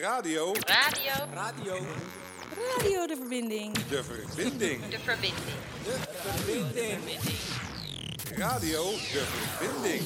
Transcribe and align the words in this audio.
Radio. 0.00 0.52
Radio. 0.52 1.12
Radio. 1.34 1.74
Radio 2.76 3.06
de 3.06 3.16
verbinding. 3.16 3.72
De 3.72 4.04
verbinding. 4.04 4.80
De 4.88 4.98
verbinding. 4.98 5.34
Radio 8.36 8.82
de 8.82 9.24
verbinding. 9.58 10.02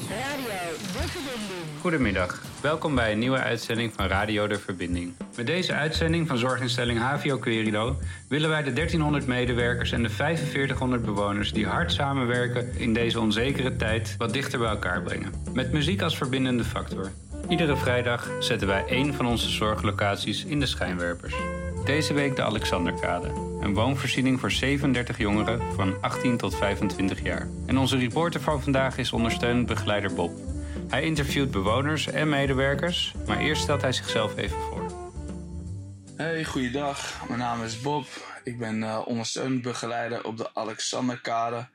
Goedemiddag, 1.80 2.42
welkom 2.60 2.94
bij 2.94 3.12
een 3.12 3.18
nieuwe 3.18 3.38
uitzending 3.38 3.92
van 3.94 4.06
Radio 4.06 4.46
de 4.46 4.58
Verbinding. 4.58 5.14
Met 5.36 5.46
deze 5.46 5.72
uitzending 5.72 6.28
van 6.28 6.38
zorginstelling 6.38 6.98
HVO 6.98 7.38
Querido 7.38 7.96
willen 8.28 8.48
wij 8.48 8.62
de 8.62 8.72
1300 8.72 9.26
medewerkers 9.26 9.92
en 9.92 10.02
de 10.02 10.10
4500 10.10 11.04
bewoners 11.04 11.52
die 11.52 11.66
hard 11.66 11.92
samenwerken 11.92 12.74
in 12.76 12.92
deze 12.94 13.20
onzekere 13.20 13.76
tijd 13.76 14.14
wat 14.18 14.32
dichter 14.32 14.58
bij 14.58 14.68
elkaar 14.68 15.02
brengen. 15.02 15.32
Met 15.52 15.72
muziek 15.72 16.02
als 16.02 16.16
verbindende 16.16 16.64
factor. 16.64 17.10
Iedere 17.48 17.76
vrijdag 17.76 18.30
zetten 18.38 18.68
wij 18.68 18.84
één 18.86 19.14
van 19.14 19.26
onze 19.26 19.48
zorglocaties 19.50 20.44
in 20.44 20.60
de 20.60 20.66
schijnwerpers. 20.66 21.34
Deze 21.84 22.14
week 22.14 22.36
de 22.36 22.42
Alexanderkade, 22.42 23.28
een 23.60 23.74
woonvoorziening 23.74 24.40
voor 24.40 24.50
37 24.50 25.18
jongeren 25.18 25.74
van 25.74 25.94
18 26.00 26.36
tot 26.36 26.56
25 26.56 27.22
jaar. 27.22 27.48
En 27.66 27.78
onze 27.78 27.96
reporter 27.96 28.40
van 28.40 28.62
vandaag 28.62 28.98
is 28.98 29.12
ondersteunend 29.12 29.66
begeleider 29.66 30.14
Bob. 30.14 30.32
Hij 30.88 31.02
interviewt 31.02 31.50
bewoners 31.50 32.06
en 32.06 32.28
medewerkers, 32.28 33.14
maar 33.26 33.38
eerst 33.38 33.62
stelt 33.62 33.82
hij 33.82 33.92
zichzelf 33.92 34.36
even 34.36 34.58
voor. 34.60 34.86
Hey, 36.16 36.44
goeiedag. 36.44 37.24
Mijn 37.28 37.40
naam 37.40 37.62
is 37.62 37.80
Bob. 37.80 38.06
Ik 38.44 38.58
ben 38.58 38.82
eh 38.82 39.00
ondersteunend 39.04 39.62
begeleider 39.62 40.24
op 40.24 40.36
de 40.36 40.54
Alexanderkade. 40.54 41.66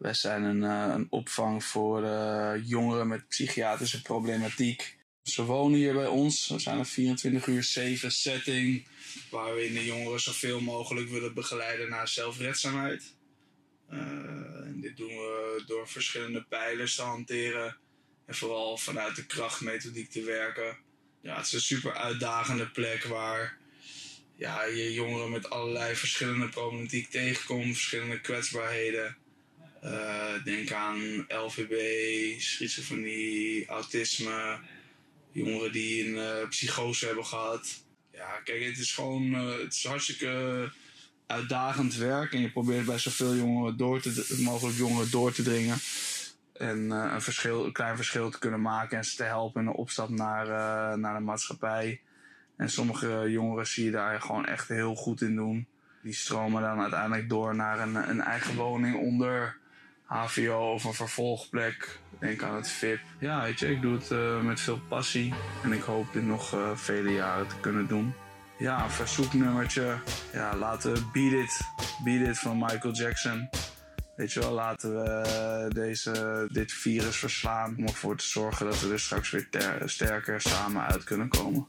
Wij 0.00 0.14
zijn 0.14 0.42
een, 0.42 0.64
eh, 0.64 0.94
een 0.94 1.06
opvang 1.10 1.64
voor 1.64 2.04
eh, 2.04 2.52
jongeren 2.64 3.08
met 3.08 3.28
psychiatrische 3.28 4.02
problematiek. 4.02 4.96
Ze 5.22 5.44
wonen 5.44 5.78
hier 5.78 5.92
bij 5.92 6.06
ons. 6.06 6.48
We 6.48 6.58
zijn 6.58 6.78
een 6.78 6.86
24 6.86 7.46
uur 7.46 7.62
7 7.62 8.12
setting. 8.12 8.86
Waarin 9.30 9.74
de 9.74 9.84
jongeren 9.84 10.20
zoveel 10.20 10.60
mogelijk 10.60 11.08
willen 11.08 11.34
begeleiden 11.34 11.88
naar 11.88 12.08
zelfredzaamheid. 12.08 13.14
Eh, 13.88 13.98
en 14.66 14.78
dit 14.80 14.96
doen 14.96 15.16
we 15.16 15.62
door 15.66 15.88
verschillende 15.88 16.42
pijlers 16.42 16.94
te 16.94 17.02
hanteren. 17.02 17.76
En 18.26 18.34
vooral 18.34 18.76
vanuit 18.76 19.16
de 19.16 19.26
krachtmethodiek 19.26 20.10
te 20.10 20.22
werken. 20.22 20.78
Ja, 21.22 21.36
het 21.36 21.46
is 21.46 21.52
een 21.52 21.60
super 21.60 21.94
uitdagende 21.94 22.70
plek 22.70 23.04
waar 23.04 23.58
ja, 24.36 24.64
je 24.64 24.92
jongeren 24.92 25.30
met 25.30 25.50
allerlei 25.50 25.94
verschillende 25.94 26.48
problematiek 26.48 27.10
tegenkomt, 27.10 27.74
verschillende 27.74 28.20
kwetsbaarheden. 28.20 29.16
Eh, 29.80 30.44
denk 30.44 30.72
aan 30.72 31.24
LVB, 31.28 31.74
schizofrenie, 32.40 33.66
autisme, 33.66 34.58
jongeren 35.32 35.72
die 35.72 36.06
een 36.06 36.18
eh, 36.18 36.48
psychose 36.48 37.06
hebben 37.06 37.26
gehad. 37.26 37.82
Ja, 38.12 38.40
kijk, 38.44 38.64
het 38.64 38.78
is 38.78 38.94
gewoon 38.94 39.34
eh, 39.34 39.58
het 39.58 39.74
is 39.74 39.84
hartstikke 39.84 40.72
uitdagend 41.26 41.96
werk 41.96 42.32
en 42.32 42.40
je 42.40 42.50
probeert 42.50 42.86
bij 42.86 42.98
zoveel 42.98 43.34
jongeren 43.34 43.76
door 43.76 44.00
te, 44.00 44.38
mogelijk 44.42 44.76
jongeren 44.76 45.10
door 45.10 45.32
te 45.32 45.42
dringen. 45.42 45.78
En 46.52 46.90
een, 46.90 47.22
verschil, 47.22 47.64
een 47.64 47.72
klein 47.72 47.96
verschil 47.96 48.30
te 48.30 48.38
kunnen 48.38 48.60
maken 48.60 48.98
en 48.98 49.04
ze 49.04 49.16
te 49.16 49.22
helpen 49.22 49.60
in 49.60 49.66
de 49.66 49.76
opstap 49.76 50.08
naar, 50.08 50.46
naar 50.98 51.14
de 51.14 51.24
maatschappij. 51.24 52.00
En 52.56 52.70
sommige 52.70 53.26
jongeren 53.30 53.66
zie 53.66 53.84
je 53.84 53.90
daar 53.90 54.20
gewoon 54.20 54.46
echt 54.46 54.68
heel 54.68 54.94
goed 54.94 55.20
in 55.20 55.36
doen. 55.36 55.66
Die 56.02 56.14
stromen 56.14 56.62
dan 56.62 56.80
uiteindelijk 56.80 57.28
door 57.28 57.54
naar 57.54 57.80
een, 57.80 58.10
een 58.10 58.20
eigen 58.20 58.54
woning 58.54 58.96
onder 58.96 59.58
HVO 60.10 60.72
of 60.72 60.84
een 60.84 60.94
vervolgplek. 60.94 61.98
Denk 62.18 62.42
aan 62.42 62.54
het 62.54 62.68
VIP. 62.68 63.00
Ja, 63.18 63.42
weet 63.42 63.58
je, 63.58 63.70
ik 63.70 63.80
doe 63.82 63.92
het 63.92 64.10
eh, 64.10 64.40
met 64.40 64.60
veel 64.60 64.80
passie. 64.88 65.34
En 65.62 65.72
ik 65.72 65.82
hoop 65.82 66.12
dit 66.12 66.24
nog 66.24 66.54
eh, 66.54 66.70
vele 66.76 67.12
jaren 67.12 67.46
te 67.46 67.54
kunnen 67.60 67.86
doen. 67.86 68.14
Ja, 68.58 68.90
verzoeknummertje. 68.90 69.98
Ja, 70.32 70.56
laten 70.56 70.92
we 70.92 71.00
Beat 71.12 71.44
It. 71.44 71.60
Beat 72.04 72.28
It 72.28 72.38
van 72.38 72.58
Michael 72.58 72.94
Jackson. 72.94 73.48
Weet 74.16 74.32
je 74.32 74.40
wel, 74.40 74.52
laten 74.52 75.02
we 75.02 75.08
eh, 75.10 75.70
deze, 75.74 76.46
dit 76.52 76.72
virus 76.72 77.16
verslaan. 77.16 77.74
Om 77.78 77.86
ervoor 77.86 78.16
te 78.16 78.24
zorgen 78.24 78.66
dat 78.66 78.80
we 78.80 78.92
er 78.92 79.00
straks 79.00 79.30
weer 79.30 79.48
ter- 79.50 79.90
sterker 79.90 80.40
samen 80.40 80.82
uit 80.82 81.04
kunnen 81.04 81.28
komen. 81.28 81.66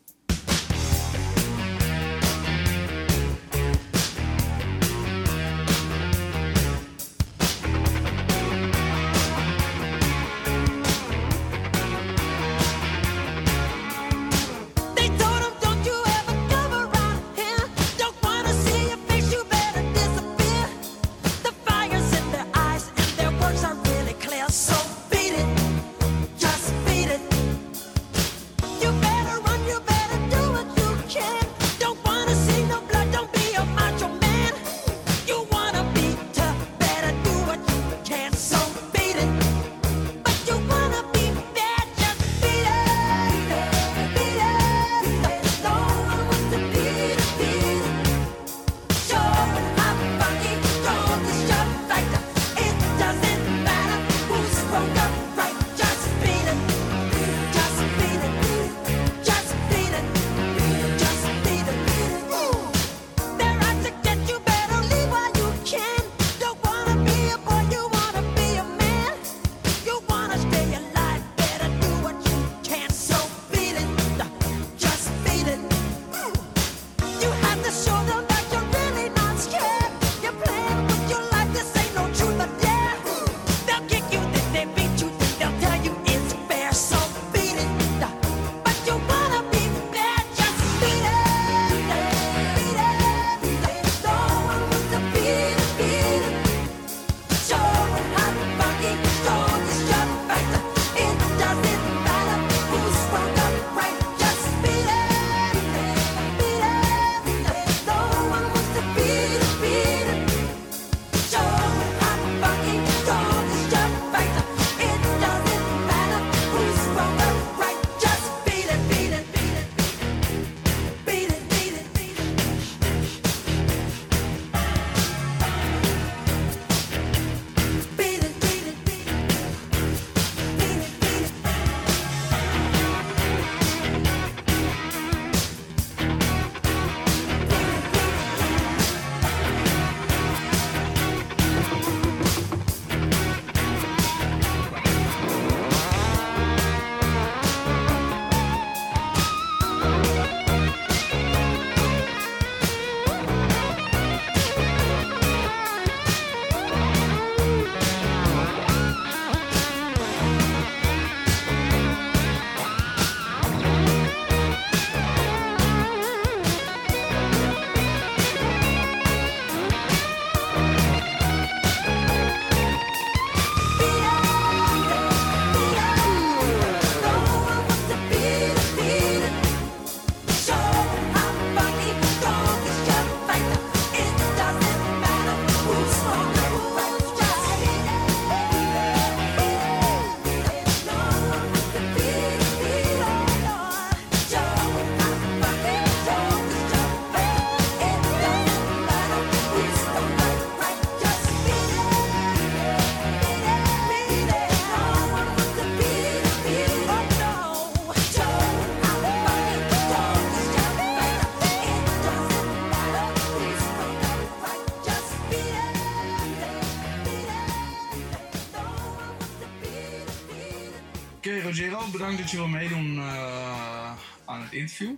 Dat 222.32 222.40
je 222.40 222.50
wil 222.50 222.60
meedoen 222.60 222.98
eh, 222.98 223.98
aan 224.26 224.42
het 224.42 224.52
interview. 224.52 224.96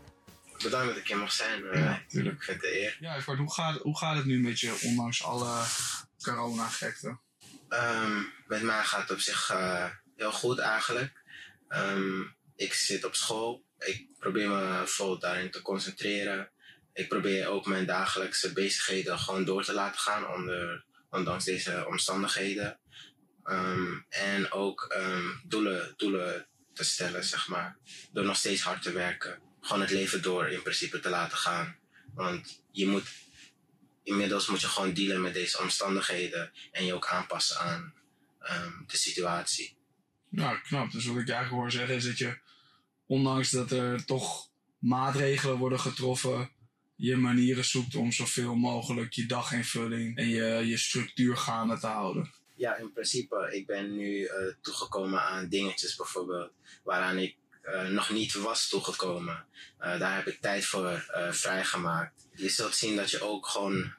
Bedankt 0.63 0.87
dat 0.87 0.97
ik 0.97 1.07
hier 1.07 1.17
mag 1.17 1.31
zijn. 1.31 1.65
eh, 1.65 1.79
Ja, 1.79 2.01
tuurlijk. 2.07 2.35
Ik 2.35 2.43
vind 2.43 2.61
het 2.61 2.71
eer. 2.71 2.97
Ja, 2.99 3.15
Edward, 3.15 3.39
hoe 3.39 3.53
gaat, 3.53 3.81
hoe 3.81 3.97
gaat 3.97 4.15
het 4.15 4.25
nu 4.25 4.39
met 4.39 4.59
je, 4.59 4.79
ondanks 4.83 5.23
alle 5.23 5.63
corona-gekte? 6.23 7.17
Ehm, 7.69 8.21
met 8.47 8.61
mij 8.61 8.83
gaat 8.83 9.01
het 9.01 9.11
op 9.11 9.19
zich 9.19 9.49
eh, 9.49 9.89
heel 10.15 10.31
goed 10.31 10.59
eigenlijk. 10.59 11.23
Ehm, 11.67 12.21
ik 12.55 12.73
zit 12.73 13.05
op 13.05 13.15
school. 13.15 13.65
Ik 13.79 14.07
probeer 14.19 14.49
me 14.49 14.81
vol 14.85 15.19
daarin 15.19 15.51
te 15.51 15.61
concentreren. 15.61 16.51
Ik 16.93 17.07
probeer 17.07 17.47
ook 17.47 17.65
mijn 17.65 17.85
dagelijkse 17.85 18.53
bezigheden 18.53 19.19
gewoon 19.19 19.45
door 19.45 19.63
te 19.63 19.73
laten 19.73 19.99
gaan 19.99 20.27
onder, 20.27 20.85
ondanks 21.09 21.45
deze 21.45 21.85
omstandigheden. 21.87 22.79
Ehm, 23.43 23.91
en 24.09 24.51
ook 24.51 24.95
doelen, 25.43 25.93
doelen 25.97 26.47
te 26.73 26.83
stellen, 26.83 27.23
zeg 27.23 27.47
maar. 27.47 27.77
Door 28.11 28.25
nog 28.25 28.35
steeds 28.35 28.61
hard 28.61 28.81
te 28.81 28.91
werken. 28.91 29.39
Gewoon 29.61 29.81
het 29.81 29.91
leven 29.91 30.21
door 30.21 30.47
in 30.47 30.61
principe 30.61 30.99
te 30.99 31.09
laten 31.09 31.37
gaan. 31.37 31.75
Want 32.13 32.61
je 32.71 32.87
moet, 32.87 33.07
inmiddels 34.03 34.47
moet 34.47 34.61
je 34.61 34.67
gewoon 34.67 34.93
dealen 34.93 35.21
met 35.21 35.33
deze 35.33 35.61
omstandigheden. 35.61 36.51
En 36.71 36.85
je 36.85 36.93
ook 36.93 37.07
aanpassen 37.07 37.59
aan 37.59 37.93
ehm, 38.39 38.71
de 38.87 38.97
situatie. 38.97 39.77
Ja, 40.29 40.55
knap. 40.55 40.91
Dus 40.91 41.05
wat 41.05 41.17
ik 41.17 41.29
eigenlijk 41.29 41.61
hoor 41.61 41.71
zeggen 41.71 41.95
is 41.95 42.03
dat 42.03 42.17
je, 42.17 42.37
ondanks 43.05 43.49
dat 43.49 43.71
er 43.71 44.05
toch 44.05 44.49
maatregelen 44.79 45.57
worden 45.57 45.79
getroffen, 45.79 46.51
je 46.95 47.15
manieren 47.15 47.65
zoekt 47.65 47.95
om 47.95 48.11
zoveel 48.11 48.55
mogelijk 48.55 49.13
je 49.13 49.25
daginvulling 49.25 50.17
en 50.17 50.29
je, 50.29 50.67
je 50.67 50.77
structuur 50.77 51.37
gaande 51.37 51.79
te 51.79 51.87
houden. 51.87 52.33
Ja, 52.55 52.75
in 52.75 52.91
principe, 52.93 53.49
ik 53.51 53.65
ben 53.65 53.95
nu 53.95 54.25
eh, 54.25 54.53
toegekomen 54.61 55.21
aan 55.21 55.47
dingetjes 55.47 55.95
bijvoorbeeld, 55.95 56.51
waaraan 56.83 57.17
ik 57.17 57.35
eh, 57.61 57.87
nog 57.87 58.09
niet 58.09 58.33
was 58.33 58.69
toegekomen. 58.69 59.45
Eh, 59.77 59.99
daar 59.99 60.15
heb 60.15 60.27
ik 60.27 60.41
tijd 60.41 60.65
voor 60.65 61.05
vrijgemaakt. 61.31 62.27
Je 62.35 62.49
zult 62.49 62.75
zien 62.75 62.95
dat 62.95 63.11
je 63.11 63.21
ook 63.21 63.47
gewoon 63.47 63.93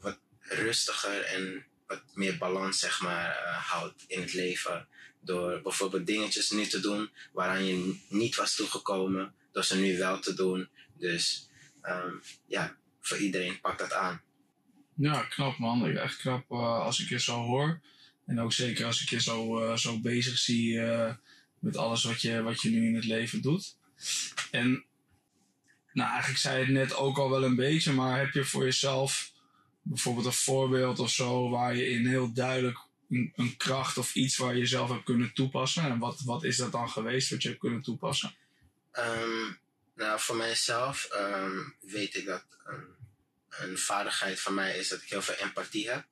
wat 0.00 0.18
rustiger 0.40 1.22
en 1.22 1.66
wat 1.86 2.02
meer 2.14 2.38
balans, 2.38 2.78
zeg 2.78 3.00
maar, 3.00 3.36
houdt 3.66 4.04
in 4.06 4.20
het 4.20 4.32
leven. 4.32 4.88
Door 5.20 5.62
bijvoorbeeld 5.62 6.06
dingetjes 6.06 6.50
nu 6.50 6.66
te 6.66 6.80
doen 6.80 7.10
waaraan 7.32 7.64
je 7.64 8.00
niet 8.08 8.34
was 8.34 8.54
toegekomen, 8.54 9.34
door 9.52 9.64
ze 9.64 9.76
nu 9.76 9.98
wel 9.98 10.18
te 10.18 10.34
doen. 10.34 10.68
Dus 10.98 11.48
ehm, 11.82 12.14
ja, 12.46 12.76
voor 13.00 13.18
iedereen 13.18 13.60
pakt 13.60 13.78
dat 13.78 13.92
aan. 13.92 14.22
Ja, 15.02 15.22
knap 15.22 15.58
man. 15.58 15.86
Echt 15.86 16.16
knap 16.16 16.50
eh, 16.50 16.80
als 16.80 17.00
ik 17.00 17.08
je 17.08 17.20
zo 17.20 17.40
hoor. 17.40 17.80
En 18.26 18.40
ook 18.40 18.52
zeker 18.52 18.86
als 18.86 19.02
ik 19.02 19.08
je 19.08 19.20
zo, 19.20 19.58
eh, 19.60 19.76
zo 19.76 20.00
bezig 20.00 20.38
zie 20.38 20.80
eh, 20.80 21.14
met 21.58 21.76
alles 21.76 22.04
wat 22.04 22.20
je, 22.20 22.42
wat 22.42 22.60
je 22.60 22.70
nu 22.70 22.86
in 22.86 22.94
het 22.94 23.04
leven 23.04 23.42
doet. 23.42 23.76
En 24.50 24.84
nou, 25.92 26.10
eigenlijk 26.10 26.40
zei 26.40 26.58
je 26.58 26.64
het 26.64 26.72
net 26.72 26.94
ook 26.94 27.18
al 27.18 27.30
wel 27.30 27.44
een 27.44 27.56
beetje, 27.56 27.92
maar 27.92 28.18
heb 28.18 28.32
je 28.32 28.44
voor 28.44 28.64
jezelf 28.64 29.32
bijvoorbeeld 29.82 30.26
een 30.26 30.32
voorbeeld 30.32 30.98
of 30.98 31.10
zo 31.10 31.50
waar 31.50 31.76
je 31.76 31.88
in 31.88 32.06
heel 32.06 32.32
duidelijk 32.32 32.78
een, 33.10 33.32
een 33.36 33.56
kracht 33.56 33.98
of 33.98 34.14
iets 34.14 34.36
waar 34.36 34.56
je 34.56 34.66
zelf 34.66 34.88
hebt 34.88 35.04
kunnen 35.04 35.34
toepassen? 35.34 35.82
En 35.82 35.98
wat, 35.98 36.20
wat 36.20 36.44
is 36.44 36.56
dat 36.56 36.72
dan 36.72 36.90
geweest 36.90 37.30
wat 37.30 37.42
je 37.42 37.48
hebt 37.48 37.60
kunnen 37.60 37.82
toepassen? 37.82 38.34
Ehm, 38.92 39.52
nou, 39.94 40.20
voor 40.20 40.36
mijzelf 40.36 41.04
ehm, 41.04 41.58
weet 41.80 42.14
ik 42.14 42.26
dat 42.26 42.44
een, 42.64 43.01
een 43.60 43.78
vaardigheid 43.78 44.40
van 44.40 44.54
mij 44.54 44.78
is 44.78 44.88
dat 44.88 45.02
ik 45.02 45.08
heel 45.08 45.22
veel 45.22 45.34
empathie 45.34 45.90
heb. 45.90 46.04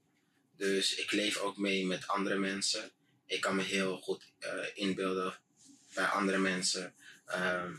Dus 0.57 0.95
ik 0.95 1.13
leef 1.13 1.37
ook 1.37 1.57
mee 1.57 1.87
met 1.87 2.07
andere 2.07 2.39
mensen. 2.39 2.91
Ik 3.27 3.41
kan 3.41 3.57
me 3.57 3.63
heel 3.63 3.99
goed 3.99 4.33
eh, 4.39 4.67
inbeelden 4.75 5.39
bij 5.95 6.07
andere 6.07 6.39
mensen. 6.39 6.95
ehm, 7.27 7.75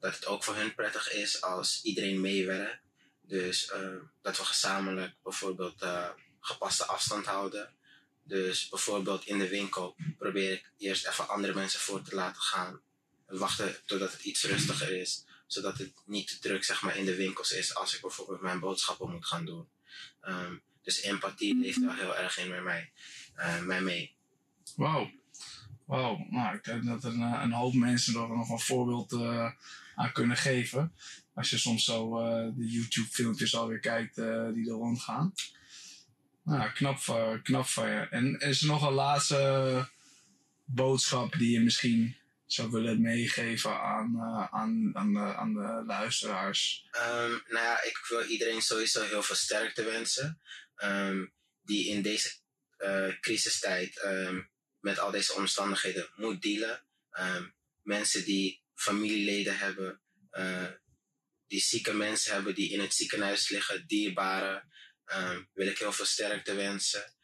dat 0.00 0.14
het 0.14 0.26
ook 0.26 0.44
voor 0.44 0.54
hun 0.54 0.74
prettig 0.74 1.12
is 1.12 1.40
als 1.42 1.80
iedereen 1.82 2.20
meewerkt. 2.20 2.82
Dus 3.20 3.70
ehm, 3.70 3.98
dat 4.22 4.36
we 4.36 4.44
gezamenlijk 4.44 5.14
bijvoorbeeld 5.22 5.82
eh, 5.82 6.10
gepaste 6.40 6.84
afstand 6.84 7.26
houden. 7.26 7.74
Dus 8.22 8.68
bijvoorbeeld 8.68 9.26
in 9.26 9.38
de 9.38 9.48
winkel 9.48 9.96
probeer 10.18 10.52
ik 10.52 10.70
eerst 10.78 11.06
even 11.06 11.28
andere 11.28 11.54
mensen 11.54 11.80
voor 11.80 12.02
te 12.02 12.14
laten 12.14 12.42
gaan 12.42 12.80
wachten 13.26 13.76
totdat 13.86 14.12
het 14.12 14.22
iets 14.22 14.44
rustiger 14.44 15.00
is. 15.00 15.24
Zodat 15.46 15.78
het 15.78 15.92
niet 16.04 16.28
te 16.28 16.38
druk 16.38 16.64
zeg 16.64 16.82
maar, 16.82 16.96
in 16.96 17.04
de 17.04 17.16
winkels 17.16 17.52
is 17.52 17.74
als 17.74 17.94
ik 17.94 18.00
bijvoorbeeld 18.00 18.40
mijn 18.40 18.60
boodschappen 18.60 19.10
moet 19.10 19.26
gaan 19.26 19.44
doen. 19.44 19.68
Ehm, 20.20 20.54
dus 20.82 21.00
empathie 21.00 21.56
leeft 21.60 21.80
wel 21.80 21.94
heel 21.94 22.16
erg 22.16 22.38
in 22.38 22.48
bij 22.48 22.62
mij, 22.62 22.90
eh, 23.34 23.60
mij 23.60 23.80
mee. 23.80 24.14
Wauw. 24.76 25.10
Wauw. 25.84 26.26
Nou, 26.30 26.56
ik 26.56 26.64
denk 26.64 26.84
dat 26.84 27.04
er 27.04 27.12
een, 27.12 27.22
eh, 27.34 27.40
een 27.42 27.52
hoop 27.52 27.74
mensen 27.74 28.14
er 28.14 28.28
nog 28.36 28.50
een 28.50 28.58
voorbeeld 28.60 29.12
eh, 29.12 29.50
aan 29.94 30.12
kunnen 30.12 30.36
geven. 30.36 30.92
Als 31.34 31.50
je 31.50 31.58
soms 31.58 31.84
zo 31.84 32.18
eh, 32.18 32.48
de 32.56 32.66
YouTube-filmpjes 32.70 33.54
alweer 33.56 33.78
kijkt 33.80 34.18
eh, 34.18 34.48
die 34.52 34.66
er 34.66 34.72
rondgaan. 34.74 35.32
Nou, 36.44 36.70
knap, 36.72 36.98
van- 36.98 37.42
knap 37.42 37.66
van 37.66 37.88
je. 37.90 37.96
En 37.98 38.38
is 38.38 38.60
er 38.60 38.66
nog 38.66 38.86
een 38.86 38.92
laatste 38.92 39.88
boodschap 40.64 41.32
die 41.38 41.50
je 41.50 41.60
misschien 41.60 42.16
zou 42.46 42.70
willen 42.70 43.00
meegeven 43.00 43.80
aan, 43.80 44.14
eh, 44.14 44.52
aan, 44.52 44.90
aan, 44.96 45.12
de, 45.12 45.36
aan 45.36 45.54
de 45.54 45.84
luisteraars? 45.86 46.86
Ehm, 46.90 47.30
nou 47.30 47.64
ja, 47.64 47.82
ik 47.82 48.06
wil 48.08 48.24
iedereen 48.24 48.62
sowieso 48.62 49.02
heel 49.02 49.22
veel 49.22 49.34
sterkte 49.36 49.84
wensen. 49.84 50.40
Ehm, 50.76 51.26
die 51.62 51.88
in 51.88 52.02
deze 52.02 52.30
eh, 52.76 53.20
crisistijd 53.20 54.00
ehm, 54.00 54.40
met 54.80 54.98
al 54.98 55.10
deze 55.10 55.32
omstandigheden 55.32 56.10
moet 56.16 56.42
dealen. 56.42 56.84
Mensen 57.82 58.24
die 58.24 58.62
familieleden 58.74 59.58
hebben, 59.58 60.00
eh, 60.30 60.66
die 61.46 61.60
zieke 61.60 61.94
mensen 61.94 62.32
hebben 62.32 62.54
die 62.54 62.70
in 62.70 62.80
het 62.80 62.94
ziekenhuis 62.94 63.48
liggen, 63.48 63.86
dierbaren, 63.86 64.70
wil 65.52 65.66
ik 65.66 65.78
heel 65.78 65.92
veel 65.92 66.04
sterkte 66.04 66.54
wensen. 66.54 67.14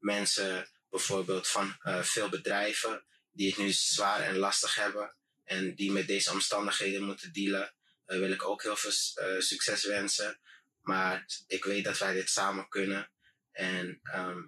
Mensen 0.00 0.70
bijvoorbeeld 0.90 1.48
van 1.48 1.76
veel 2.02 2.28
bedrijven 2.28 3.04
die 3.32 3.48
het 3.48 3.58
nu 3.58 3.72
zwaar 3.72 4.20
en 4.20 4.36
lastig 4.36 4.74
hebben 4.74 5.16
en 5.44 5.74
die 5.74 5.92
met 5.92 6.06
deze 6.06 6.30
omstandigheden 6.30 7.02
moeten 7.02 7.32
dealen, 7.32 7.74
eh, 8.04 8.18
wil 8.18 8.30
ik 8.30 8.44
ook 8.44 8.62
heel 8.62 8.76
veel 8.76 9.24
eh, 9.24 9.40
succes 9.40 9.84
wensen. 9.84 10.40
Maar 10.80 11.26
ik 11.46 11.64
weet 11.64 11.84
dat 11.84 11.98
wij 11.98 12.14
dit 12.14 12.30
samen 12.30 12.68
kunnen. 12.68 13.10
En 13.50 14.00
ehm, 14.02 14.40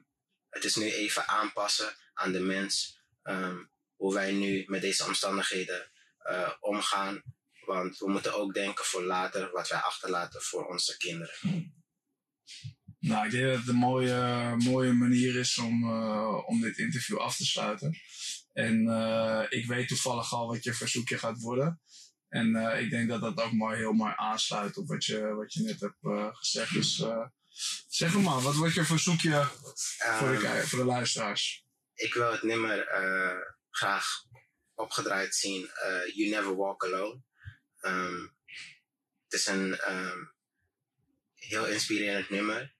het 0.49 0.65
is 0.65 0.77
nu 0.77 0.93
even 0.93 1.29
aanpassen 1.29 1.97
aan 2.15 2.33
de 2.33 2.41
mens. 2.41 3.03
ehm, 3.23 3.65
hoe 3.95 4.15
wij 4.15 4.33
nu 4.33 4.65
met 4.67 4.81
deze 4.81 5.05
omstandigheden 5.05 5.91
eh, 6.19 6.53
omgaan. 6.61 7.23
Want 7.67 7.99
we 7.99 8.11
moeten 8.11 8.35
ook 8.35 8.55
denken 8.55 8.85
voor 8.85 9.03
later 9.03 9.51
wat 9.51 9.69
wij 9.69 9.79
achterlaten 9.79 10.43
voor 10.43 10.67
onze 10.67 10.97
kinderen. 10.97 11.35
Nou, 12.99 13.25
ik 13.25 13.31
denk 13.31 13.47
dat 13.47 13.59
het 13.59 13.69
een 13.69 13.75
mooie, 13.75 14.55
mooie 14.57 14.93
manier 14.93 15.37
is 15.37 15.59
om, 15.59 15.93
om 16.47 16.61
dit 16.61 16.79
interview 16.79 17.19
af 17.19 17.37
te 17.37 17.45
sluiten. 17.45 17.99
En 18.55 18.89
eh, 18.89 19.45
ik 19.49 19.67
weet 19.67 19.89
toevallig 19.89 20.33
al 20.33 20.47
wat 20.47 20.65
je 20.65 20.75
verzoekje 20.75 21.19
gaat 21.19 21.41
worden. 21.41 21.81
En 22.29 22.57
eh, 22.57 22.81
ik 22.81 22.91
denk 22.91 23.09
dat 23.09 23.21
dat 23.21 23.41
ook 23.41 23.53
mooi, 23.53 23.77
heel 23.77 23.93
mooi 23.93 24.13
aansluit 24.17 24.77
op 24.77 24.89
wat 24.89 25.05
je, 25.05 25.35
wat 25.35 25.53
je 25.53 25.63
net 25.63 25.81
hebt 25.81 25.99
eh, 26.03 26.29
gezegd. 26.33 26.73
Dus 26.73 27.05
zeg 27.89 28.15
maar, 28.15 28.41
wat 28.41 28.55
wordt 28.55 28.75
je 28.75 28.85
verzoekje 28.85 29.45
voor 29.99 30.29
de, 30.29 30.47
Ehm, 30.47 30.67
voor 30.67 30.79
de 30.79 30.85
luisteraars? 30.85 31.65
ik 31.95 32.15
wil 32.15 32.33
het 32.33 32.43
nummer 32.43 32.87
graag 33.71 34.07
opgedraaid 34.75 35.35
zien. 35.35 35.71
you 36.15 36.31
Never 36.31 36.57
Walk 36.57 36.85
Alone. 36.85 37.23
Ehm, 37.81 38.21
het 39.25 39.41
is 39.41 39.47
een 39.47 39.79
ehm, 39.79 40.19
heel 41.35 41.67
inspirerend 41.67 42.31
nummer. 42.31 42.75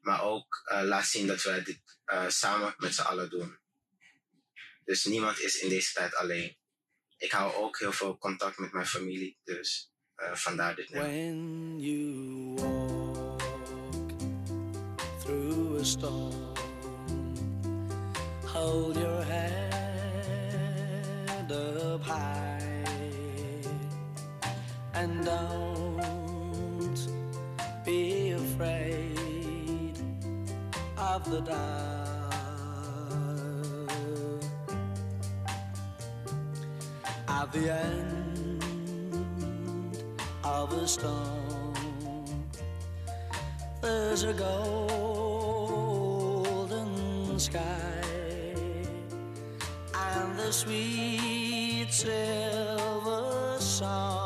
Maar 0.00 0.22
ook 0.22 0.62
laat 0.66 1.06
zien 1.06 1.26
dat 1.26 1.42
wij 1.42 1.62
dit 1.62 1.80
samen 2.28 2.74
met 2.76 2.94
z'n 2.94 3.02
allen 3.02 3.30
doen. 3.30 3.58
Dus 4.84 5.04
niemand 5.04 5.40
is 5.40 5.60
in 5.60 5.68
deze 5.68 5.92
tijd 5.92 6.14
alleen. 6.14 6.56
Ik 7.16 7.30
hou 7.30 7.54
ook 7.54 7.78
heel 7.78 7.92
veel 7.92 8.18
contact 8.18 8.58
met 8.58 8.72
mijn 8.72 8.86
familie. 8.86 9.38
Dus 9.44 9.92
eh, 10.14 10.34
vandaar 10.34 10.74
dit 10.74 10.90
nummer. 10.90 11.10
When 11.10 11.78
you 11.80 12.54
walk 12.54 13.40
through 15.20 15.80
a 15.80 15.84
storm, 15.84 16.52
hold 18.44 18.96
your 18.96 19.24
head 19.24 19.64
up 21.50 22.04
high 22.04 22.62
and 24.92 25.24
don't 25.24 25.64
be 27.84 28.32
afraid 28.32 29.98
of 30.96 31.24
the 31.30 31.40
dark. 31.40 32.03
at 37.44 37.52
the 37.52 37.70
end 37.70 38.64
of 40.42 40.72
a 40.72 40.88
storm. 40.88 41.74
There's 43.82 44.22
a 44.22 44.32
golden 44.32 45.28
sky 47.38 48.00
and 49.94 50.38
the 50.38 50.50
sweet 50.52 51.88
silver 51.90 53.56
song. 53.58 54.23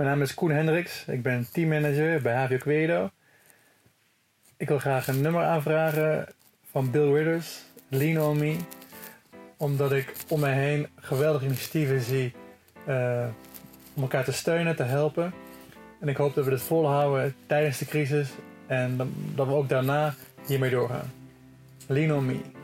Mijn 0.00 0.12
naam 0.12 0.22
is 0.22 0.34
Koen 0.34 0.50
Hendricks. 0.50 1.04
Ik 1.06 1.22
ben 1.22 1.46
teammanager 1.52 2.22
bij 2.22 2.34
Havio 2.34 2.58
Quedo. 2.58 3.10
Ik 4.56 4.68
wil 4.68 4.78
graag 4.78 5.08
een 5.08 5.20
nummer 5.20 5.42
aanvragen 5.44 6.26
van 6.70 6.90
Bill 6.90 7.12
Withers, 7.12 7.62
Lean 7.88 8.28
On 8.28 8.38
Me. 8.38 8.56
Omdat 9.56 9.92
ik 9.92 10.14
om 10.28 10.40
mij 10.40 10.54
heen 10.54 10.86
geweldige 11.00 11.44
initiatieven 11.44 12.00
zie 12.00 12.32
eh, 12.86 13.26
om 13.94 14.02
elkaar 14.02 14.24
te 14.24 14.32
steunen, 14.32 14.76
te 14.76 14.82
helpen. 14.82 15.32
En 16.00 16.08
ik 16.08 16.16
hoop 16.16 16.34
dat 16.34 16.44
we 16.44 16.50
dit 16.50 16.62
volhouden 16.62 17.34
tijdens 17.46 17.78
de 17.78 17.86
crisis 17.86 18.30
en 18.66 18.96
dat 19.34 19.46
we 19.46 19.52
ook 19.52 19.68
daarna 19.68 20.14
hiermee 20.46 20.70
doorgaan. 20.70 21.12
Lean 21.86 22.16
On 22.16 22.26
Me. 22.26 22.59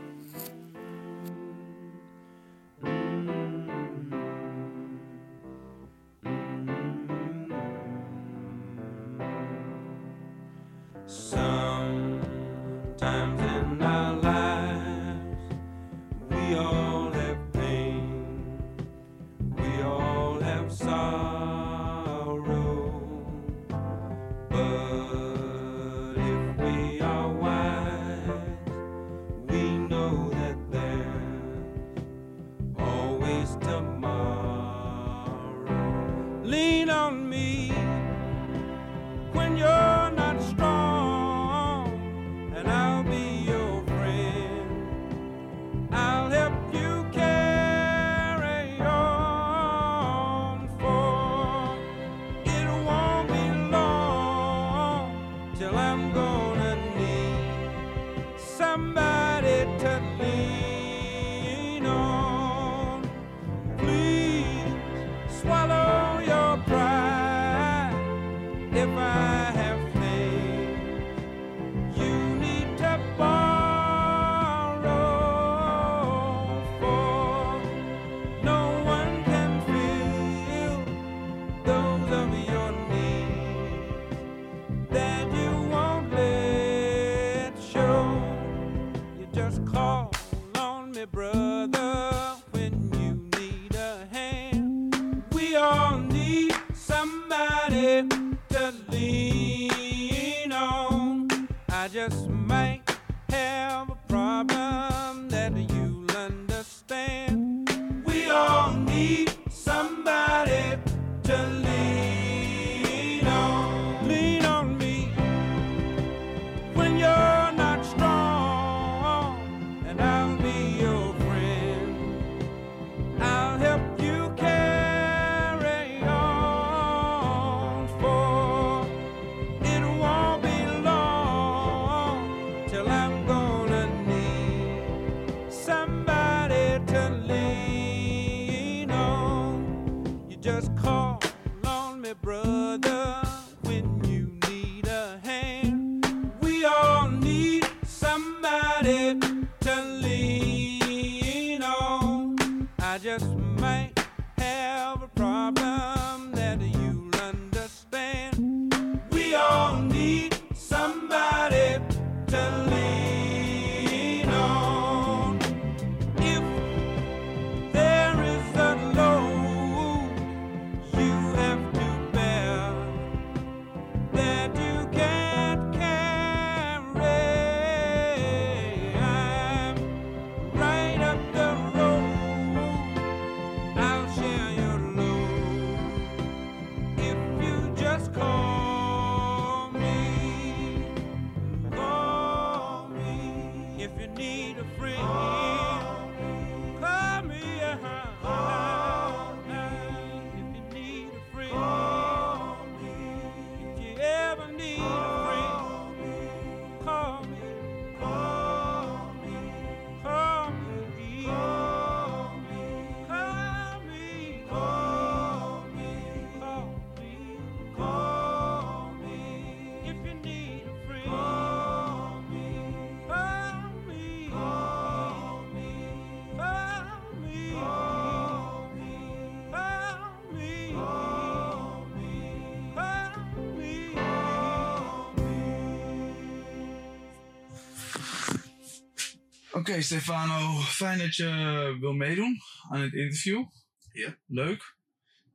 Oké, 239.67 239.81
Stefano, 239.81 240.61
fijn 240.61 240.97
dat 240.97 241.15
je 241.15 241.77
wil 241.79 241.93
meedoen 241.93 242.41
aan 242.69 242.81
het 242.81 242.93
interview. 242.93 243.45
Ja. 243.93 244.17
Leuk. 244.27 244.75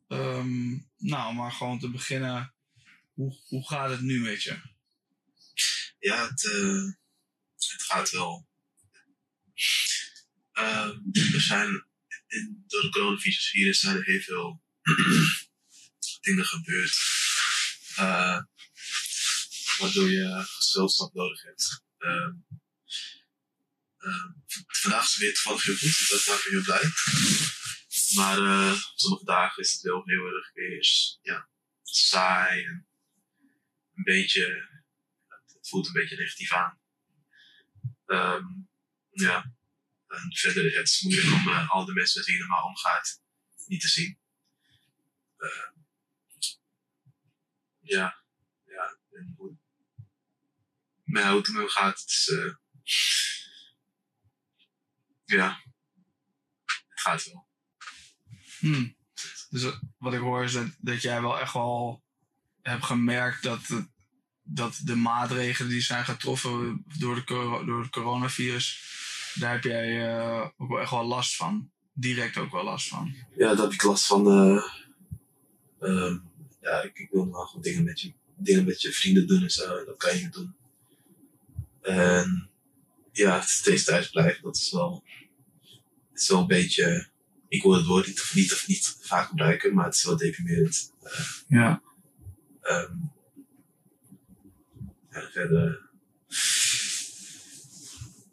Ehm, 0.08 0.70
nou, 0.96 1.34
maar 1.34 1.52
gewoon 1.52 1.78
te 1.78 1.90
beginnen, 1.90 2.54
hoe, 3.12 3.38
hoe 3.48 3.68
gaat 3.68 3.90
het 3.90 4.00
nu 4.00 4.20
met 4.20 4.42
je? 4.42 4.60
Ja, 5.98 6.28
het, 6.28 6.50
eh, 6.50 6.84
het 7.72 7.82
gaat 7.82 8.10
wel. 8.10 8.48
Ehm, 10.52 10.98
er 11.34 11.40
zijn 11.40 11.86
in, 12.26 12.64
door 12.66 12.82
het 12.82 12.92
coronavirus 12.92 13.80
zijn 13.80 13.96
er 13.96 14.04
heel 14.04 14.20
veel 14.20 14.62
dingen 16.20 16.44
gebeurd. 16.46 16.96
eh, 17.96 18.42
waardoor 19.78 20.10
je 20.10 20.46
stilstand 20.58 21.14
nodig 21.14 21.42
hebt. 21.42 21.82
Ehm, 21.98 22.32
vandaag 24.66 25.04
is 25.04 25.16
weer 25.16 25.34
toevallig 25.34 25.64
heel 25.64 25.76
goed, 25.76 26.08
dat 26.08 26.26
maakt 26.26 26.44
me 26.44 26.50
heel 26.50 26.62
blij. 26.62 26.90
Maar 28.14 28.38
eh, 28.38 28.82
sommige 28.94 29.24
dagen 29.24 29.62
is 29.62 29.72
het 29.72 29.82
wel 29.82 30.02
heel 30.04 30.26
erg 30.26 30.52
ja, 31.22 31.48
saai 31.82 32.64
en 32.64 32.88
een 33.94 34.02
beetje 34.02 34.70
het 35.52 35.68
voelt 35.68 35.86
een 35.86 35.92
beetje 35.92 36.16
negatief 36.16 36.52
aan. 36.52 36.80
Ehm, 38.06 38.44
ja. 39.10 39.54
En 40.08 40.36
verder 40.36 40.76
het 40.76 40.98
moeilijk 41.02 41.32
om 41.32 41.48
eh, 41.48 41.70
al 41.70 41.84
de 41.84 41.92
mensen 41.92 42.18
met 42.18 42.26
wie 42.26 42.36
je 42.36 42.42
normaal 42.42 42.66
omgaat 42.66 43.22
niet 43.66 43.80
te 43.80 43.88
zien. 43.88 44.18
Ehm, 45.36 45.72
ja, 47.80 48.24
ja. 48.64 48.98
En 49.10 49.34
hoe, 49.36 49.56
hoe 51.04 51.36
het 51.36 51.46
ermee 51.46 51.68
gaat, 51.68 52.00
het 52.00 52.10
is. 52.10 53.41
Ja, 55.38 55.60
het 56.64 57.00
gaat 57.00 57.24
wel. 57.32 57.46
Hmm. 58.58 58.96
Dus 59.50 59.62
wat- 59.98 60.12
ik 60.14 60.20
hoor 60.20 60.44
is 60.44 60.52
dat, 60.52 60.66
dat 60.78 61.02
jij 61.02 61.20
wel 61.20 61.38
echt 61.40 61.52
wel 61.52 62.02
hebt 62.62 62.84
gemerkt 62.84 63.42
dat, 63.42 63.60
dat 64.42 64.80
de 64.84 64.94
maatregelen 64.96 65.70
die 65.70 65.80
zijn 65.80 66.04
getroffen 66.04 66.84
door, 66.98 67.14
de, 67.14 67.22
door 67.66 67.80
het 67.82 67.90
coronavirus, 67.90 68.84
daar 69.34 69.52
heb 69.52 69.64
jij 69.64 70.16
eh, 70.16 70.48
ook 70.56 70.68
wel 70.68 70.80
echt 70.80 70.90
wel 70.90 71.04
last 71.04 71.36
van. 71.36 71.70
Direct 71.92 72.36
ook 72.36 72.50
wel 72.52 72.64
last 72.64 72.88
van. 72.88 73.14
Ja, 73.36 73.54
daar 73.54 73.64
heb 73.64 73.72
ik 73.72 73.82
last 73.82 74.06
van. 74.06 74.26
eh, 74.26 74.64
ehm, 75.80 76.18
ja, 76.60 76.82
ik, 76.82 76.98
ik 76.98 77.08
wil 77.10 77.24
normaal 77.24 77.46
gewoon 77.46 77.62
dingen 77.62 77.84
met, 77.84 78.00
je, 78.00 78.12
dingen 78.36 78.64
met 78.64 78.82
je 78.82 78.92
vrienden 78.92 79.26
doen 79.26 79.42
en 79.42 79.50
zo. 79.50 79.76
En 79.76 79.84
dat 79.86 79.96
kan 79.96 80.16
je 80.16 80.22
niet 80.22 80.32
doen. 80.32 80.54
En 81.82 82.50
ja, 83.12 83.40
steeds 83.40 83.84
thuis 83.84 84.10
blijven, 84.10 84.42
dat 84.42 84.56
is 84.56 84.70
wel, 84.72 85.04
het 86.12 86.20
is 86.20 86.28
wel 86.28 86.40
een 86.40 86.46
beetje. 86.46 87.10
Ik 87.48 87.62
wil 87.62 87.72
het 87.72 87.86
woord 87.86 88.06
niet 88.06 88.20
of 88.20 88.34
niet, 88.34 88.52
of 88.52 88.68
niet 88.68 88.96
vaak 89.00 89.28
gebruiken, 89.28 89.74
maar 89.74 89.84
het 89.84 89.94
is 89.94 90.04
wel 90.04 90.16
deprimerend. 90.16 90.92
Eh, 91.02 91.20
Ja. 91.48 91.82
ja, 95.10 95.30
verder. 95.32 95.90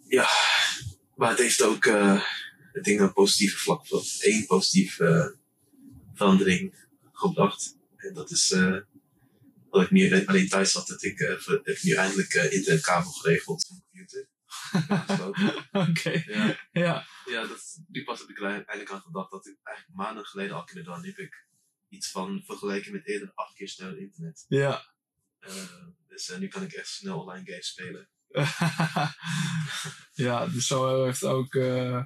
Ja, 0.08 0.30
maar 1.16 1.30
het 1.30 1.40
heeft 1.40 1.62
ook 1.62 1.86
het 2.72 2.84
ding 2.84 3.00
een 3.00 3.14
positieve 3.14 3.58
vlak, 3.58 3.86
één 4.20 4.46
positieve 4.46 5.06
eh, 5.06 5.38
verandering 6.14 6.88
gebracht. 7.12 7.78
En 7.96 8.14
dat 8.14 8.32
is 8.32 8.54
dat 9.72 9.82
ik 9.82 9.92
nu 9.92 10.26
alleen 10.26 10.48
thuis 10.48 10.72
zat, 10.72 10.88
dat 10.88 11.04
ik, 11.04 11.20
eh, 11.20 11.46
heb 11.48 11.66
ik 11.66 11.84
nu 11.84 11.94
eindelijk 11.94 12.34
eh, 12.34 12.52
internetkabel 12.52 13.12
geregeld 13.12 13.62
op 13.64 13.70
mijn 13.70 13.82
computer. 13.90 14.28
Oké. 15.90 16.24
Ja. 16.26 16.56
Ja. 16.72 17.06
Ja, 17.26 17.48
dat, 17.48 17.78
die 17.88 18.04
pas 18.04 18.20
heb 18.20 18.30
ik 18.30 18.38
er 18.38 18.46
eigenlijk 18.46 18.92
aan 18.92 19.02
gedacht 19.02 19.32
dat 19.32 19.46
ik 19.46 19.58
eigenlijk 19.64 19.98
maanden 19.98 20.26
geleden 20.26 20.56
al 20.56 20.64
kunnen 20.64 20.84
doen. 20.84 21.02
Nu 21.02 21.08
heb 21.08 21.18
ik 21.18 21.48
iets 21.90 22.12
van 22.12 22.44
vergeleken 22.46 22.92
met 22.92 23.08
eerder 23.08 23.32
acht 23.36 23.54
keer 23.54 23.70
sneller 23.70 24.00
internet. 24.00 24.46
Ja. 24.48 24.84
Eh, 25.40 25.54
dus 26.08 26.30
eh, 26.30 26.38
nu 26.38 26.48
kan 26.48 26.64
ik 26.64 26.72
echt 26.72 26.88
snel 26.88 27.20
online 27.20 27.46
games 27.46 27.68
spelen. 27.68 28.10
ja, 30.28 30.48
dus 30.48 30.68
zo 30.68 31.04
heeft 31.06 31.24
ook, 31.24 31.56
eh 31.56 32.04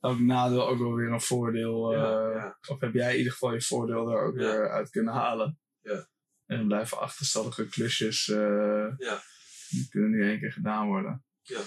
ook 0.00 0.20
nadeel 0.20 0.68
ook 0.68 0.78
wel 0.78 0.94
weer 0.94 1.12
een 1.12 1.20
voordeel. 1.20 1.92
Ja, 1.92 2.30
ja. 2.30 2.58
Of 2.68 2.80
heb 2.80 2.94
jij 2.94 3.12
in 3.12 3.18
ieder 3.18 3.32
geval 3.32 3.52
je 3.52 3.62
voordeel 3.62 4.10
er 4.10 4.22
ook 4.22 4.34
weer 4.34 4.70
uit 4.70 4.90
kunnen 4.90 5.14
halen. 5.14 5.58
Ja. 5.80 6.08
En 6.46 6.56
dan 6.56 6.66
blijven 6.66 6.98
achterstallige 6.98 7.68
klusjes, 7.68 8.24
Ja. 8.26 9.22
die 9.68 9.88
kunnen 9.88 10.10
nu 10.10 10.28
één 10.28 10.38
keer 10.38 10.52
gedaan 10.52 10.86
worden. 10.86 11.24
Ja. 11.42 11.60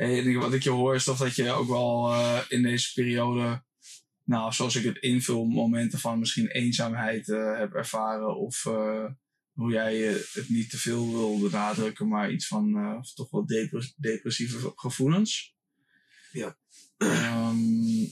En 0.00 0.38
wat 0.38 0.52
ik 0.52 0.62
je 0.62 0.70
hoor 0.70 0.94
is 0.94 1.04
toch 1.04 1.18
dat 1.18 1.34
je 1.34 1.50
ook 1.50 1.68
wel 1.68 2.12
eh, 2.12 2.40
in 2.48 2.62
deze 2.62 2.92
periode, 2.92 3.62
nou, 4.24 4.52
zoals 4.52 4.76
ik 4.76 4.84
het 4.84 4.96
invul, 4.98 5.44
momenten 5.44 5.98
van 5.98 6.18
misschien 6.18 6.46
eenzaamheid 6.46 7.28
eh 7.28 7.58
hebt 7.58 7.74
ervaren. 7.74 8.36
Of 8.36 8.66
eh, 8.66 9.04
hoe 9.52 9.72
jij 9.72 9.96
het 10.32 10.44
niet 10.48 10.70
te 10.70 10.78
veel 10.78 11.10
wil 11.10 11.38
benadrukken, 11.38 12.08
maar 12.08 12.30
iets 12.30 12.46
van 12.46 12.76
eh, 12.76 13.00
toch 13.14 13.30
wel 13.30 13.46
depres- 13.46 13.94
depressieve 13.96 14.72
gevoelens. 14.74 15.54
Ja. 16.32 16.56
Ehm, 16.96 18.06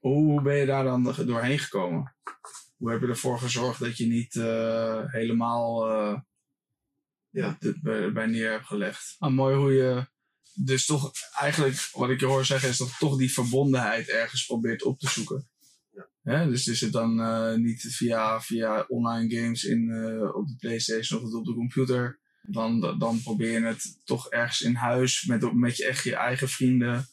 hoe 0.00 0.42
ben 0.42 0.56
je 0.56 0.66
daar 0.66 0.84
dan 0.84 1.02
doorheen 1.02 1.58
gekomen? 1.58 2.16
Hoe 2.76 2.90
heb 2.90 3.00
je 3.00 3.06
ervoor 3.06 3.38
gezorgd 3.38 3.80
dat 3.80 3.96
je 3.96 4.06
niet 4.06 4.36
eh, 4.36 5.02
helemaal 5.06 5.88
eh, 5.90 6.20
Ja. 7.30 7.56
dit 7.58 7.82
bij, 7.82 8.12
bij 8.12 8.26
neer 8.26 8.50
hebt 8.50 8.66
gelegd? 8.66 9.16
Ah, 9.18 9.32
mooi 9.32 9.56
hoe 9.56 9.72
je 9.72 10.12
dus 10.54 10.86
toch 10.86 11.12
eigenlijk, 11.40 11.88
wat 11.92 12.10
ik 12.10 12.20
je 12.20 12.26
hoor 12.26 12.44
zeggen, 12.44 12.68
is 12.68 12.76
dat 12.76 12.94
toch 12.98 13.16
die 13.16 13.32
verbondenheid 13.32 14.08
ergens 14.08 14.46
probeert 14.46 14.82
op 14.82 14.98
te 14.98 15.08
zoeken. 15.08 15.48
Ja. 15.92 16.08
Hè? 16.22 16.48
Dus 16.48 16.66
is 16.66 16.80
het 16.80 16.92
dan 16.92 17.20
eh, 17.20 17.54
niet 17.54 17.80
via, 17.80 18.40
via 18.40 18.84
online 18.88 19.36
games 19.36 19.64
in, 19.64 19.90
eh, 19.90 20.34
op 20.34 20.48
de 20.48 20.56
PlayStation 20.58 21.22
of 21.22 21.32
op 21.32 21.44
de 21.44 21.54
computer. 21.54 22.20
Dan, 22.42 22.98
dan 22.98 23.22
probeer 23.22 23.52
je 23.52 23.66
het 23.66 24.00
toch 24.04 24.30
ergens 24.30 24.60
in 24.60 24.74
huis 24.74 25.24
met, 25.24 25.54
met 25.54 25.76
je 25.76 25.86
echt 25.86 26.04
je 26.04 26.16
eigen 26.16 26.48
vrienden. 26.48 27.08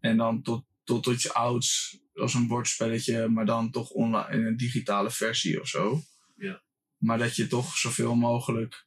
En 0.00 0.16
dan 0.16 0.42
tot, 0.42 0.64
tot, 0.84 1.02
tot 1.02 1.22
je 1.22 1.32
ouds 1.32 1.98
als 2.14 2.34
een 2.34 2.46
bordspelletje, 2.46 3.28
maar 3.28 3.46
dan 3.46 3.70
toch 3.70 3.90
online 3.90 4.32
in 4.32 4.46
een 4.46 4.56
digitale 4.56 5.10
versie 5.10 5.60
of 5.60 5.68
zo. 5.68 6.02
Ja. 6.36 6.62
Maar 6.96 7.18
dat 7.18 7.36
je 7.36 7.46
toch 7.46 7.76
zoveel 7.76 8.14
mogelijk 8.14 8.86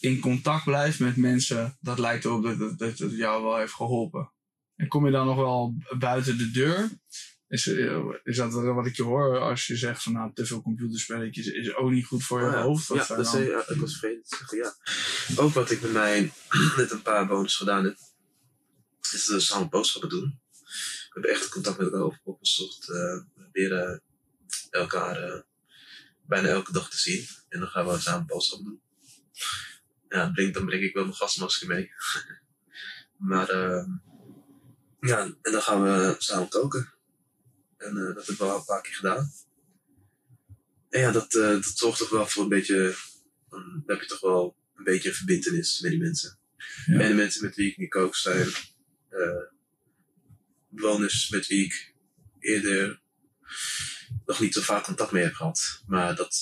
in 0.00 0.20
contact 0.20 0.64
blijft 0.64 0.98
met 0.98 1.16
mensen, 1.16 1.76
dat 1.80 1.98
lijkt 1.98 2.24
erop 2.24 2.42
dat, 2.42 2.58
dat, 2.58 2.78
dat 2.78 2.98
het 2.98 3.16
jou 3.16 3.42
wel 3.42 3.56
heeft 3.56 3.72
geholpen. 3.72 4.32
En 4.76 4.88
kom 4.88 5.06
je 5.06 5.12
dan 5.12 5.26
nog 5.26 5.36
wel 5.36 5.74
buiten 5.98 6.38
de 6.38 6.50
deur? 6.50 6.88
Is, 7.48 7.66
eh, 7.66 7.98
is 8.24 8.36
dat 8.36 8.52
wat 8.52 8.86
ik 8.86 8.96
je 8.96 9.02
hoor 9.02 9.38
als 9.38 9.66
je 9.66 9.76
zegt 9.76 10.02
van 10.02 10.12
nou, 10.12 10.30
te 10.34 10.46
veel 10.46 10.62
computerspelletjes 10.62 11.46
is 11.46 11.74
ook 11.74 11.90
niet 11.90 12.06
goed 12.06 12.22
voor 12.24 12.40
je 12.40 12.46
Oh 12.46 12.52
ja. 12.52 12.62
hoofd? 12.62 12.88
Ja, 12.88 13.06
dat 13.06 13.28
zei, 13.28 13.48
ja, 13.50 13.68
ik 13.68 13.76
was 13.80 13.98
vergeten 13.98 14.22
te 14.22 14.36
zeggen, 14.36 14.58
ja. 14.58 14.74
Ook 15.42 15.52
wat 15.52 15.70
ik 15.70 15.80
bij 15.80 15.90
mij 15.90 16.32
net 16.76 16.90
een 16.90 17.02
paar 17.02 17.26
bonus 17.26 17.56
gedaan 17.56 17.84
heb, 17.84 17.96
is 19.12 19.24
dus 19.24 19.46
samen 19.46 19.68
boodschappen 19.68 20.10
doen. 20.10 20.40
We 20.60 21.08
hebben 21.10 21.30
echt 21.30 21.48
contact 21.48 21.78
met 21.78 21.86
elkaar 21.86 22.02
op- 22.04 22.20
opgezocht. 22.24 22.88
eh, 22.88 22.96
we 22.96 23.24
proberen 23.34 24.02
elkaar 24.70 25.16
eh, 25.22 25.40
bijna 26.26 26.48
elke 26.48 26.72
dag 26.72 26.90
te 26.90 26.98
zien. 26.98 27.26
En 27.48 27.60
dan 27.60 27.68
gaan 27.68 27.86
we 27.86 27.98
samen 27.98 28.26
boodschappen 28.26 28.66
doen. 28.66 28.80
Ja, 30.10 30.30
breng, 30.30 30.54
dan 30.54 30.64
breng 30.66 30.82
ik 30.82 30.94
wel 30.94 31.04
mijn 31.04 31.16
gastmasker 31.16 31.68
mee. 31.68 31.90
maar 33.30 33.48
eh, 33.48 33.84
ja, 35.00 35.22
en 35.42 35.52
dan 35.52 35.62
gaan 35.62 35.82
we 35.82 36.14
samen 36.18 36.48
koken. 36.48 36.92
En 37.76 37.96
eh, 37.96 38.14
dat 38.14 38.26
hebben 38.26 38.46
we 38.46 38.52
al 38.52 38.58
een 38.58 38.64
paar 38.64 38.82
keer 38.82 38.94
gedaan. 38.94 39.32
En 40.88 41.00
ja, 41.00 41.10
dat, 41.10 41.34
eh, 41.34 41.48
dat 41.48 41.72
zorgt 41.74 41.98
toch 41.98 42.10
wel 42.10 42.26
voor 42.26 42.42
een 42.42 42.48
beetje. 42.48 42.96
Dan 43.48 43.82
heb 43.86 44.00
je 44.00 44.06
toch 44.06 44.20
wel 44.20 44.56
een 44.76 44.84
beetje 44.84 45.08
een 45.08 45.14
verbindenis 45.14 45.80
met 45.80 45.90
die 45.90 46.00
mensen. 46.00 46.38
Ja. 46.86 47.00
En 47.00 47.08
de 47.08 47.14
mensen 47.14 47.44
met 47.44 47.54
wie 47.54 47.70
ik 47.70 47.76
nu 47.76 47.88
kook 47.88 48.16
zijn 48.16 48.48
eh, 49.08 49.42
bewoners 50.68 51.28
met 51.28 51.46
wie 51.46 51.64
ik 51.64 51.94
eerder 52.38 53.00
nog 54.26 54.40
niet 54.40 54.54
zo 54.54 54.60
vaak 54.60 54.84
contact 54.84 55.12
mee 55.12 55.22
heb 55.22 55.34
gehad. 55.34 55.82
Maar 55.86 56.16
dat, 56.16 56.38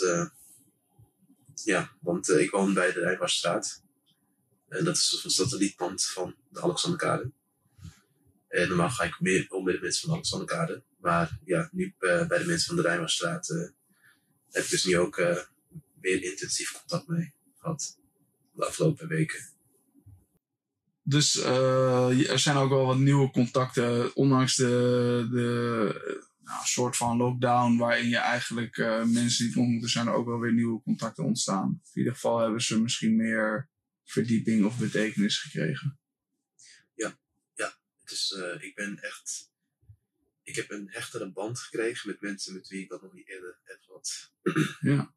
ja, 1.65 1.97
want 2.01 2.29
eh, 2.29 2.41
ik 2.41 2.51
woon 2.51 2.75
bij 2.75 2.93
de 2.93 3.01
Rijnwaardstraat. 3.01 3.83
En 4.69 4.85
dat 4.85 4.97
is 4.97 5.21
een 5.25 5.31
satellietpand 5.31 6.05
van 6.05 6.35
de 6.49 6.61
Alexanderkade. 6.61 7.31
En 8.49 8.69
normaal 8.69 8.91
ga 8.91 9.05
ik 9.05 9.21
meer 9.21 9.47
om 9.49 9.65
met 9.65 9.75
de 9.75 9.81
mensen 9.81 10.01
van 10.01 10.11
de 10.11 10.15
Alexanderkade. 10.15 10.83
Maar 11.01 11.39
ja, 11.45 11.69
nu 11.73 11.95
eh, 11.99 12.27
bij 12.27 12.39
de 12.39 12.45
mensen 12.45 12.67
van 12.67 12.77
de 12.77 12.83
Rijnwaardstraat 12.83 13.51
eh, 13.51 13.69
heb 14.51 14.65
ik 14.65 14.71
dus 14.71 14.85
nu 14.85 14.99
ook 14.99 15.17
meer 16.01 16.23
intensief 16.23 16.73
contact 16.73 17.09
mee 17.09 17.35
gehad. 17.59 17.99
De 18.53 18.67
afgelopen 18.67 19.09
weken. 19.09 19.57
Dus 21.03 21.37
er 21.37 22.39
zijn 22.39 22.57
ook 22.57 22.71
wel 22.71 22.87
wat 22.87 22.99
nieuwe 22.99 23.31
contacten, 23.31 24.17
ondanks 24.17 24.57
de, 24.57 25.29
de 25.31 26.28
nou, 26.49 26.67
soort 26.67 26.97
van 26.97 27.17
lockdown 27.17 27.77
waarin 27.77 28.09
je 28.09 28.17
eigenlijk 28.17 28.77
eh, 28.77 29.05
mensen 29.05 29.47
niet 29.47 29.57
ontmoet, 29.57 29.83
er 29.83 29.89
zijn 29.89 30.07
er 30.07 30.13
ook 30.13 30.27
wel 30.27 30.39
weer 30.39 30.53
nieuwe 30.53 30.83
contacten 30.83 31.25
ontstaan. 31.25 31.69
In 31.69 31.99
ieder 31.99 32.13
geval 32.13 32.39
hebben 32.39 32.63
ze 32.63 32.81
misschien 32.81 33.17
meer 33.17 33.69
verdieping 34.05 34.65
of 34.65 34.79
betekenis 34.79 35.39
gekregen. 35.39 35.99
Het 38.09 38.17
is, 38.17 38.33
eh, 38.33 38.63
ik 38.63 38.75
ben 38.75 39.03
echt. 39.03 39.53
Ik 40.43 40.57
heb 40.57 40.71
een 40.71 40.89
hechtere 40.91 41.33
band 41.33 41.59
gekregen 41.59 42.09
met 42.09 42.21
mensen 42.21 42.55
met 42.55 42.69
wie 42.69 42.83
ik 42.83 42.89
dat 42.89 43.03
nog 43.03 43.13
niet 43.13 43.29
eerder 43.29 43.59
heb 43.63 43.83
gehad. 43.83 44.33
Ja, 44.81 45.15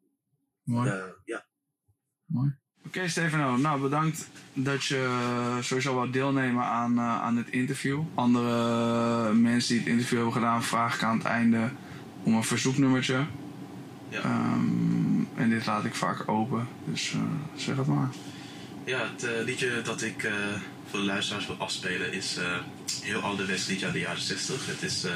mooi. 0.64 0.90
Eh, 0.90 1.12
ja, 1.26 1.48
mooi. 2.26 2.58
Oké, 2.86 3.08
Stefano. 3.08 3.58
Nou, 3.58 3.82
bedankt 3.82 4.28
dat 4.54 4.86
je 4.86 4.96
eh, 4.96 5.64
sowieso 5.64 5.96
wat 5.96 6.14
deelnemen 6.14 6.64
aan, 6.64 6.98
eh, 6.98 7.22
aan 7.22 7.36
dit 7.36 7.50
interview. 7.50 8.02
Andere 8.16 9.34
mensen 9.34 9.70
die 9.70 9.80
het 9.84 9.92
interview 9.92 10.18
hebben 10.18 10.34
gedaan, 10.34 10.64
vraag 10.64 10.96
ik 10.96 11.04
aan 11.04 11.18
het 11.18 11.26
einde 11.28 11.70
om 12.24 12.34
een 12.34 12.44
verzoeknummertje. 12.44 13.26
Ja. 14.10 14.22
Ehm, 14.22 15.24
en 15.36 15.50
dit 15.50 15.66
laat 15.66 15.86
ik 15.86 15.96
vaak 15.96 16.30
open, 16.30 16.68
dus 16.86 17.14
eh, 17.14 17.20
zeg 17.56 17.76
het 17.78 17.88
maar. 17.88 18.10
Ja, 18.86 19.00
het 19.12 19.24
eh, 19.24 19.44
liedje 19.46 19.82
dat 19.84 20.02
ik 20.02 20.24
eh, 20.24 20.34
voor 20.90 21.00
de 21.00 21.06
luisteraars 21.06 21.48
wil 21.48 21.56
afspelen 21.56 22.14
is 22.14 22.38
eh 22.38 22.58
heel 23.04 23.20
ouderwets 23.20 23.68
liedje 23.68 23.86
uit 23.86 23.94
de 23.94 24.00
jaren 24.00 24.22
60. 24.22 24.66
Het 24.66 24.82
is 24.84 25.04
eh, 25.04 25.12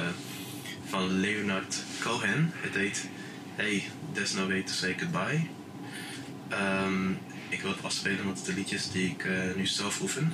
van 0.89 1.19
Leonard 1.19 1.83
Cohen. 1.99 2.51
Het 2.55 2.75
heet 2.75 3.09
Hey, 3.55 3.83
There's 4.11 4.33
No 4.33 4.47
Way 4.47 4.63
To 4.63 4.73
Say 4.73 4.95
Goodbye. 4.99 5.47
Ehm, 6.49 7.11
ik 7.49 7.61
wil 7.61 7.71
het 7.71 7.83
afspelen 7.83 8.27
het 8.27 8.45
de 8.45 8.53
liedjes 8.53 8.91
die 8.91 9.09
ik 9.09 9.25
eh, 9.25 9.55
nu 9.55 9.65
zelf 9.65 10.01
oefen. 10.01 10.33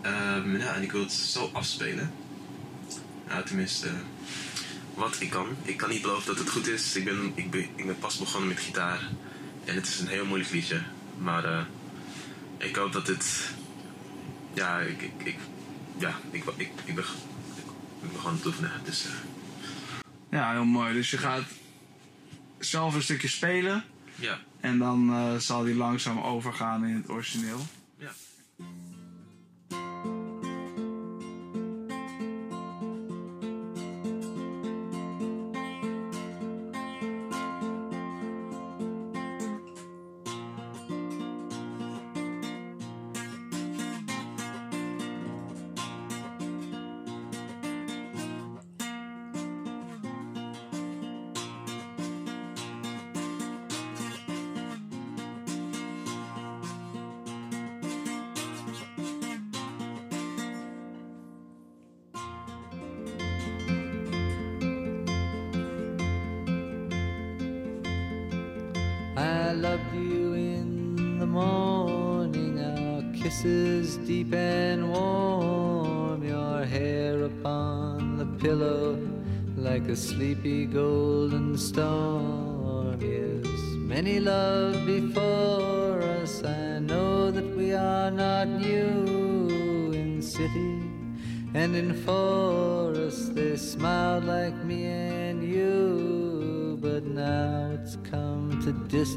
Ehm, 0.00 0.56
ja, 0.56 0.74
en 0.74 0.82
ik 0.82 0.92
wil 0.92 1.00
het 1.00 1.12
zo 1.12 1.50
afspelen. 1.52 2.12
Nou, 3.28 3.44
tenminste, 3.44 3.88
wat 4.94 5.16
ik 5.20 5.30
kan. 5.30 5.46
Ik 5.62 5.76
kan 5.76 5.88
niet 5.88 6.02
beloven 6.02 6.26
dat 6.26 6.38
het 6.38 6.50
goed 6.50 6.66
is. 6.66 6.96
Ik 6.96 7.04
ben, 7.04 7.32
ik 7.34 7.50
ben, 7.50 7.60
ik 7.76 7.86
ben 7.86 7.98
pas 7.98 8.18
begonnen 8.18 8.48
met 8.48 8.60
gitaar. 8.60 9.00
En 9.64 9.74
het 9.74 9.86
is 9.86 10.00
een 10.00 10.08
heel 10.08 10.26
moeilijk 10.26 10.50
liedje. 10.50 10.82
Maar 11.18 11.44
eh, 11.44 11.64
ik 12.58 12.76
hoop 12.76 12.92
dat 12.92 13.06
dit. 13.06 13.50
Ja, 14.54 14.78
ik. 14.80 15.02
ik, 15.02 15.12
ik 15.24 15.36
ja, 15.98 16.18
ik, 16.30 16.44
ik, 16.56 16.70
ik, 16.84 16.94
ben, 16.94 17.04
ik, 17.04 18.10
ben 18.10 18.10
gewoon 18.16 18.26
aan 18.30 18.36
het 18.36 18.46
oefenen. 18.46 18.70
Dus. 18.84 19.04
eh, 19.04 19.10
Ja, 20.30 20.52
heel 20.52 20.64
mooi. 20.64 20.92
Dus 20.94 21.10
je 21.10 21.18
gaat 21.18 21.42
zelf 22.58 22.94
een 22.94 23.02
stukje 23.02 23.28
spelen 23.28 23.84
ja. 24.14 24.38
En 24.62 24.78
dan 24.78 25.10
eh, 25.10 25.36
zal 25.36 25.64
die 25.64 25.74
langzaam 25.74 26.18
overgaan 26.20 26.84
in 26.84 26.94
het 26.94 27.10
origineel. 27.10 27.58
Ja. 27.98 28.10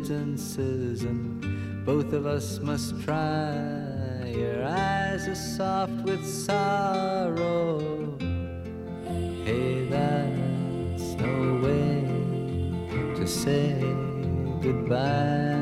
Distances, 0.05 1.01
and 1.01 1.83
both 1.83 2.13
of 2.13 2.27
us 2.27 2.59
must 2.59 3.01
try. 3.03 4.23
Your 4.27 4.63
eyes 4.63 5.27
are 5.27 5.33
soft 5.33 6.03
with 6.03 6.23
sorrow. 6.23 8.15
Hey, 9.45 9.87
that's 9.89 11.13
no 11.15 11.59
way 11.63 12.05
to 13.15 13.25
say 13.25 13.79
goodbye. 14.61 15.54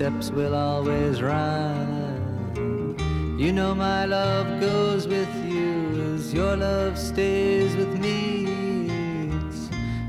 Steps 0.00 0.30
will 0.30 0.54
always 0.54 1.20
rhyme. 1.20 2.96
You 3.38 3.52
know 3.52 3.74
my 3.74 4.06
love 4.06 4.58
goes 4.58 5.06
with 5.06 5.28
you 5.44 6.14
as 6.14 6.32
your 6.32 6.56
love 6.56 6.96
stays 6.96 7.76
with 7.76 8.00
me. 8.00 9.28
It's 9.28 9.68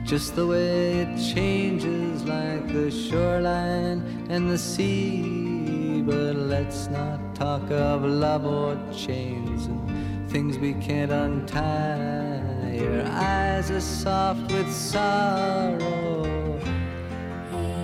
just 0.10 0.38
the 0.38 0.48
way 0.48 1.00
it 1.00 1.18
changes 1.34 2.24
like 2.24 2.72
the 2.72 2.90
shoreline 2.90 4.00
and 4.30 4.50
the 4.50 4.58
sea. 4.58 6.02
But 6.04 6.38
let's 6.38 6.88
not 6.88 7.36
talk 7.36 7.70
of 7.70 8.06
love 8.06 8.46
or 8.46 8.78
chains 8.94 9.66
and 9.66 10.32
things 10.32 10.58
we 10.58 10.72
can't 10.76 11.12
untie. 11.12 12.80
Your 12.80 13.06
eyes 13.08 13.70
are 13.70 13.82
soft 13.82 14.54
with 14.54 14.72
sorrow. 14.72 16.24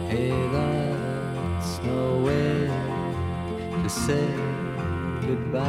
Hey, 0.08 0.32
to 3.88 3.94
say 3.94 4.28
goodbye. 5.22 5.64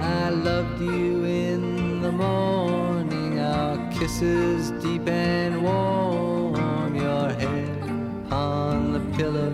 I 0.00 0.28
loved 0.30 0.80
you 0.80 1.24
in 1.24 2.00
the 2.00 2.12
morning, 2.12 3.40
our 3.40 3.76
kisses 3.90 4.70
deep 4.82 5.08
and 5.08 5.62
warm, 5.64 6.94
your 6.94 7.28
head 7.30 8.32
on 8.32 8.92
the 8.92 9.02
pillow 9.16 9.52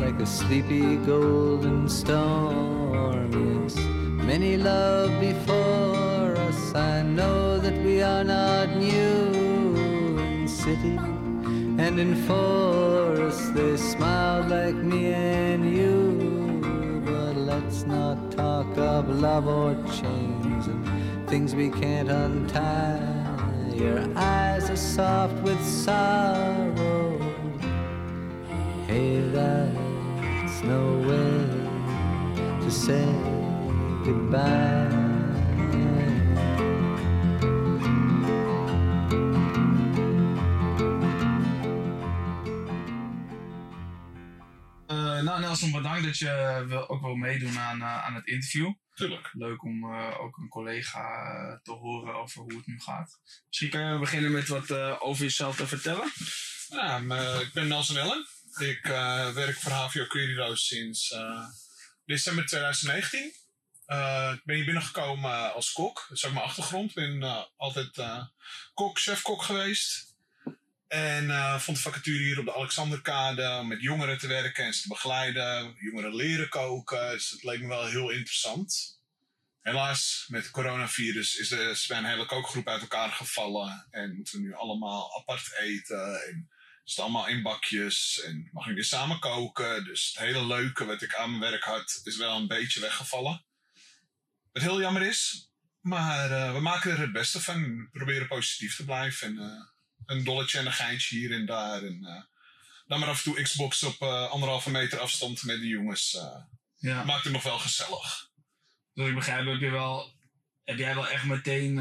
like 0.00 0.18
a 0.20 0.26
sleepy 0.26 0.96
golden 0.96 1.88
storm. 1.88 3.30
Yes, 3.62 3.76
many 4.30 4.56
love 4.56 5.12
before 5.20 5.77
we 7.98 8.04
are 8.04 8.22
not 8.22 8.76
new 8.76 10.16
in 10.18 10.46
city 10.46 10.96
and 11.84 11.98
in 11.98 12.14
forest. 12.28 13.52
They 13.54 13.76
smiled 13.76 14.50
like 14.50 14.76
me 14.76 15.12
and 15.12 15.62
you, 15.76 16.60
but 17.04 17.34
let's 17.34 17.82
not 17.86 18.30
talk 18.30 18.68
of 18.78 19.08
love 19.08 19.48
or 19.48 19.74
chains 19.98 20.68
and 20.68 21.28
things 21.28 21.56
we 21.56 21.70
can't 21.70 22.08
untie. 22.08 23.02
Your 23.74 23.98
eyes 24.16 24.70
are 24.70 24.76
soft 24.76 25.34
with 25.42 25.60
sorrow. 25.66 27.18
Hey, 28.86 29.22
that's 29.32 30.62
no 30.62 30.82
way 31.08 31.34
to 32.62 32.70
say 32.70 33.08
goodbye. 34.04 35.07
Dat 46.08 46.18
je 46.18 46.64
wil, 46.68 46.88
ook 46.88 47.00
wil 47.00 47.14
meedoen 47.14 47.58
aan, 47.58 47.80
eh, 47.80 48.04
aan 48.04 48.14
het 48.14 48.26
interview. 48.26 48.72
Tuurlijk. 48.94 49.30
Leuk 49.32 49.62
om 49.62 49.92
eh, 49.92 50.20
ook 50.20 50.36
een 50.36 50.48
collega 50.48 51.00
eh, 51.00 51.58
te 51.62 51.72
horen 51.72 52.14
over 52.14 52.40
hoe 52.40 52.56
het 52.56 52.66
nu 52.66 52.80
gaat. 52.80 53.20
Misschien 53.46 53.70
kan 53.70 53.92
je 53.92 53.98
beginnen 53.98 54.32
met 54.32 54.48
wat 54.48 54.70
eh, 54.70 54.96
over 54.98 55.22
jezelf 55.24 55.56
te 55.56 55.66
vertellen. 55.66 56.12
Ja, 56.68 56.96
ik 57.40 57.52
ben 57.52 57.68
Nelson 57.68 57.96
Ellen. 57.96 58.26
Ik 58.58 58.84
eh, 58.84 59.30
werk 59.30 59.56
voor 59.56 59.72
HVO 59.72 60.06
Querido 60.06 60.54
sinds 60.54 61.10
eh, 61.10 61.44
december 62.04 62.46
2019. 62.46 63.32
Eh, 63.86 64.32
ik 64.34 64.44
ben 64.44 64.56
hier 64.56 64.64
binnengekomen 64.64 65.54
als 65.54 65.72
kok. 65.72 66.06
Dat 66.08 66.16
is 66.16 66.24
ook 66.24 66.32
mijn 66.32 66.44
achtergrond. 66.44 66.88
Ik 66.88 66.94
ben 66.94 67.22
eh, 67.22 67.42
altijd 67.56 67.98
eh, 67.98 68.24
kok, 68.74 68.98
chef-kok 68.98 69.42
geweest. 69.42 70.07
En 70.88 71.30
eh, 71.30 71.58
vond 71.58 71.76
de 71.76 71.82
vacature 71.82 72.18
hier 72.24 72.38
op 72.38 72.44
de 72.44 72.54
Alexanderkade 72.54 73.58
om 73.60 73.68
met 73.68 73.80
jongeren 73.80 74.18
te 74.18 74.26
werken 74.26 74.64
en 74.64 74.74
ze 74.74 74.82
te 74.82 74.88
begeleiden. 74.88 75.74
Jongeren 75.78 76.14
leren 76.14 76.48
koken. 76.48 77.10
Dus 77.10 77.30
dat 77.30 77.42
leek 77.42 77.60
me 77.60 77.66
wel 77.66 77.86
heel 77.86 78.10
interessant. 78.10 79.00
Helaas, 79.60 80.24
met 80.28 80.42
het 80.42 80.50
coronavirus 80.50 81.36
is, 81.36 81.48
de, 81.48 81.84
mijn 81.88 82.04
hele 82.04 82.26
kookgroep 82.26 82.68
uit 82.68 82.80
elkaar 82.80 83.10
gevallen. 83.10 83.86
En 83.90 84.16
moeten 84.16 84.34
we 84.34 84.46
nu 84.46 84.54
allemaal 84.54 85.18
apart 85.18 85.58
eten. 85.58 86.26
En 86.26 86.50
is 86.84 87.00
allemaal 87.00 87.28
in 87.28 87.42
bakjes. 87.42 88.22
En 88.24 88.48
mag 88.52 88.66
ik 88.66 88.74
weer 88.74 88.84
samen 88.84 89.18
koken. 89.18 89.84
Dus 89.84 90.08
het 90.08 90.24
hele 90.24 90.46
leuke 90.46 90.84
wat 90.84 91.02
ik 91.02 91.14
aan 91.14 91.38
mijn 91.38 91.50
werk 91.50 91.64
had, 91.64 92.00
is 92.04 92.16
wel 92.16 92.36
een 92.36 92.46
beetje 92.46 92.80
weggevallen. 92.80 93.44
Wat 94.52 94.62
heel 94.62 94.80
jammer 94.80 95.02
is. 95.02 95.50
Maar 95.80 96.30
eh, 96.30 96.52
we 96.52 96.60
maken 96.60 96.90
er 96.90 96.98
het 96.98 97.12
beste 97.12 97.40
van. 97.40 97.62
We 97.62 97.88
proberen 97.92 98.28
positief 98.28 98.76
te 98.76 98.84
blijven. 98.84 99.28
En 99.28 99.38
eh, 99.38 99.76
een 100.08 100.24
dolletje 100.24 100.58
en 100.58 100.66
een 100.66 100.72
geintje 100.72 101.16
hier 101.16 101.32
en 101.32 101.46
daar. 101.46 101.82
En 101.82 102.04
eh, 102.04 102.22
dan 102.86 103.00
maar 103.00 103.08
af 103.08 103.24
en 103.24 103.32
toe 103.32 103.42
Xbox 103.42 103.82
op 103.82 104.02
eh, 104.02 104.30
anderhalve 104.30 104.70
meter 104.70 104.98
afstand 104.98 105.42
met 105.42 105.60
de 105.60 105.66
jongens. 105.66 106.14
eh 106.14 106.36
Ja. 106.76 107.04
Maakt 107.04 107.24
het 107.24 107.32
nog 107.32 107.42
wel 107.42 107.58
gezellig. 107.58 108.30
Dus 108.94 109.08
ik 109.08 109.14
begrijp, 109.14 109.46
heb, 109.46 109.60
je 109.60 109.70
wel, 109.70 110.12
heb 110.64 110.78
jij 110.78 110.94
wel 110.94 111.08
echt 111.08 111.24
meteen 111.24 111.74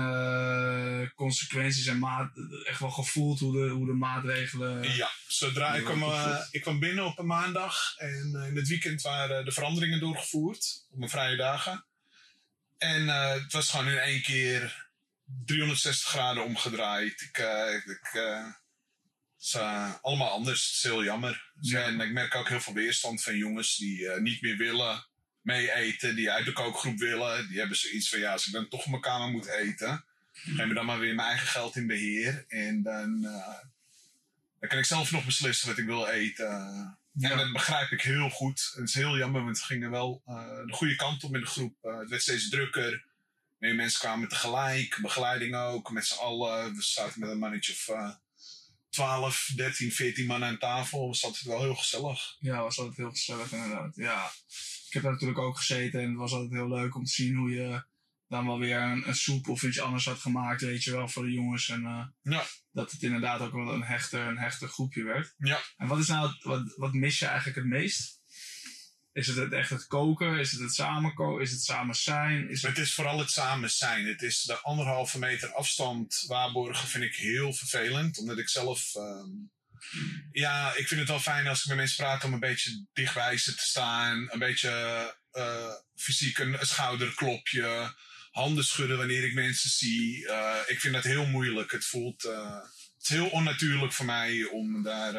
consequenties 1.16 1.86
en 1.86 2.00
maat, 2.00 2.32
echt 2.66 2.80
wel 2.80 2.90
gevoeld 2.90 3.40
hoe 3.40 3.54
de, 3.54 3.70
hoe 3.70 3.86
de 3.86 3.94
maatregelen... 3.94 4.96
Ja, 4.96 5.10
zodra 5.28 5.76
ik 5.76 5.84
kwam, 5.84 6.04
ik 6.52 6.62
kwam 6.62 6.80
binnen 6.80 7.06
op 7.06 7.20
een 7.20 7.26
maandag 7.26 7.94
en 7.98 8.46
in 8.48 8.56
het 8.56 8.68
weekend 8.68 9.02
waren 9.02 9.46
de 9.46 9.52
veranderingen 9.52 10.00
doorgevoerd 10.00 10.86
op 10.92 10.98
mijn 10.98 11.10
vrije 11.10 11.36
dagen. 11.36 11.86
En 12.78 13.08
het 13.08 13.52
was 13.52 13.70
gewoon 13.70 13.88
in 13.88 13.98
één 13.98 14.22
keer 14.22 14.87
360 15.28 16.10
graden 16.10 16.44
omgedraaid. 16.44 17.22
Ik, 17.22 17.38
eh, 17.38 17.74
ik, 17.74 18.10
eh, 18.13 18.46
het 18.46 19.46
is 19.46 19.54
eh, 19.54 19.94
allemaal 20.02 20.30
anders. 20.30 20.66
Het 20.66 20.76
is 20.76 20.84
heel 20.84 21.04
jammer. 21.04 21.52
En 21.74 22.00
ik 22.00 22.12
merk 22.12 22.36
ook 22.36 22.50
heel 22.50 22.62
veel 22.62 22.74
weerstand 22.74 23.24
van 23.24 23.38
jongens 23.38 23.78
die 23.78 24.10
niet 24.10 24.42
meer 24.42 24.58
willen 24.58 25.06
mee 25.42 25.74
eten, 25.74 26.16
die 26.16 26.32
uit 26.32 26.46
de 26.46 26.54
kookgroep 26.54 26.98
willen. 26.98 27.48
Die 27.48 27.60
hebben 27.60 27.78
zoiets 27.78 28.10
van, 28.10 28.20
ja, 28.20 28.32
als 28.32 28.48
ik 28.48 28.54
dan 28.54 28.68
toch 28.68 28.84
op 28.84 28.90
mijn 28.90 29.02
kamer 29.02 29.30
moet 29.30 29.48
eten, 29.48 30.06
geef 30.34 30.66
me 30.66 30.74
dan 30.74 30.86
maar 30.86 31.00
weer 31.00 31.16
mijn 31.16 31.28
eigen 31.28 31.48
geld 31.48 31.76
in 31.76 31.88
beheer. 31.88 32.46
En 32.48 32.84
dan, 32.84 33.22
dan 34.60 34.70
kan 34.70 34.78
ik 34.78 34.86
zelf 34.86 35.12
nog 35.12 35.26
beslissen 35.26 35.68
wat 35.68 35.78
ik 35.78 35.86
wil 35.86 36.08
eten. 36.08 36.48
En 37.20 37.38
dat 37.38 37.52
begrijp 37.52 37.92
ik 37.92 38.02
heel 38.02 38.30
goed. 38.30 38.72
Het 38.76 38.88
is 38.88 38.94
heel 38.94 39.18
jammer, 39.18 39.44
want 39.44 39.60
we 39.60 39.66
gingen 39.66 39.92
wel 39.92 40.22
de 40.66 40.74
goede 40.74 40.96
kant 40.96 41.24
op 41.24 41.36
in 41.36 41.42
de 41.42 41.48
groep. 41.48 41.76
Het 41.82 42.10
werd 42.10 42.22
steeds 42.22 42.50
drukker. 42.50 43.06
Meer 43.58 43.76
mensen 43.76 44.00
kwamen 44.00 44.28
tegelijk, 44.28 45.00
begeleiding 45.02 45.56
ook, 45.56 45.91
met 45.91 46.06
z'n 46.06 46.20
allen. 46.20 46.76
We 46.76 46.82
zaten 46.82 47.20
met 47.20 47.30
een 47.30 47.39
mannetje 47.39 47.72
of 47.72 47.88
eh 47.88 48.12
12, 48.89 49.52
13, 49.56 49.91
14 49.91 50.26
man 50.26 50.43
aan 50.43 50.58
tafel. 50.58 51.08
Was 51.08 51.24
altijd 51.24 51.43
wel 51.43 51.62
heel 51.62 51.76
gezellig. 51.76 52.36
Ja, 52.39 52.62
was 52.62 52.78
altijd 52.80 52.98
heel 52.98 53.10
gezellig 53.10 53.52
inderdaad. 53.52 53.96
Ja, 53.96 54.32
ik 54.88 54.93
heb 54.93 55.04
daar 55.04 55.12
natuurlijk 55.12 55.39
ook 55.39 55.58
gezeten 55.58 56.02
en 56.02 56.10
het 56.10 56.17
was 56.17 56.32
altijd 56.32 56.52
heel 56.52 56.67
leuk 56.70 56.96
om 56.96 57.04
te 57.04 57.12
zien 57.12 57.36
hoe 57.36 57.50
je 57.52 57.84
dan 58.28 58.46
wel 58.46 58.60
weer 58.60 58.82
een, 58.82 59.08
een 59.08 59.15
soep 59.15 59.48
of 59.48 59.63
iets 59.63 59.80
anders 59.80 60.06
had 60.06 60.20
gemaakt, 60.20 60.62
weet 60.62 60.84
je 60.84 60.91
wel, 60.91 61.08
voor 61.08 61.24
de 61.24 61.32
jongens. 61.32 61.70
En 61.70 61.86
eh, 61.86 62.06
Ja. 62.22 62.43
dat 62.72 62.91
het 62.91 63.04
inderdaad 63.04 63.39
ook 63.41 63.54
wel 63.54 63.74
een 63.74 63.84
hechte, 63.84 64.17
een 64.20 64.38
hechte 64.38 64.67
groepje 64.67 65.04
werd. 65.04 65.34
Ja. 65.38 65.60
En 65.78 65.88
wat 65.88 66.00
is 66.00 66.08
nou, 66.08 66.34
wat, 66.39 66.74
wat 66.76 66.93
mis 66.93 67.20
je 67.20 67.26
eigenlijk 67.26 67.58
het 67.58 67.65
meest? 67.67 68.16
Is 69.17 69.27
het, 69.27 69.53
echt 69.53 69.69
het 69.69 69.88
koken? 69.88 70.39
Is 70.39 70.51
het 70.51 70.62
het 70.62 70.73
samen 70.73 71.13
koken? 71.13 71.43
Is 71.43 71.51
het 71.51 71.63
samen 71.63 71.95
zijn? 71.95 72.49
Is 72.49 72.62
Het 72.62 72.77
is 72.77 72.93
vooral 72.93 73.19
het 73.19 73.32
samen 73.32 73.69
zijn. 73.69 74.06
Het 74.06 74.21
is 74.21 74.41
de 74.41 74.60
anderhalve 74.62 75.19
meter 75.19 75.53
afstand 75.53 76.23
waarborgen 76.27 76.88
vind 76.88 77.03
ik 77.03 77.15
heel 77.15 77.53
vervelend. 77.53 78.17
Omdat 78.17 78.38
ik 78.38 78.49
zelf... 78.49 78.95
ehm, 78.95 79.30
ja, 80.32 80.75
ik 80.75 80.88
vind 80.88 80.99
het 80.99 81.10
wel 81.10 81.19
fijn 81.19 81.47
als 81.47 81.60
ik 81.60 81.67
met 81.67 81.77
mensen 81.77 81.97
praat 81.97 82.23
om 82.23 82.34
een 82.34 82.39
beetje 82.39 82.86
dichtbij 82.93 83.38
ze 83.38 83.56
te 83.56 83.63
staan. 83.63 84.27
Een 84.32 84.39
beetje 84.39 84.69
eh, 85.32 85.73
fysiek 85.95 86.38
een, 86.38 86.60
een 86.60 86.67
schouderklopje. 86.67 87.95
Handen 88.32 88.63
schudden 88.63 88.97
wanneer 88.97 89.23
ik 89.23 89.34
mensen 89.34 89.69
zie. 89.69 90.27
Eh, 90.27 90.60
ik 90.67 90.80
vind 90.80 90.93
dat 90.93 91.03
heel 91.03 91.25
moeilijk. 91.25 91.71
Het 91.71 91.86
voelt... 91.86 92.23
eh, 92.23 92.62
het 92.97 93.03
is 93.03 93.10
heel 93.10 93.30
onnatuurlijk 93.30 93.93
voor 93.93 94.06
mij 94.06 94.43
om 94.43 94.84
daar... 94.84 95.13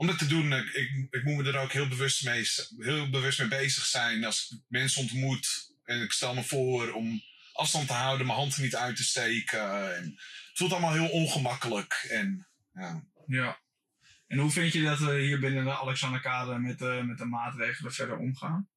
eh, 0.00 0.06
om 0.06 0.06
dat 0.06 0.18
te 0.18 0.26
doen, 0.26 0.52
ik, 0.52 0.70
ik, 0.70 1.06
ik 1.10 1.24
moet 1.24 1.36
me 1.36 1.52
er 1.52 1.58
ook 1.58 1.72
heel 1.72 1.88
bewust, 1.88 2.24
mee, 2.24 2.48
heel 2.78 3.10
bewust 3.10 3.38
mee 3.38 3.48
bezig 3.48 3.84
zijn. 3.84 4.24
Als 4.24 4.50
ik 4.50 4.58
mensen 4.68 5.02
ontmoet 5.02 5.74
en 5.84 6.02
ik 6.02 6.12
stel 6.12 6.34
me 6.34 6.42
voor 6.42 6.92
om 6.92 7.22
afstand 7.52 7.86
te 7.86 7.92
houden, 7.92 8.26
mijn 8.26 8.38
handen 8.38 8.62
niet 8.62 8.76
uit 8.76 8.96
te 8.96 9.04
steken. 9.04 9.96
En 9.96 10.04
het 10.04 10.58
voelt 10.58 10.72
allemaal 10.72 10.92
heel 10.92 11.10
ongemakkelijk. 11.10 12.06
En, 12.10 12.48
ja. 12.72 13.04
Ja. 13.26 13.60
En 14.26 14.38
hoe 14.38 14.50
vind 14.50 14.72
je 14.72 14.82
dat 14.82 14.98
we 14.98 15.20
hier 15.20 15.40
binnen 15.40 15.64
de 15.64 15.78
Alexanderkade 15.78 16.58
met 16.58 16.78
de, 16.78 17.02
met 17.06 17.18
de 17.18 17.24
maatregelen 17.24 17.92
verder 17.92 18.16
omgaan? 18.16 18.68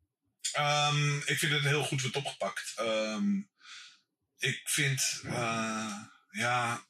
Ehm, 0.51 1.17
ik 1.17 1.37
vind 1.37 1.51
het 1.51 1.63
heel 1.63 1.83
goed 1.83 2.01
wordt 2.01 2.15
opgepakt. 2.15 2.73
Ehm, 2.75 3.37
ik 4.37 4.61
vind, 4.63 5.21
eh, 5.25 5.95
ja, 6.29 6.85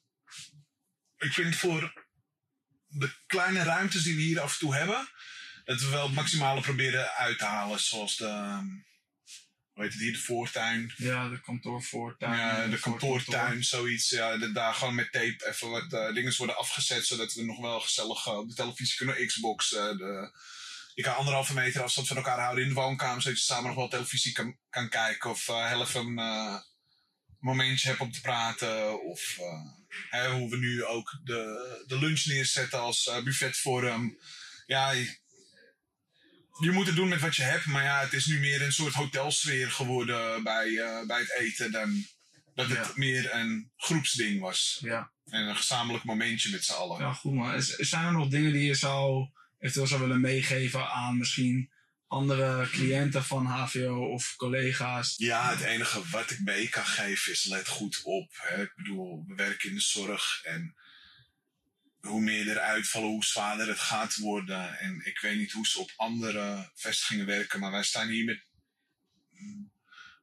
ik 1.16 1.32
vind 1.32 1.56
voor 1.56 2.03
de 2.94 3.14
kleine 3.26 3.62
ruimtes 3.62 4.02
die 4.02 4.16
we 4.16 4.22
hier 4.22 4.40
af 4.40 4.52
en 4.52 4.58
toe 4.58 4.74
hebben, 4.74 5.08
dat 5.64 5.80
we 5.80 5.88
wel 5.88 6.06
het 6.06 6.14
maximale 6.14 6.60
proberen 6.60 7.14
uit 7.14 7.38
te 7.38 7.44
halen. 7.44 7.80
Zoals 7.80 8.16
de, 8.16 8.26
ehm, 8.26 8.66
hoe 9.72 9.82
heet 9.82 9.92
het 9.92 10.02
hier, 10.02 10.12
de 10.12 10.18
voortuin. 10.18 10.92
Ja, 10.96 11.28
de 11.28 11.40
kantoorvoortuin. 11.40 12.38
Ja, 12.38 12.66
de 12.66 12.78
kantoortuin, 12.78 13.42
kantoor. 13.44 13.62
zoiets. 13.62 14.08
Ja, 14.08 14.36
daar 14.36 14.74
gewoon 14.74 14.94
met 14.94 15.12
tape 15.12 15.46
even 15.48 15.70
wat 15.70 15.92
eh, 15.92 16.14
dingen 16.14 16.36
worden 16.36 16.58
afgezet, 16.58 17.06
zodat 17.06 17.34
we 17.34 17.44
nog 17.44 17.60
wel 17.60 17.80
gezellig 17.80 18.26
eh, 18.26 18.38
op 18.38 18.48
de 18.48 18.54
televisie 18.54 18.96
kunnen 18.96 19.26
xboxen. 19.26 19.98
De, 19.98 20.38
je 20.94 21.02
kan 21.02 21.16
anderhalve 21.16 21.54
meter 21.54 21.82
afstand 21.82 22.06
van 22.06 22.16
elkaar 22.16 22.40
houden 22.40 22.62
in 22.62 22.68
de 22.68 22.74
woonkamer, 22.74 23.22
zodat 23.22 23.38
je 23.38 23.44
samen 23.44 23.66
nog 23.66 23.76
wel 23.76 23.88
televisie 23.88 24.32
kan, 24.32 24.58
kan 24.70 24.88
kijken. 24.88 25.30
Of 25.30 25.48
even 25.48 26.18
een 26.18 26.62
momentje 27.44 27.88
hebt 27.88 28.00
om 28.00 28.12
te 28.12 28.20
praten. 28.20 29.02
Of 29.02 29.38
eh, 29.38 29.60
hè, 30.10 30.30
hoe 30.30 30.50
we 30.50 30.56
nu 30.56 30.84
ook 30.84 31.20
de, 31.24 31.84
de 31.86 31.98
lunch 31.98 32.24
neerzetten 32.24 32.80
als 32.80 33.06
eh, 33.06 33.22
buffetvorm. 33.22 34.18
Ja, 34.66 34.90
je, 36.60 36.70
moet 36.70 36.86
het 36.86 36.96
doen 36.96 37.08
met 37.08 37.20
wat 37.20 37.36
je 37.36 37.42
hebt, 37.42 37.66
maar 37.66 37.82
ja, 37.82 38.00
het 38.00 38.12
is 38.12 38.26
nu 38.26 38.38
meer 38.38 38.62
een 38.62 38.72
soort 38.72 38.94
hotelsfeer 38.94 39.70
geworden 39.70 40.42
bij, 40.42 40.78
eh, 40.78 41.06
bij 41.06 41.20
het 41.20 41.32
eten 41.38 41.72
dan 41.72 42.06
dat 42.54 42.68
het 42.68 42.96
meer 42.96 43.34
een 43.34 43.70
groepsding 43.76 44.40
was. 44.40 44.78
Ja. 44.80 45.10
En 45.24 45.48
een 45.48 45.56
gezamenlijk 45.56 46.04
momentje 46.04 46.50
met 46.50 46.64
z'n 46.64 46.72
allen. 46.72 47.00
Ja, 47.00 47.12
goed 47.12 47.34
man. 47.34 47.62
Zijn 47.62 48.04
er 48.04 48.12
nog 48.12 48.28
dingen 48.28 48.52
die 48.52 48.66
je 48.66 48.74
zou 48.74 49.28
eventueel 49.58 49.86
zou 49.86 50.00
willen 50.00 50.20
meegeven 50.20 50.90
aan 50.90 51.18
misschien 51.18 51.70
andere 52.14 52.68
cliënten 52.70 53.24
van 53.24 53.46
HVO 53.46 54.12
of 54.12 54.34
collega's? 54.36 55.14
Ja, 55.16 55.50
het 55.50 55.60
enige 55.60 56.08
wat 56.10 56.30
ik 56.30 56.40
mee 56.40 56.68
kan 56.68 56.86
geven 56.86 57.32
is 57.32 57.44
let 57.44 57.68
goed 57.68 58.00
op. 58.02 58.30
Hè. 58.36 58.62
Ik 58.62 58.72
bedoel, 58.76 59.24
we 59.26 59.34
werken 59.34 59.68
in 59.68 59.74
de 59.74 59.80
zorg 59.80 60.40
en 60.44 60.76
hoe 62.00 62.20
meer 62.20 62.48
er 62.48 62.58
uitvallen, 62.58 63.08
hoe 63.08 63.24
zwaarder 63.24 63.68
het 63.68 63.78
gaat 63.78 64.16
worden. 64.16 64.78
En 64.78 65.00
ik 65.04 65.18
weet 65.20 65.36
niet 65.36 65.52
hoe 65.52 65.66
ze 65.66 65.78
op 65.78 65.92
andere 65.96 66.70
vestigingen 66.74 67.26
werken, 67.26 67.60
maar 67.60 67.70
wij 67.70 67.84
staan 67.84 68.08
hier 68.08 68.24
met 68.24 68.44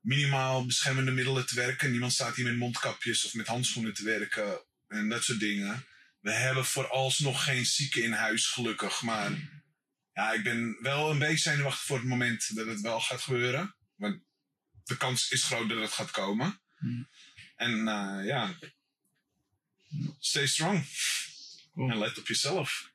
minimaal 0.02 0.66
beschermende 0.66 1.12
middelen 1.12 1.46
te 1.46 1.56
werken. 1.56 1.92
Niemand 1.92 2.14
staat 2.14 2.36
hier 2.36 2.46
met 2.46 2.58
mondkapjes 2.58 3.26
of 3.26 3.34
met 3.34 3.48
handschoenen 3.48 3.94
te 3.94 4.04
werken 4.04 4.62
en 4.88 5.10
dat 5.10 5.24
soort 5.24 5.40
dingen. 5.40 5.86
We 6.20 6.32
hebben 6.32 6.66
vooralsnog 6.66 7.44
geen 7.44 7.66
zieken 7.66 8.04
in 8.04 8.12
huis, 8.12 8.48
gelukkig. 8.48 9.02
Maar 9.02 9.32
ja, 10.22 10.32
ik 10.32 10.44
ben 10.44 10.78
wel 10.82 11.12
een 11.12 11.20
beetje 11.20 11.50
zenuwachtig 11.50 11.86
voor 11.86 11.98
het 11.98 12.08
moment 12.08 12.56
dat 12.56 12.68
het 12.68 12.82
wel 12.82 13.00
gaat 13.00 13.22
gebeuren. 13.22 13.76
Want 13.96 14.20
de 14.84 14.98
kans 14.98 15.30
is 15.30 15.44
groot 15.44 15.70
dat 15.70 15.80
het 15.80 15.92
gaat 15.92 16.12
komen. 16.12 16.62
Hmm. 16.78 17.08
En 17.56 17.88
eh, 17.88 18.26
ja, 18.26 18.54
stay 20.20 20.48
strong. 20.48 20.86
En 21.76 21.98
let 21.98 22.18
op 22.18 22.28
jezelf. 22.28 22.90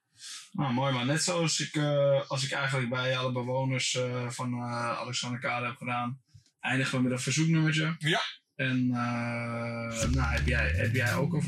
Nou, 0.53 0.73
mooi 0.73 0.93
man. 0.93 1.07
Net 1.07 1.23
zoals 1.23 1.61
ik, 1.61 1.75
eh, 1.75 2.31
als 2.31 2.45
ik 2.45 2.53
eigenlijk 2.53 2.89
bij 2.89 3.17
alle 3.17 3.33
bewoners 3.33 3.95
eh, 3.95 4.31
van 4.31 4.63
Alexander 4.73 5.41
Kade 5.41 5.67
heb 5.67 5.77
gedaan, 5.77 6.21
eindigen 6.61 6.97
we 6.97 7.03
met 7.03 7.13
een 7.13 7.21
verzoeknummertje. 7.21 7.97
Ja. 7.99 8.23
En 8.57 8.91
eh, 8.91 10.09
nou, 10.11 10.33
heb, 10.33 10.47
jij, 10.47 10.75
jij 10.93 11.15
ook 11.15 11.33
een 11.33 11.43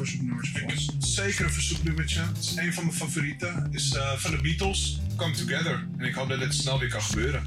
ons? 0.64 0.90
Zeker 0.99 1.44
een 1.44 1.51
verzoeknummertje. 1.51 2.21
Het 2.21 2.38
is 2.38 2.57
een 2.57 2.75
van 2.75 2.85
mijn 2.85 2.97
favorieten. 2.97 3.68
is 3.71 3.94
eh, 3.94 4.12
van 4.12 4.31
de 4.31 4.40
Beatles, 4.40 5.01
Come 5.16 5.35
Together. 5.35 5.88
En 5.99 6.07
ik 6.07 6.14
hoop 6.14 6.29
dat 6.29 6.38
dit 6.38 6.55
snel 6.55 6.79
weer 6.79 6.88
kan 6.88 7.03
gebeuren. 7.03 7.42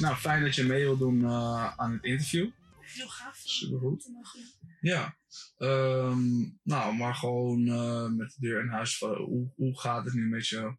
Nou 0.00 0.16
fijn 0.16 0.42
dat 0.42 0.54
je 0.54 0.64
mee 0.64 0.84
wil 0.84 0.96
doen 0.96 1.24
eh, 1.24 1.78
aan 1.78 1.92
het 1.92 2.04
interview. 2.04 2.50
Heel 2.80 3.08
gaaf. 3.08 3.36
Supergoed. 3.36 4.08
Mogen 4.08 4.40
doen. 4.40 4.76
Ja. 4.80 5.16
Ehm, 5.58 6.20
nou, 6.62 6.94
maar 6.94 7.14
gewoon 7.14 7.68
eh, 7.68 8.06
met 8.06 8.30
de 8.30 8.40
deur 8.40 8.60
in 8.60 8.68
huis. 8.68 8.98
Hoe, 8.98 9.52
hoe 9.56 9.80
gaat 9.80 10.04
het 10.04 10.14
nu 10.14 10.28
met 10.28 10.48
je 10.48 10.76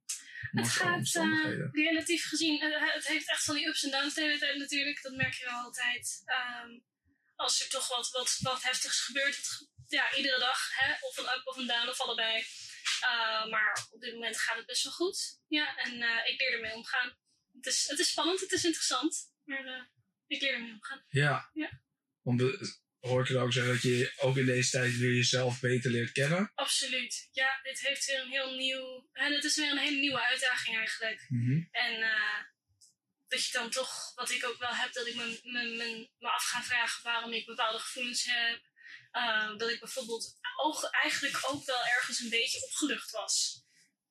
Het 0.51 0.69
gaat 0.69 1.15
eh, 1.15 1.71
relatief 1.71 2.27
gezien, 2.27 2.61
eh, 2.61 2.93
het 2.93 3.07
heeft 3.07 3.29
echt 3.29 3.43
van 3.43 3.55
die 3.55 3.67
ups 3.67 3.83
en 3.83 3.91
downs 3.91 4.13
de 4.13 4.21
hele 4.21 4.39
tijd 4.39 4.57
natuurlijk. 4.57 5.01
Dat 5.01 5.15
merk 5.15 5.33
je 5.33 5.45
wel 5.45 5.59
altijd. 5.59 6.21
Ehm, 6.25 6.79
als 7.35 7.63
er 7.63 7.69
toch 7.69 7.87
wat, 7.87 8.09
wat, 8.11 8.37
wat 8.41 8.63
heftigs 8.63 8.99
gebeurt, 9.05 9.35
het 9.35 9.69
ja, 9.87 10.15
iedere 10.15 10.39
dag, 10.39 10.59
hè, 10.75 10.93
of 11.07 11.17
een 11.17 11.23
up 11.23 11.41
of 11.43 11.57
een 11.57 11.67
down 11.67 11.89
of 11.89 12.01
allebei. 12.01 12.43
Uh, 13.03 13.45
maar 13.45 13.87
op 13.91 14.01
dit 14.01 14.13
moment 14.13 14.39
gaat 14.39 14.57
het 14.57 14.65
best 14.65 14.83
wel 14.83 14.93
goed. 14.93 15.39
Ja, 15.47 15.75
en 15.77 16.01
eh, 16.01 16.31
ik 16.31 16.39
leer 16.39 16.53
ermee 16.53 16.73
omgaan. 16.73 17.17
Het 17.61 17.73
is, 17.73 17.87
het 17.87 17.99
is 17.99 18.09
spannend, 18.09 18.39
het 18.39 18.51
is 18.51 18.63
interessant. 18.63 19.17
Maar 19.43 19.65
eh, 19.65 19.83
ik 20.27 20.41
leer 20.41 20.53
ermee 20.53 20.71
omgaan. 20.71 21.05
Ja. 21.09 21.49
Ja. 21.53 21.81
Want 22.21 22.41
hoor 22.99 23.21
ik 23.21 23.27
je 23.27 23.37
ook 23.37 23.53
zeggen 23.53 23.73
dat 23.73 23.81
je 23.81 24.13
ook 24.17 24.37
in 24.37 24.45
deze 24.45 24.69
tijd 24.69 24.97
weer 24.97 25.15
jezelf 25.15 25.59
beter 25.59 25.91
leert 25.91 26.11
kennen? 26.11 26.51
Absoluut. 26.55 27.29
Ja, 27.31 27.59
dit 27.63 27.79
heeft 27.79 28.05
weer 28.05 28.21
een 28.21 28.29
heel 28.29 28.55
nieuw... 28.55 29.09
En 29.11 29.33
het 29.33 29.43
is 29.43 29.55
weer 29.55 29.71
een 29.71 29.77
hele 29.77 29.99
nieuwe 29.99 30.25
uitdaging 30.25 30.77
eigenlijk. 30.77 31.25
Mhm. 31.29 31.63
En 31.71 32.01
eh, 32.01 32.43
dat 33.27 33.45
je 33.45 33.51
dan 33.51 33.69
toch, 33.69 34.15
wat 34.15 34.31
ik 34.31 34.45
ook 34.45 34.57
wel 34.57 34.75
heb, 34.75 34.93
dat 34.93 35.07
ik 35.07 35.15
me, 35.15 35.39
me, 35.43 35.63
me, 35.63 36.09
me 36.19 36.29
af 36.29 36.43
ga 36.43 36.63
vragen 36.63 37.03
waarom 37.03 37.33
ik 37.33 37.45
bepaalde 37.45 37.79
gevoelens 37.79 38.23
heb. 38.23 38.67
Uh, 39.11 39.57
dat 39.57 39.69
ik 39.69 39.79
bijvoorbeeld 39.79 40.37
ook, 40.63 40.83
eigenlijk 40.83 41.39
ook 41.47 41.65
wel 41.65 41.85
ergens 41.85 42.19
een 42.19 42.29
beetje 42.29 42.63
opgelucht 42.63 43.11
was. 43.11 43.63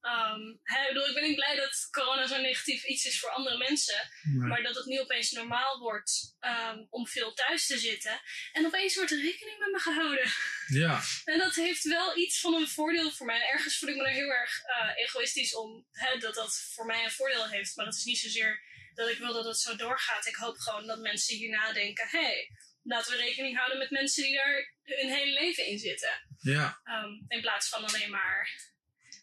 Um, 0.03 0.61
bedoel, 0.89 1.09
ik 1.09 1.15
ben 1.15 1.23
niet 1.23 1.35
blij 1.35 1.57
dat 1.57 1.89
corona 1.91 2.27
zo'n 2.27 2.43
negatief 2.43 2.85
iets 2.85 3.05
is 3.05 3.21
voor 3.21 3.31
andere 3.31 3.57
mensen. 3.57 4.11
Maar 4.39 4.63
dat 4.63 4.75
het 4.77 4.87
nu 4.87 5.01
opeens 5.01 5.31
normaal 5.31 5.79
wordt 5.79 6.37
um, 6.41 6.87
om 6.91 7.07
veel 7.07 7.35
thuis 7.35 7.67
te 7.67 7.79
zitten. 7.79 8.21
En 8.53 8.67
opeens 8.67 8.95
wordt 8.95 9.11
er 9.11 9.21
rekening 9.21 9.59
met 9.59 9.71
me 9.71 9.79
gehouden. 9.79 10.31
Ja. 10.67 11.01
En 11.33 11.39
dat 11.39 11.55
heeft 11.55 11.83
wel 11.83 12.17
iets 12.17 12.41
van 12.41 12.55
een 12.55 12.69
voordeel 12.69 13.11
voor 13.11 13.27
mij. 13.27 13.49
Ergens 13.49 13.79
voel 13.79 13.89
ik 13.89 13.97
me 13.97 14.03
er 14.03 14.13
heel 14.13 14.31
erg 14.31 14.63
uh, 14.67 15.05
egoïstisch 15.05 15.55
om 15.55 15.87
hè, 15.93 16.19
dat 16.19 16.35
dat 16.35 16.71
voor 16.75 16.87
mij 16.87 17.05
een 17.05 17.11
voordeel 17.11 17.49
heeft. 17.49 17.77
Maar 17.77 17.85
dat 17.85 17.95
is 17.95 18.05
niet 18.05 18.19
zozeer 18.19 18.63
dat 18.95 19.09
ik 19.09 19.19
wil 19.19 19.33
dat 19.33 19.45
het 19.45 19.59
zo 19.59 19.77
doorgaat. 19.77 20.27
Ik 20.27 20.35
hoop 20.35 20.59
gewoon 20.59 20.87
dat 20.87 20.99
mensen 20.99 21.37
hier 21.37 21.51
nadenken: 21.51 22.09
hé, 22.09 22.21
hey, 22.21 22.51
laten 22.83 23.13
we 23.13 23.19
rekening 23.19 23.57
houden 23.57 23.79
met 23.79 23.91
mensen 23.91 24.23
die 24.23 24.35
daar 24.35 24.75
hun 24.83 25.11
hele 25.11 25.33
leven 25.33 25.67
in 25.67 25.79
zitten. 25.79 26.27
Ja. 26.39 26.81
Um, 26.85 27.25
in 27.29 27.41
plaats 27.41 27.69
van 27.69 27.85
alleen 27.85 28.11
maar 28.11 28.51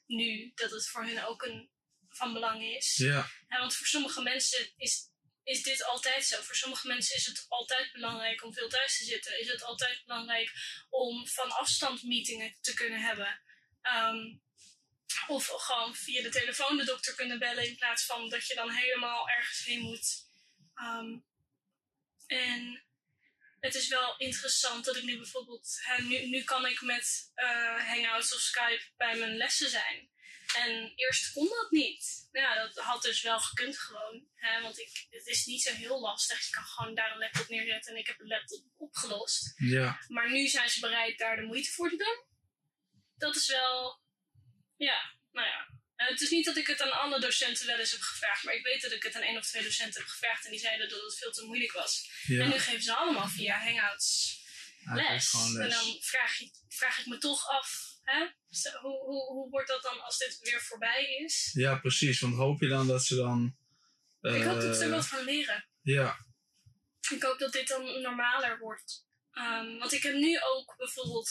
nu 0.08 0.52
dat 0.56 0.72
het 0.72 0.88
voor 0.88 1.06
hun 1.06 1.24
ook 1.24 1.44
een, 1.44 1.70
van 2.10 2.34
belang 2.34 2.64
is. 2.64 2.96
Ja. 2.96 3.30
ja. 3.50 3.60
Want 3.60 3.76
voor 3.76 3.88
sommige 3.88 4.22
mensen 4.22 4.74
is, 4.78 5.12
is 5.44 5.64
dit 5.64 5.84
altijd 5.84 6.26
zo. 6.26 6.42
Voor 6.42 6.56
sommige 6.56 6.88
mensen 6.88 7.16
is 7.16 7.26
het 7.26 7.46
altijd 7.48 7.92
belangrijk 7.92 8.44
om 8.44 8.54
veel 8.54 8.70
thuis 8.70 8.98
te 8.98 9.04
zitten. 9.04 9.40
Is 9.40 9.52
het 9.52 9.64
altijd 9.64 10.02
belangrijk 10.06 10.52
om 10.90 11.28
van 11.28 11.52
afstand 11.52 12.04
meetingen 12.04 12.58
te 12.62 12.74
kunnen 12.74 13.02
hebben. 13.02 13.42
Um, 13.96 14.44
of 15.28 15.48
gewoon 15.48 15.96
via 15.96 16.22
de 16.22 16.30
telefoon 16.30 16.78
de 16.78 16.86
dokter 16.86 17.16
kunnen 17.16 17.40
bellen 17.40 17.68
in 17.68 17.76
plaats 17.76 18.06
van 18.06 18.30
dat 18.30 18.48
je 18.48 18.56
dan 18.56 18.72
helemaal 18.72 19.30
ergens 19.30 19.66
heen 19.66 19.82
moet. 19.82 20.28
Um, 20.76 21.26
en 22.28 22.85
het 23.66 23.76
is 23.76 23.88
wel 23.88 24.18
interessant 24.18 24.86
dat 24.86 24.96
ik 24.96 25.04
nu 25.04 25.18
bijvoorbeeld, 25.18 25.80
hè, 25.82 26.04
nu, 26.04 26.28
nu 26.28 26.44
kan 26.44 26.66
ik 26.66 26.82
met 26.82 27.32
uh, 27.36 27.88
Hangouts 27.88 28.34
of 28.34 28.40
Skype 28.40 28.84
bij 28.98 29.16
mijn 29.18 29.38
lessen 29.38 29.70
zijn. 29.70 30.14
En 30.56 30.94
eerst 30.96 31.34
kon 31.34 31.48
dat 31.48 31.72
niet. 31.72 32.30
Ja, 32.32 32.56
dat 32.56 32.78
had 32.78 33.02
dus 33.02 33.22
wel 33.22 33.40
gekund 33.40 33.80
gewoon. 33.80 34.28
Hè, 34.36 34.62
want 34.62 34.80
ik, 34.80 35.06
het 35.10 35.28
is 35.28 35.46
niet 35.46 35.62
zo 35.62 35.74
heel 35.74 36.00
lastig. 36.00 36.46
Je 36.46 36.52
kan 36.52 36.64
gewoon 36.64 36.96
daar 36.96 37.12
een 37.12 37.18
laptop 37.18 37.48
neerzetten 37.48 37.94
en 37.94 38.00
ik 38.00 38.08
heb 38.08 38.20
een 38.20 38.28
laptop 38.28 38.64
opgelost. 38.78 39.54
Ja. 39.56 40.00
Maar 40.08 40.32
nu 40.32 40.48
zijn 40.48 40.70
ze 40.70 40.80
bereid 40.80 41.18
daar 41.18 41.36
de 41.36 41.42
moeite 41.42 41.72
voor 41.72 41.90
te 41.90 41.96
doen. 41.96 42.24
Dat 43.18 43.36
is 43.36 43.48
wel, 43.48 44.02
ja, 44.76 45.16
nou 45.32 45.48
ja. 45.48 45.68
Uh, 45.98 46.08
het 46.08 46.22
is 46.22 46.30
niet 46.30 46.46
dat 46.46 46.58
ik 46.58 46.68
het 46.68 46.82
aan 46.82 46.92
alle 46.92 47.20
docenten 47.20 47.66
wel 47.66 47.80
eens 47.80 47.92
heb 47.92 48.02
gevraagd, 48.02 48.44
maar 48.44 48.54
ik 48.54 48.64
weet 48.64 48.82
dat 48.82 48.92
ik 48.92 49.04
het 49.04 49.16
aan 49.16 49.22
één 49.22 49.38
of 49.38 49.46
twee 49.46 49.64
docenten 49.64 50.02
heb 50.02 50.10
gevraagd 50.10 50.46
en 50.46 50.52
die 50.52 50.60
zeiden 50.60 50.90
dat 50.90 51.02
het 51.02 51.18
veel 51.18 51.32
te 51.32 51.46
moeilijk 51.46 51.72
was. 51.72 52.10
Ja. 52.24 52.44
En 52.44 52.50
nu 52.50 52.60
geven 52.60 52.84
ze 52.84 52.96
allemaal 52.96 53.28
via 53.28 53.60
Hangouts 53.60 54.40
les. 54.84 55.34
En 55.34 55.70
dan 55.70 55.98
vraag, 56.02 56.38
je, 56.38 56.50
vraag 56.68 57.00
ik 57.00 57.06
me 57.06 57.18
toch 57.18 57.50
af, 57.50 57.98
hè? 58.04 58.28
Hoe, 58.82 59.04
hoe, 59.04 59.32
hoe 59.32 59.50
wordt 59.50 59.68
dat 59.68 59.84
dan 59.84 60.02
als 60.02 60.18
dit 60.18 60.40
weer 60.40 60.62
voorbij 60.62 61.06
is? 61.06 61.50
Ja, 61.54 61.76
precies. 61.76 62.20
Want 62.20 62.36
hoop 62.36 62.62
je 62.62 62.68
dan 62.68 62.88
dat 62.88 63.06
ze 63.06 63.16
dan... 63.16 63.58
ik 64.22 64.44
hoop 64.44 64.62
dat 64.62 64.76
ze 64.76 64.84
er 64.84 64.90
eh, 64.90 64.96
wat 64.96 65.08
van 65.08 65.24
leren. 65.24 65.68
Ja. 65.82 66.18
Ik 67.10 67.24
hoop 67.24 67.40
dat 67.40 67.54
dit 67.54 67.68
dan 67.68 68.02
normaler 68.02 68.60
wordt. 68.60 69.04
Um, 69.32 69.78
want 69.78 69.92
ik 69.92 70.04
heb 70.04 70.14
nu 70.14 70.42
ook 70.42 70.76
bijvoorbeeld 70.78 71.30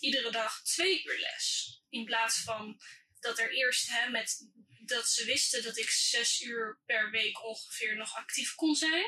iedere 0.00 0.30
dag 0.30 0.62
twee 0.62 1.04
uur 1.04 1.18
les. 1.18 1.76
In 1.88 2.04
plaats 2.04 2.40
van 2.40 2.80
dat 3.26 3.38
er 3.38 3.50
eerst 3.52 3.88
hè, 3.90 4.10
met 4.10 4.48
dat 4.84 5.08
ze 5.08 5.24
wisten 5.24 5.62
dat 5.62 5.76
ik 5.78 5.90
zes 5.90 6.40
uur 6.40 6.80
per 6.86 7.10
week 7.10 7.44
ongeveer 7.44 7.96
nog 7.96 8.14
actief 8.14 8.54
kon 8.54 8.74
zijn. 8.74 9.06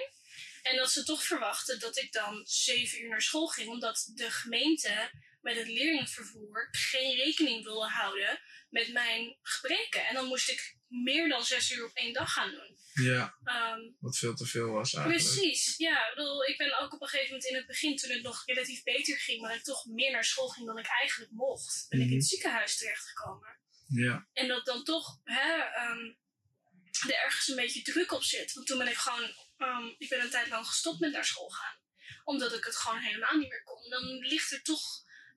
En 0.63 0.77
dat 0.77 0.91
ze 0.91 1.05
toch 1.05 1.25
verwachten 1.25 1.81
dat 1.81 1.97
ik 1.99 2.13
dan 2.13 2.43
zeven 2.47 3.03
uur 3.03 3.09
naar 3.09 3.23
school 3.23 3.47
ging, 3.47 3.69
omdat 3.69 4.11
de 4.15 4.31
gemeente 4.31 5.11
met 5.41 5.57
het 5.57 5.67
leerlingenvervoer 5.67 6.69
geen 6.71 7.17
rekening 7.17 7.65
wilde 7.65 7.89
houden 7.89 8.41
met 8.71 8.93
mijn 8.93 9.37
gebreken. 9.43 10.07
En 10.07 10.15
dan 10.15 10.27
moest 10.27 10.49
ik 10.49 10.77
meer 10.89 11.29
dan 11.29 11.45
zes 11.45 11.71
uur 11.71 11.85
op 11.85 11.95
één 11.95 12.13
dag 12.13 12.33
gaan 12.33 12.51
doen. 12.51 12.77
Ja. 13.05 13.35
Um, 13.75 13.97
Wat 14.01 14.17
veel 14.19 14.35
te 14.35 14.47
veel 14.47 14.71
was 14.71 14.95
eigenlijk. 14.95 15.25
Precies, 15.25 15.75
ja. 15.77 16.09
Ik, 16.09 16.15
bedoel, 16.15 16.45
ik 16.45 16.57
ben 16.59 16.79
ook 16.79 16.93
op 16.93 17.03
een 17.03 17.09
gegeven 17.09 17.31
moment 17.31 17.49
in 17.51 17.57
het 17.57 17.67
begin, 17.67 17.97
toen 17.97 18.11
het 18.11 18.23
nog 18.23 18.43
relatief 18.47 18.83
beter 18.83 19.19
ging, 19.19 19.41
maar 19.41 19.55
ik 19.55 19.63
toch 19.63 19.85
meer 19.87 20.11
naar 20.13 20.25
school 20.25 20.49
ging 20.49 20.67
dan 20.67 20.79
ik 20.79 20.87
eigenlijk 20.87 21.31
mocht, 21.31 21.87
ben 21.89 21.99
Mhm. 21.99 22.07
ik 22.09 22.13
in 22.15 22.19
het 22.21 22.29
ziekenhuis 22.29 22.77
terechtgekomen. 22.77 23.59
Ja. 23.89 24.29
En 24.33 24.49
dat 24.49 24.67
dan 24.67 24.85
toch 24.85 25.21
hè, 25.25 25.55
um, 25.91 26.19
er 27.07 27.15
ergens 27.15 27.49
een 27.49 27.57
beetje 27.57 27.83
druk 27.83 28.13
op 28.13 28.23
zit. 28.23 28.53
Want 28.53 28.67
toen 28.67 28.79
ben 28.79 28.89
ik 28.89 28.97
gewoon, 28.97 29.35
um, 29.59 29.95
ik 29.99 30.09
ben 30.09 30.21
een 30.21 30.31
tijd 30.31 30.49
lang 30.49 30.67
gestopt 30.67 31.01
met 31.01 31.13
naar 31.13 31.25
school 31.25 31.49
gaan. 31.49 31.77
Omdat 32.25 32.53
ik 32.53 32.65
het 32.65 32.77
gewoon 32.77 33.01
helemaal 33.01 33.37
niet 33.37 33.49
meer 33.49 33.63
kon. 33.63 33.91
Dan 33.91 34.19
ligt 34.19 34.53
er 34.53 34.63
toch 34.63 34.83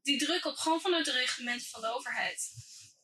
die 0.02 0.18
druk 0.18 0.46
op, 0.46 0.58
gewoon 0.58 0.82
vanuit 0.82 1.06
de 1.06 1.12
reglementen 1.12 1.68
van 1.68 1.82
de 1.82 1.88
overheid. 1.88 2.52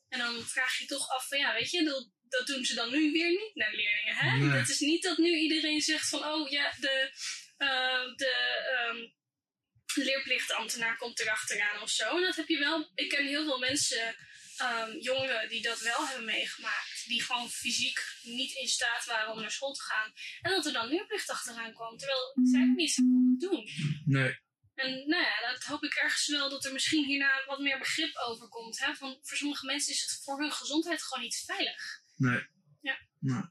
En 0.09 0.19
dan 0.19 0.43
vraag 0.43 0.77
je 0.77 0.85
toch 0.85 1.09
af 1.09 1.27
van 1.27 1.37
ja, 1.37 1.53
weet 1.53 1.71
je, 1.71 1.83
dat, 1.83 2.09
dat 2.21 2.47
doen 2.47 2.65
ze 2.65 2.73
dan 2.73 2.91
nu 2.91 3.11
weer 3.11 3.29
niet 3.29 3.55
naar 3.55 3.73
leerlingen. 3.73 4.15
Hè? 4.15 4.37
Nee. 4.37 4.59
Het 4.59 4.69
is 4.69 4.79
niet 4.79 5.03
dat 5.03 5.17
nu 5.17 5.37
iedereen 5.37 5.81
zegt 5.81 6.09
van 6.09 6.23
oh 6.23 6.49
ja, 6.49 6.73
de, 6.79 7.11
uh, 7.57 8.15
de 8.15 8.33
um, 8.89 9.13
leerplichtambtenaar 10.03 10.97
komt 10.97 11.19
erachteraan 11.19 11.81
of 11.81 11.89
zo. 11.89 12.15
En 12.15 12.21
dat 12.21 12.35
heb 12.35 12.47
je 12.47 12.57
wel, 12.57 12.91
ik 12.95 13.09
ken 13.09 13.27
heel 13.27 13.43
veel 13.43 13.59
mensen 13.59 14.15
um, 14.61 14.99
jongeren 14.99 15.49
die 15.49 15.61
dat 15.61 15.79
wel 15.79 16.07
hebben 16.07 16.25
meegemaakt. 16.25 17.03
Die 17.05 17.23
gewoon 17.23 17.49
fysiek 17.49 17.99
niet 18.21 18.55
in 18.55 18.67
staat 18.67 19.05
waren 19.05 19.33
om 19.33 19.39
naar 19.39 19.51
school 19.51 19.73
te 19.73 19.81
gaan. 19.81 20.11
En 20.41 20.51
dat 20.51 20.65
er 20.65 20.73
dan 20.73 20.87
leerplicht 20.87 21.29
achteraan 21.29 21.73
kwam. 21.73 21.97
Terwijl 21.97 22.33
zij 22.43 22.59
het 22.59 22.75
niet 22.75 22.95
konden 22.95 23.39
doen. 23.39 23.69
Nee. 24.05 24.39
En 24.73 25.07
nou 25.07 25.23
ja, 25.23 25.51
dat 25.51 25.63
hoop 25.63 25.83
ik 25.83 25.93
ergens 25.93 26.27
wel 26.27 26.49
dat 26.49 26.65
er 26.65 26.73
misschien 26.73 27.05
hierna 27.05 27.43
wat 27.45 27.59
meer 27.59 27.79
begrip 27.79 28.15
over 28.15 28.47
komt. 28.47 28.79
Hè? 28.79 28.95
Van, 28.95 29.17
voor 29.21 29.37
sommige 29.37 29.65
mensen 29.65 29.93
is 29.93 30.01
het 30.01 30.21
voor 30.23 30.39
hun 30.39 30.51
gezondheid 30.51 31.03
gewoon 31.03 31.23
niet 31.23 31.43
veilig. 31.45 32.01
Nee. 32.15 32.47
Ja. 32.81 32.97
Nou, 33.19 33.45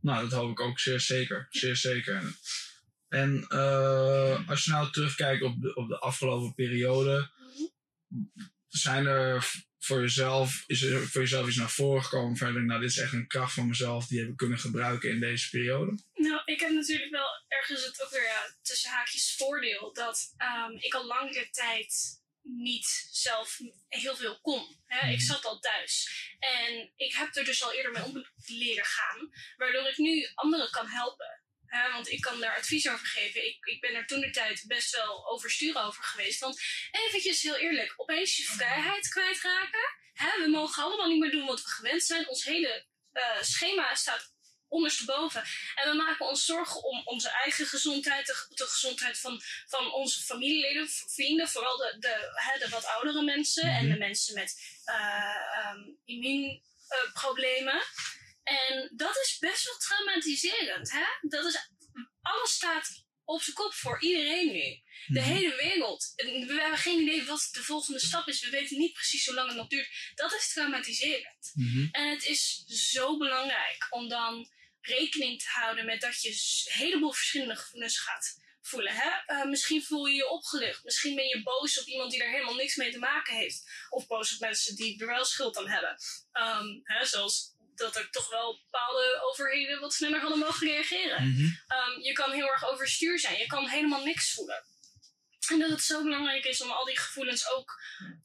nou 0.00 0.28
dat 0.28 0.38
hoop 0.38 0.50
ik 0.50 0.60
ook 0.60 0.78
zeer 0.78 1.00
zeker. 1.00 1.46
Zeer 1.50 1.76
zeker. 1.76 2.36
En 3.08 3.46
uh, 3.48 4.48
als 4.48 4.64
je 4.64 4.70
nou 4.70 4.92
terugkijkt 4.92 5.42
op 5.42 5.60
de, 5.60 5.74
op 5.74 5.88
de 5.88 5.98
afgelopen 5.98 6.54
periode, 6.54 7.30
zijn 8.68 9.06
er 9.06 9.66
voor 9.78 10.00
jezelf, 10.00 10.64
is 10.66 10.82
er 10.82 11.08
voor 11.08 11.20
jezelf 11.20 11.46
iets 11.46 11.56
naar 11.56 11.70
voren 11.70 12.04
gekomen 12.04 12.36
verder? 12.36 12.64
Nou, 12.64 12.80
dit 12.80 12.90
is 12.90 12.98
echt 12.98 13.12
een 13.12 13.26
kracht 13.26 13.54
van 13.54 13.68
mezelf 13.68 14.06
die 14.06 14.18
heb 14.20 14.28
ik 14.28 14.36
kunnen 14.36 14.58
gebruiken 14.58 15.10
in 15.10 15.20
deze 15.20 15.50
periode. 15.50 15.98
Nou, 16.14 16.42
ik 16.44 16.60
heb 16.60 16.70
natuurlijk 16.70 17.10
wel 17.10 17.28
ergens 17.48 17.84
het 17.84 18.02
ook 18.02 18.10
weer 18.10 18.22
ja, 18.22 18.56
tussen 18.62 18.90
haakjes 18.90 19.34
voordeel 19.36 19.92
dat 19.92 20.34
um, 20.38 20.76
ik 20.80 20.94
al 20.94 21.06
langere 21.06 21.48
tijd 21.50 22.20
niet 22.42 23.08
zelf 23.10 23.58
heel 23.88 24.16
veel 24.16 24.40
kon. 24.40 24.80
Hè? 24.86 25.06
Mm. 25.06 25.12
Ik 25.12 25.20
zat 25.20 25.44
al 25.44 25.58
thuis. 25.58 26.10
En 26.38 26.92
ik 26.96 27.14
heb 27.14 27.36
er 27.36 27.44
dus 27.44 27.62
al 27.62 27.72
eerder 27.72 27.92
mee 27.92 28.04
om 28.04 28.26
leren 28.46 28.84
gaan, 28.84 29.30
waardoor 29.56 29.88
ik 29.88 29.96
nu 29.96 30.28
anderen 30.34 30.70
kan 30.70 30.86
helpen. 30.86 31.42
Want 31.92 32.08
ik 32.08 32.20
kan 32.20 32.40
daar 32.40 32.56
advies 32.56 32.88
over 32.88 33.06
geven. 33.06 33.46
Ik, 33.46 33.64
ik 33.64 33.80
ben 33.80 33.94
er 33.94 34.06
toen 34.06 34.20
de 34.20 34.30
tijd 34.30 34.64
best 34.66 34.96
wel 34.96 35.28
overstuur 35.28 35.76
over 35.76 36.02
geweest. 36.02 36.40
Want 36.40 36.60
eventjes 36.90 37.42
heel 37.42 37.56
eerlijk, 37.56 37.94
opeens 37.96 38.36
je 38.36 38.42
vrijheid 38.42 39.08
kwijtraken. 39.08 39.96
Hè, 40.12 40.42
we 40.42 40.48
mogen 40.48 40.82
allemaal 40.82 41.08
niet 41.08 41.20
meer 41.20 41.30
doen 41.30 41.46
wat 41.46 41.62
we 41.62 41.68
gewend 41.68 42.02
zijn. 42.02 42.28
Ons 42.28 42.44
hele 42.44 42.86
uh, 43.12 43.42
schema 43.42 43.94
staat 43.94 44.36
ondersteboven. 44.68 45.42
En 45.74 45.90
we 45.90 45.96
maken 45.96 46.26
ons 46.26 46.44
zorgen 46.44 46.82
om 46.82 47.02
onze 47.04 47.30
eigen 47.30 47.66
gezondheid, 47.66 48.26
de, 48.26 48.46
de 48.54 48.64
gezondheid 48.64 49.18
van, 49.18 49.42
van 49.66 49.92
onze 49.92 50.22
familieleden, 50.22 50.88
vrienden, 50.88 51.48
vooral 51.48 51.76
de, 51.76 51.96
de, 51.98 52.32
hè, 52.34 52.58
de 52.58 52.68
wat 52.68 52.86
oudere 52.86 53.22
mensen 53.22 53.62
en 53.62 53.88
de 53.88 53.98
mensen 53.98 54.34
met 54.34 54.80
uh, 54.84 55.72
um, 55.72 55.98
immuunproblemen. 56.04 57.82
En 58.48 58.90
dat 58.96 59.16
is 59.16 59.36
best 59.38 59.64
wel 59.64 59.76
traumatiserend. 59.76 60.90
Hè? 60.92 61.04
Dat 61.28 61.44
is, 61.44 61.70
alles 62.22 62.52
staat 62.52 63.06
op 63.24 63.42
zijn 63.42 63.56
kop 63.56 63.72
voor 63.74 64.02
iedereen 64.02 64.52
nu. 64.52 64.82
De 65.06 65.20
Mhm. 65.20 65.32
hele 65.32 65.56
wereld. 65.56 66.12
We 66.16 66.56
hebben 66.60 66.78
geen 66.78 67.00
idee 67.00 67.24
wat 67.24 67.48
de 67.52 67.62
volgende 67.62 68.00
stap 68.00 68.28
is. 68.28 68.40
We 68.44 68.50
weten 68.50 68.78
niet 68.78 68.92
precies 68.92 69.26
hoe 69.26 69.34
lang 69.34 69.48
het 69.48 69.56
nog 69.56 69.68
duurt. 69.68 70.12
Dat 70.14 70.32
is 70.34 70.52
traumatiserend. 70.52 71.50
Mhm. 71.54 71.88
En 71.90 72.10
het 72.10 72.24
is 72.24 72.64
zo 72.66 73.16
belangrijk 73.16 73.86
om 73.90 74.08
dan 74.08 74.50
rekening 74.80 75.42
te 75.42 75.48
houden 75.48 75.84
met 75.84 76.00
dat 76.00 76.22
je 76.22 76.28
een 76.28 76.72
heleboel 76.78 77.12
verschillende 77.12 77.56
gevoelens 77.56 77.98
gaat 77.98 78.36
voelen. 78.62 78.94
Hè? 78.94 79.10
Eh, 79.26 79.44
misschien 79.44 79.84
voel 79.84 80.06
je 80.06 80.14
je 80.14 80.28
opgelucht. 80.28 80.84
Misschien 80.84 81.14
ben 81.14 81.28
je 81.28 81.42
boos 81.42 81.80
op 81.80 81.86
iemand 81.86 82.10
die 82.10 82.22
er 82.22 82.30
helemaal 82.30 82.54
niks 82.54 82.76
mee 82.76 82.92
te 82.92 82.98
maken 82.98 83.34
heeft. 83.36 83.70
Of 83.90 84.06
boos 84.06 84.32
op 84.34 84.40
mensen 84.40 84.76
die 84.76 85.00
er 85.00 85.06
wel 85.06 85.24
schuld 85.24 85.56
aan 85.56 85.68
hebben. 85.68 85.96
Ehm, 86.32 86.66
hè, 86.82 87.04
zoals 87.06 87.54
dat 87.78 87.96
er 87.96 88.10
toch 88.10 88.30
wel 88.30 88.60
bepaalde 88.64 89.20
overheden 89.22 89.80
wat 89.80 89.94
sneller 89.94 90.20
hadden 90.20 90.38
mogen 90.38 90.66
reageren. 90.66 91.16
Ehm, 91.66 92.00
je 92.00 92.12
kan 92.12 92.32
heel 92.32 92.50
erg 92.50 92.64
overstuur 92.64 93.18
zijn. 93.18 93.38
Je 93.38 93.46
kan 93.46 93.68
helemaal 93.68 94.04
niks 94.04 94.32
voelen. 94.32 94.64
En 95.50 95.58
dat 95.58 95.70
het 95.70 95.82
zo 95.82 96.02
belangrijk 96.02 96.44
is 96.44 96.62
om 96.62 96.70
al 96.70 96.84
die 96.84 96.98
gevoelens 96.98 97.50
ook 97.50 97.82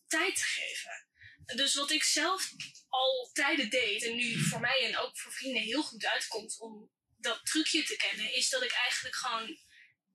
tijd 0.08 0.36
te 0.36 0.44
geven. 0.44 1.08
Dus 1.56 1.76
wat 1.76 1.92
ik 1.92 2.04
zelf 2.04 2.52
al 2.90 3.30
tijden 3.34 3.70
deed, 3.70 4.04
en 4.04 4.16
nu 4.16 4.40
voor 4.40 4.60
mij 4.60 4.86
en 4.88 4.98
ook 4.98 5.18
voor 5.20 5.32
vrienden 5.32 5.62
heel 5.62 5.84
goed 5.84 6.06
uitkomt 6.06 6.60
om 6.60 6.92
dat 7.18 7.46
trucje 7.46 7.84
te 7.84 7.96
kennen, 7.96 8.36
is 8.36 8.50
dat 8.50 8.64
ik 8.64 8.72
eigenlijk 8.72 9.16
gewoon 9.16 9.58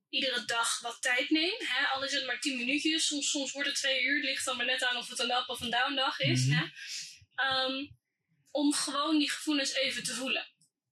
iedere 0.08 0.44
dag 0.44 0.80
wat 0.80 1.02
tijd 1.02 1.30
neem. 1.30 1.56
Hè? 1.58 1.86
Al 1.86 2.04
is 2.04 2.12
het 2.12 2.26
maar 2.26 2.40
10 2.40 2.56
minuutjes, 2.56 3.06
soms, 3.06 3.30
soms 3.30 3.52
wordt 3.52 3.68
het 3.68 3.76
twee 3.76 4.02
uur. 4.02 4.16
Het 4.16 4.24
ligt 4.24 4.44
dan 4.44 4.56
maar 4.56 4.66
net 4.66 4.84
aan 4.84 4.96
of 4.96 5.08
het 5.08 5.18
een 5.18 5.30
up 5.30 5.48
of 5.48 5.60
een 5.60 5.70
down 5.70 5.94
dag 5.94 6.18
is. 6.18 6.44
Mhm. 6.44 6.58
Hè? 6.58 6.66
Ehm, 7.34 7.86
om 8.50 8.74
gewoon 8.74 9.18
die 9.18 9.30
gevoelens 9.30 9.72
even 9.72 10.02
te 10.02 10.14
voelen. 10.14 10.46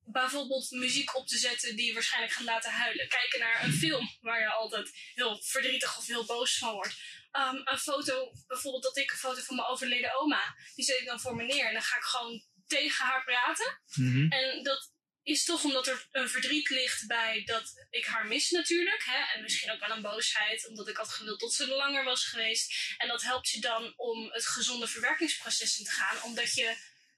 Bijvoorbeeld 0.04 0.70
muziek 0.70 1.16
op 1.16 1.26
te 1.26 1.38
zetten 1.38 1.76
die 1.76 1.86
je 1.86 1.92
waarschijnlijk 1.92 2.32
gaat 2.32 2.44
laten 2.44 2.70
huilen. 2.70 3.08
Kijken 3.08 3.40
naar 3.40 3.64
een 3.64 3.72
film 3.72 4.16
waar 4.20 4.40
je 4.40 4.50
altijd 4.50 4.90
heel 5.14 5.42
verdrietig 5.42 5.98
of 5.98 6.06
heel 6.06 6.24
boos 6.24 6.58
van 6.58 6.74
wordt. 6.74 6.94
Ehm, 7.30 7.56
een 7.64 7.78
foto, 7.78 8.32
bijvoorbeeld 8.46 8.82
dat 8.82 8.96
ik 8.96 9.10
een 9.10 9.16
foto 9.16 9.40
van 9.40 9.56
mijn 9.56 9.68
overleden 9.68 10.20
oma, 10.20 10.56
die 10.74 10.84
zet 10.84 10.98
ik 10.98 11.06
dan 11.06 11.20
voor 11.20 11.36
me 11.36 11.44
neer. 11.44 11.66
En 11.66 11.72
dan 11.72 11.82
ga 11.82 11.96
ik 11.96 12.02
gewoon 12.02 12.42
tegen 12.66 13.04
haar 13.04 13.24
praten. 13.24 13.80
Mhm. 13.94 14.32
En 14.32 14.62
dat 14.62 14.94
is 15.22 15.44
toch 15.44 15.64
omdat 15.64 15.86
er 15.86 16.08
een 16.12 16.28
verdriet 16.28 16.68
ligt 16.68 17.06
bij 17.06 17.42
dat 17.44 17.86
ik 17.90 18.04
haar 18.04 18.26
mis 18.26 18.50
natuurlijk. 18.50 19.04
Hè? 19.04 19.34
En 19.34 19.42
misschien 19.42 19.72
ook 19.72 19.80
wel 19.80 19.96
een 19.96 20.02
boosheid, 20.02 20.68
omdat 20.68 20.88
ik 20.88 20.96
had 20.96 21.08
gewild 21.08 21.40
dat 21.40 21.52
ze 21.52 21.62
er 21.62 21.76
langer 21.76 22.04
was 22.04 22.24
geweest. 22.24 22.94
En 22.98 23.08
dat 23.08 23.22
helpt 23.22 23.48
je 23.48 23.60
dan 23.60 23.92
om 23.96 24.30
het 24.32 24.46
gezonde 24.46 24.86
verwerkingsproces 24.88 25.78
in 25.78 25.84
te 25.84 25.90
gaan, 25.90 26.22
omdat 26.22 26.54
je 26.54 26.76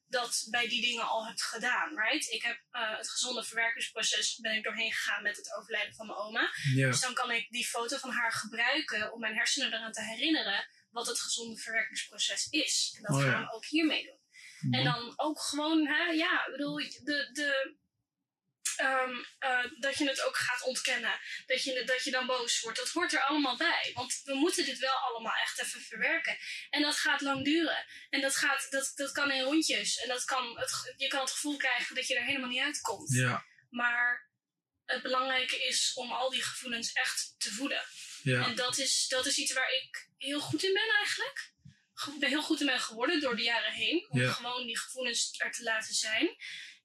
dat 0.09 0.47
bij 0.51 0.69
die 0.69 0.81
dingen 0.81 1.09
al 1.09 1.27
hebt 1.27 1.43
gedaan, 1.43 1.99
right? 1.99 2.31
Ik 2.31 2.43
heb 2.43 2.61
eh, 2.71 2.97
het 2.97 3.11
gezonde 3.11 3.45
verwerkingsproces 3.45 4.39
ben 4.39 4.57
ik 4.57 4.65
doorheen 4.65 4.93
gegaan 4.93 5.23
met 5.23 5.37
het 5.37 5.55
overlijden 5.57 5.95
van 5.95 6.07
mijn 6.07 6.19
oma. 6.19 6.51
Dus 6.75 7.01
dan 7.01 7.15
kan 7.15 7.31
ik 7.31 7.51
die 7.51 7.67
foto 7.67 7.97
van 7.97 8.11
haar 8.11 8.33
gebruiken 8.33 9.13
om 9.13 9.21
mijn 9.21 9.35
hersenen 9.35 9.73
eraan 9.73 9.93
te 9.93 10.03
herinneren 10.03 10.67
wat 10.91 11.07
het 11.07 11.21
gezonde 11.21 11.61
verwerkingsproces 11.61 12.47
is. 12.51 12.95
En 12.97 13.03
dat 13.03 13.17
Oh 13.17 13.31
gaan 13.31 13.43
we 13.43 13.53
ook 13.53 13.65
hiermee 13.67 14.05
doen. 14.05 14.27
En 14.71 14.85
dan 14.85 15.13
ook 15.17 15.41
gewoon, 15.41 15.87
hè, 15.87 16.03
ja, 16.05 16.47
ik 16.47 16.51
bedoel, 16.51 16.77
de, 16.77 17.31
de, 17.33 17.77
ehm, 18.79 19.15
eh, 19.39 19.65
dat 19.79 19.99
je 19.99 20.09
het 20.09 20.23
ook 20.23 20.37
gaat 20.37 20.63
ontkennen. 20.63 21.21
Dat 21.47 21.63
je, 21.63 21.85
dat 21.85 22.05
je 22.05 22.11
dan 22.11 22.27
boos 22.27 22.61
wordt. 22.61 22.79
Dat 22.79 22.89
hoort 22.89 23.13
er 23.13 23.23
allemaal 23.23 23.57
bij. 23.57 23.91
Want 23.95 24.21
we 24.25 24.35
moeten 24.35 24.65
dit 24.65 24.79
wel 24.79 24.95
allemaal 24.95 25.35
echt 25.35 25.63
even 25.63 25.81
verwerken. 25.81 26.39
En 26.71 26.83
dat 26.83 26.97
gaat 26.97 27.21
lang 27.21 27.45
duren. 27.45 27.85
En 28.11 28.21
dat, 28.21 28.37
gaat, 28.37 28.67
dat, 28.71 28.93
dat 28.95 29.13
kan 29.13 29.31
in 29.31 29.43
rondjes. 29.43 29.97
En 29.97 30.09
dat 30.09 30.25
kan 30.25 30.59
het, 30.59 30.95
je 30.97 31.09
kan 31.09 31.21
het 31.21 31.31
gevoel 31.31 31.57
krijgen 31.57 31.95
dat 31.95 32.07
je 32.07 32.17
er 32.17 32.25
helemaal 32.25 32.49
niet 32.49 32.63
uitkomt. 32.63 33.15
Ja. 33.15 33.45
Maar 33.71 34.31
het 34.85 35.03
belangrijke 35.03 35.65
is 35.65 35.93
om 35.95 36.13
al 36.13 36.31
die 36.31 36.43
gevoelens 36.43 36.93
echt 36.93 37.35
te 37.39 37.53
voeden. 37.53 37.83
Ja. 38.23 38.47
En 38.47 38.55
dat 38.55 38.79
is, 38.79 39.07
dat 39.09 39.27
is 39.27 39.37
iets 39.39 39.53
waar 39.53 39.73
ik 39.73 40.09
heel 40.17 40.41
goed 40.41 40.63
in 40.63 40.73
ben 40.73 40.89
eigenlijk. 40.97 41.53
Ik 42.07 42.21
ben 42.21 42.29
heel 42.29 42.43
goed 42.43 42.61
in 42.61 42.67
ben 42.67 42.81
geworden 42.81 43.21
door 43.21 43.37
de 43.37 43.43
jaren 43.43 43.73
heen. 43.73 44.07
Om 44.09 44.21
Ja. 44.21 44.33
gewoon 44.33 44.67
die 44.67 44.79
gevoelens 44.79 45.35
er 45.39 45.53
te 45.53 45.63
laten 45.63 45.95
zijn. 45.95 46.37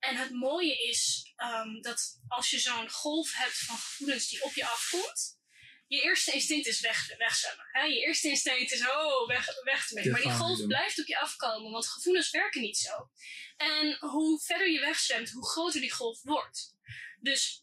En 0.04 0.16
het 0.16 0.32
mooie 0.32 0.84
is 0.84 1.32
ehm, 1.36 1.82
dat 1.82 2.20
als 2.28 2.50
je 2.50 2.60
zo'n 2.60 2.90
golf 2.90 3.34
hebt 3.34 3.58
van 3.58 3.78
gevoelens 3.78 4.30
die 4.30 4.44
op 4.44 4.54
je 4.54 4.66
afkomt. 4.66 5.42
Je 5.88 6.02
eerste 6.02 6.32
instinct 6.32 6.68
is 6.68 6.80
weg, 6.80 7.18
wegzwemmen. 7.18 7.66
Hè? 7.72 7.84
Je 7.84 8.00
eerste 8.00 8.30
instinct 8.30 8.72
is 8.72 8.88
oh, 8.88 9.28
weg, 9.28 9.46
weg 9.64 9.88
te 9.88 9.96
Dit 9.96 10.12
Maar 10.12 10.22
die 10.22 10.32
golf 10.32 10.66
blijft 10.68 11.00
op 11.00 11.08
je 11.08 11.20
afkomen, 11.20 11.72
want 11.72 11.88
gevoelens 11.88 12.32
werken 12.32 12.62
niet 12.62 12.78
zo. 12.78 13.10
En 13.58 13.98
hoe 14.00 14.42
verder 14.42 14.72
je 14.72 14.80
wegzwemt, 14.80 15.32
hoe 15.32 15.48
groter 15.48 15.82
die 15.82 15.94
golf 15.94 16.22
wordt. 16.22 16.76
Dus 17.20 17.63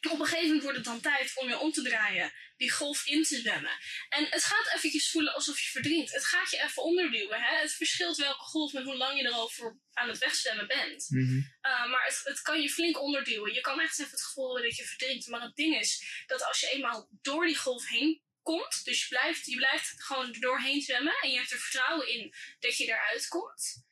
op 0.00 0.20
een 0.20 0.26
gegeven 0.26 0.46
moment 0.46 0.62
wordt 0.62 0.76
het 0.76 0.86
dan 0.86 1.00
tijd 1.00 1.32
om 1.34 1.48
je 1.48 1.58
om 1.58 1.72
te 1.72 1.82
draaien, 1.82 2.32
die 2.56 2.70
golf 2.70 3.06
in 3.06 3.22
te 3.22 3.36
zwemmen. 3.36 3.78
En 4.08 4.26
het 4.30 4.44
gaat 4.44 4.72
eventjes 4.74 5.10
voelen 5.10 5.34
alsof 5.34 5.60
je 5.60 5.70
verdrinkt. 5.70 6.12
Het 6.12 6.24
gaat 6.24 6.50
je 6.50 6.62
even 6.62 6.82
onderduwen. 6.82 7.40
Hè? 7.40 7.56
Het 7.56 7.72
verschilt 7.72 8.16
welke 8.16 8.44
golf 8.44 8.72
met 8.72 8.84
hoe 8.84 8.96
lang 8.96 9.18
je 9.20 9.26
erover 9.26 9.78
aan 9.92 10.08
het 10.08 10.18
wegzwemmen 10.18 10.66
bent. 10.66 11.06
Mhm. 11.08 11.36
Uh, 11.36 11.90
maar 11.90 12.04
het, 12.04 12.20
het 12.24 12.42
kan 12.42 12.60
je 12.60 12.70
flink 12.70 13.00
onderduwen. 13.00 13.54
Je 13.54 13.60
kan 13.60 13.80
echt 13.80 13.98
even 13.98 14.10
het 14.10 14.22
gevoel 14.22 14.52
hebben 14.52 14.68
dat 14.68 14.78
je 14.78 14.86
verdrinkt. 14.86 15.26
Maar 15.26 15.40
het 15.40 15.56
ding 15.56 15.80
is 15.80 16.22
dat 16.26 16.44
als 16.44 16.60
je 16.60 16.70
eenmaal 16.70 17.08
door 17.22 17.46
die 17.46 17.56
golf 17.56 17.88
heen 17.88 18.22
komt, 18.42 18.84
dus 18.84 19.00
je 19.00 19.08
blijft, 19.08 19.46
je 19.46 19.56
blijft 19.56 19.94
gewoon 20.02 20.32
doorheen 20.32 20.82
zwemmen 20.82 21.16
en 21.20 21.30
je 21.30 21.36
hebt 21.36 21.50
er 21.50 21.58
vertrouwen 21.58 22.08
in 22.08 22.34
dat 22.58 22.76
je 22.76 22.84
eruit 22.84 23.28
komt, 23.28 23.86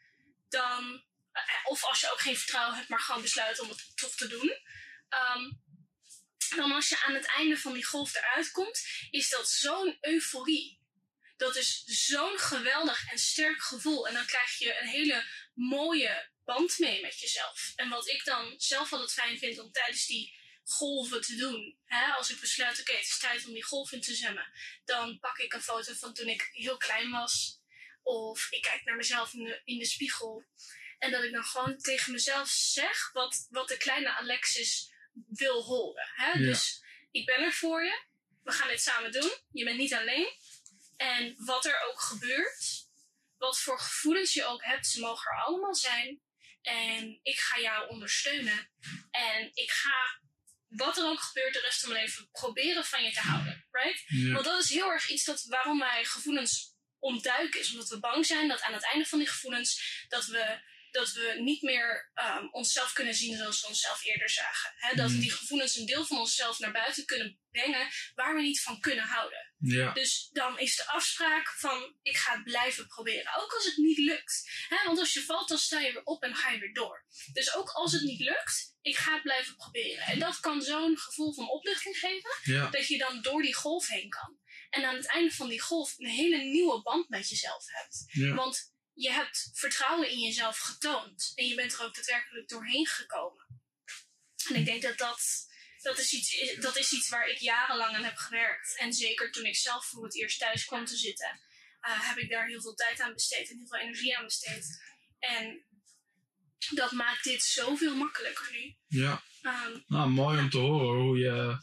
dan, 0.48 1.04
eh, 1.32 1.42
of 1.64 1.84
als 1.84 2.00
je 2.00 2.12
ook 2.12 2.20
geen 2.20 2.36
vertrouwen 2.36 2.76
hebt, 2.76 2.88
maar 2.88 3.00
gewoon 3.00 3.22
besluit 3.22 3.61
om 3.61 3.68
het 3.68 3.96
toch 3.96 4.14
te 4.14 4.28
doen, 4.28 4.59
ehm, 5.09 5.50
dan 6.49 6.72
als 6.72 6.88
je 6.88 7.03
aan 7.03 7.14
het 7.14 7.26
einde 7.26 7.57
van 7.57 7.72
die 7.72 7.84
golf 7.84 8.14
eruit 8.14 8.51
komt, 8.51 8.86
is 9.11 9.28
dat 9.28 9.49
zo'n 9.49 9.99
euforie. 10.01 10.80
Dat 11.36 11.57
is 11.57 11.82
zo'n 11.84 12.38
geweldig 12.38 13.11
en 13.11 13.18
sterk 13.18 13.62
gevoel. 13.62 14.09
En 14.09 14.14
dan 14.14 14.26
krijg 14.26 14.59
je 14.59 14.80
een 14.80 14.88
hele 14.88 15.24
mooie 15.55 16.30
band 16.44 16.78
mee 16.78 17.01
met 17.03 17.20
jezelf. 17.20 17.72
En 17.76 17.88
wat 17.88 18.09
ik 18.09 18.24
dan 18.24 18.55
zelf 18.57 18.92
altijd 18.92 19.12
fijn 19.12 19.38
vind 19.38 19.59
om 19.59 19.72
tijdens 19.72 20.07
die 20.07 20.34
golven 20.64 21.20
te 21.20 21.36
doen. 21.36 21.78
Hè, 21.84 22.12
als 22.12 22.30
ik 22.30 22.40
besluit, 22.40 22.80
oké, 22.80 22.92
het 22.92 23.07
is 23.07 23.18
tijd 23.18 23.47
om 23.47 23.53
die 23.53 23.64
golf 23.64 23.92
in 23.92 24.01
te 24.01 24.14
zwemmen. 24.14 24.53
Dan 24.84 25.18
pak 25.18 25.38
ik 25.38 25.53
een 25.53 25.62
foto 25.62 25.92
van 25.92 26.14
toen 26.14 26.28
ik 26.28 26.49
heel 26.53 26.76
klein 26.76 27.11
was. 27.11 27.61
Of 28.03 28.47
ik 28.51 28.62
kijk 28.62 28.84
naar 28.84 28.97
mezelf 28.97 29.32
in 29.32 29.44
de, 29.44 29.61
in 29.64 29.78
de 29.78 29.86
spiegel. 29.86 30.44
En 30.99 31.11
dat 31.11 31.24
ik 31.24 31.32
dan 31.32 31.44
gewoon 31.44 31.78
tegen 31.78 32.12
mezelf 32.12 32.49
zeg 32.49 33.12
wat, 33.12 33.47
wat 33.51 33.68
de 33.68 33.76
kleine 33.76 34.09
Alexis 34.09 34.94
wil 35.28 35.62
horen. 35.62 36.10
Hè? 36.14 36.30
Ja. 36.30 36.38
Dus 36.38 36.82
ik 37.10 37.26
ben 37.26 37.40
er 37.40 37.52
voor 37.52 37.84
je. 37.84 38.04
We 38.42 38.52
gaan 38.52 38.68
dit 38.68 38.82
samen 38.82 39.12
doen. 39.12 39.32
Je 39.52 39.64
bent 39.64 39.78
niet 39.78 39.94
alleen. 39.94 40.28
En 40.96 41.34
wat 41.38 41.64
er 41.64 41.80
ook 41.90 42.00
gebeurt, 42.00 42.88
wat 43.38 43.60
voor 43.60 43.80
gevoelens 43.80 44.32
je 44.32 44.44
ook 44.44 44.64
hebt, 44.64 44.86
ze 44.86 45.00
mogen 45.00 45.30
er 45.30 45.44
allemaal 45.44 45.74
zijn. 45.74 46.20
En 46.62 47.20
ik 47.22 47.38
ga 47.38 47.60
jou 47.60 47.88
ondersteunen. 47.88 48.70
En 49.10 49.50
ik 49.54 49.70
ga, 49.70 50.20
wat 50.68 50.96
er 50.96 51.04
ook 51.04 51.20
gebeurt, 51.20 51.52
de 51.52 51.60
rest 51.60 51.80
van 51.80 51.88
mijn 51.88 52.02
leven 52.02 52.28
proberen 52.30 52.84
van 52.84 53.04
je 53.04 53.12
te 53.12 53.20
houden. 53.20 53.66
Right? 53.70 54.04
Ja. 54.06 54.32
Want 54.32 54.44
dat 54.44 54.62
is 54.62 54.70
heel 54.70 54.90
erg 54.90 55.08
iets 55.08 55.24
dat 55.24 55.44
waarom 55.44 55.78
wij 55.78 56.04
gevoelens 56.04 56.74
ontduiken. 56.98 57.60
Is 57.60 57.70
omdat 57.72 57.88
we 57.88 58.00
bang 58.00 58.26
zijn 58.26 58.48
dat 58.48 58.60
aan 58.60 58.72
het 58.72 58.84
einde 58.84 59.06
van 59.06 59.18
die 59.18 59.28
gevoelens, 59.28 60.04
dat 60.08 60.26
we, 60.26 60.60
dat 60.97 61.12
we 61.12 61.36
niet 61.40 61.62
meer 61.62 62.11
ehm, 62.14 62.47
onszelf 62.51 62.92
kunnen 62.92 63.14
zien 63.14 63.36
zoals 63.36 63.61
we 63.61 63.66
onszelf 63.66 64.05
eerder 64.05 64.30
zagen. 64.30 64.97
Dat 64.97 65.11
Mhm. 65.11 65.20
die 65.20 65.30
gevoelens 65.30 65.76
een 65.76 65.86
deel 65.86 66.05
van 66.07 66.18
onszelf 66.18 66.59
naar 66.59 66.72
buiten 66.72 67.05
kunnen 67.05 67.38
brengen 67.51 67.88
waar 68.14 68.34
we 68.34 68.40
niet 68.42 68.61
van 68.62 68.80
kunnen 68.80 69.05
houden. 69.05 69.55
Ja. 69.59 69.92
Dus 69.92 70.28
dan 70.32 70.59
is 70.59 70.76
de 70.76 70.86
afspraak 70.86 71.49
van 71.49 71.97
ik 72.03 72.16
ga 72.16 72.34
het 72.34 72.44
blijven 72.44 72.86
proberen. 72.86 73.36
Ook 73.36 73.53
als 73.53 73.64
het 73.64 73.76
niet 73.76 73.99
lukt. 73.99 74.51
Want 74.84 74.99
als 74.99 75.12
je 75.12 75.22
valt, 75.22 75.49
dan 75.49 75.59
sta 75.59 75.80
je 75.80 75.92
weer 75.92 76.05
op 76.05 76.22
en 76.22 76.34
ga 76.34 76.51
je 76.51 76.59
weer 76.59 76.72
door. 76.74 77.05
Dus 77.32 77.55
ook 77.55 77.70
als 77.70 77.92
het 77.92 78.03
niet 78.03 78.20
lukt, 78.20 78.74
ik 78.82 78.97
ga 78.97 79.12
het 79.12 79.22
blijven 79.22 79.57
proberen. 79.57 80.05
En 80.05 80.18
dat 80.18 80.40
kan 80.40 80.62
zo'n 80.62 80.99
gevoel 80.99 81.34
van 81.34 81.51
opluchting 81.51 81.97
geven. 81.97 82.30
Ja. 82.42 82.70
Dat 82.70 82.86
je 82.86 82.99
dan 82.99 83.22
door 83.22 83.42
die 83.42 83.55
golf 83.55 83.88
heen 83.88 84.09
kan. 84.09 84.38
En 84.70 84.84
aan 84.84 84.97
het 84.97 85.07
einde 85.07 85.34
van 85.34 85.49
die 85.49 85.61
golf 85.61 85.94
een 85.99 86.09
hele 86.09 86.36
nieuwe 86.36 86.82
band 86.82 87.09
met 87.09 87.28
jezelf 87.28 87.64
hebt. 87.66 88.05
Ja. 88.07 88.34
Want 88.34 88.74
je 88.97 89.12
hebt 89.12 89.51
vertrouwen 89.53 90.11
in 90.11 90.18
jezelf 90.18 90.59
getoond. 90.59 91.32
En 91.34 91.47
je 91.47 91.55
bent 91.55 91.72
er 91.72 91.84
ook 91.84 91.94
daadwerkelijk 91.94 92.49
doorheen 92.49 92.86
gekomen. 92.86 93.44
En 94.49 94.55
ik 94.55 94.64
denk 94.64 94.82
dat 94.82 94.99
dat, 94.99 95.47
dat, 95.82 95.99
is 95.99 96.12
iets, 96.12 96.57
dat 96.61 96.76
is 96.76 96.92
iets 96.92 97.09
waar 97.09 97.28
ik 97.28 97.38
jarenlang 97.38 97.97
aan 97.97 98.05
heb 98.05 98.16
gewerkt. 98.16 98.78
En 98.78 98.92
zeker 98.92 99.32
toen 99.32 99.44
ik 99.44 99.57
zelf 99.57 99.86
voor 99.86 100.05
het 100.05 100.16
eerst 100.16 100.38
thuis 100.38 100.64
kwam 100.64 100.84
te 100.84 100.97
zitten, 100.97 101.40
eh, 101.80 102.09
heb 102.09 102.16
ik 102.16 102.30
daar 102.30 102.47
heel 102.47 102.61
veel 102.61 102.74
tijd 102.74 103.01
aan 103.01 103.12
besteed 103.12 103.51
en 103.51 103.57
heel 103.57 103.66
veel 103.66 103.78
energie 103.78 104.16
aan 104.18 104.24
besteed. 104.24 104.82
En 105.18 105.64
dat 106.74 106.92
maakt 106.92 107.24
dit 107.24 107.42
zoveel 107.42 107.97
makkelijker 107.97 108.49
nu. 108.53 108.76
Ja. 108.86 109.22
Ehm, 109.42 109.78
Nou, 109.86 110.11
mooi 110.11 110.38
om 110.38 110.51
te 110.51 110.59
horen 110.59 111.03
hoe 111.03 111.18
je, 111.18 111.59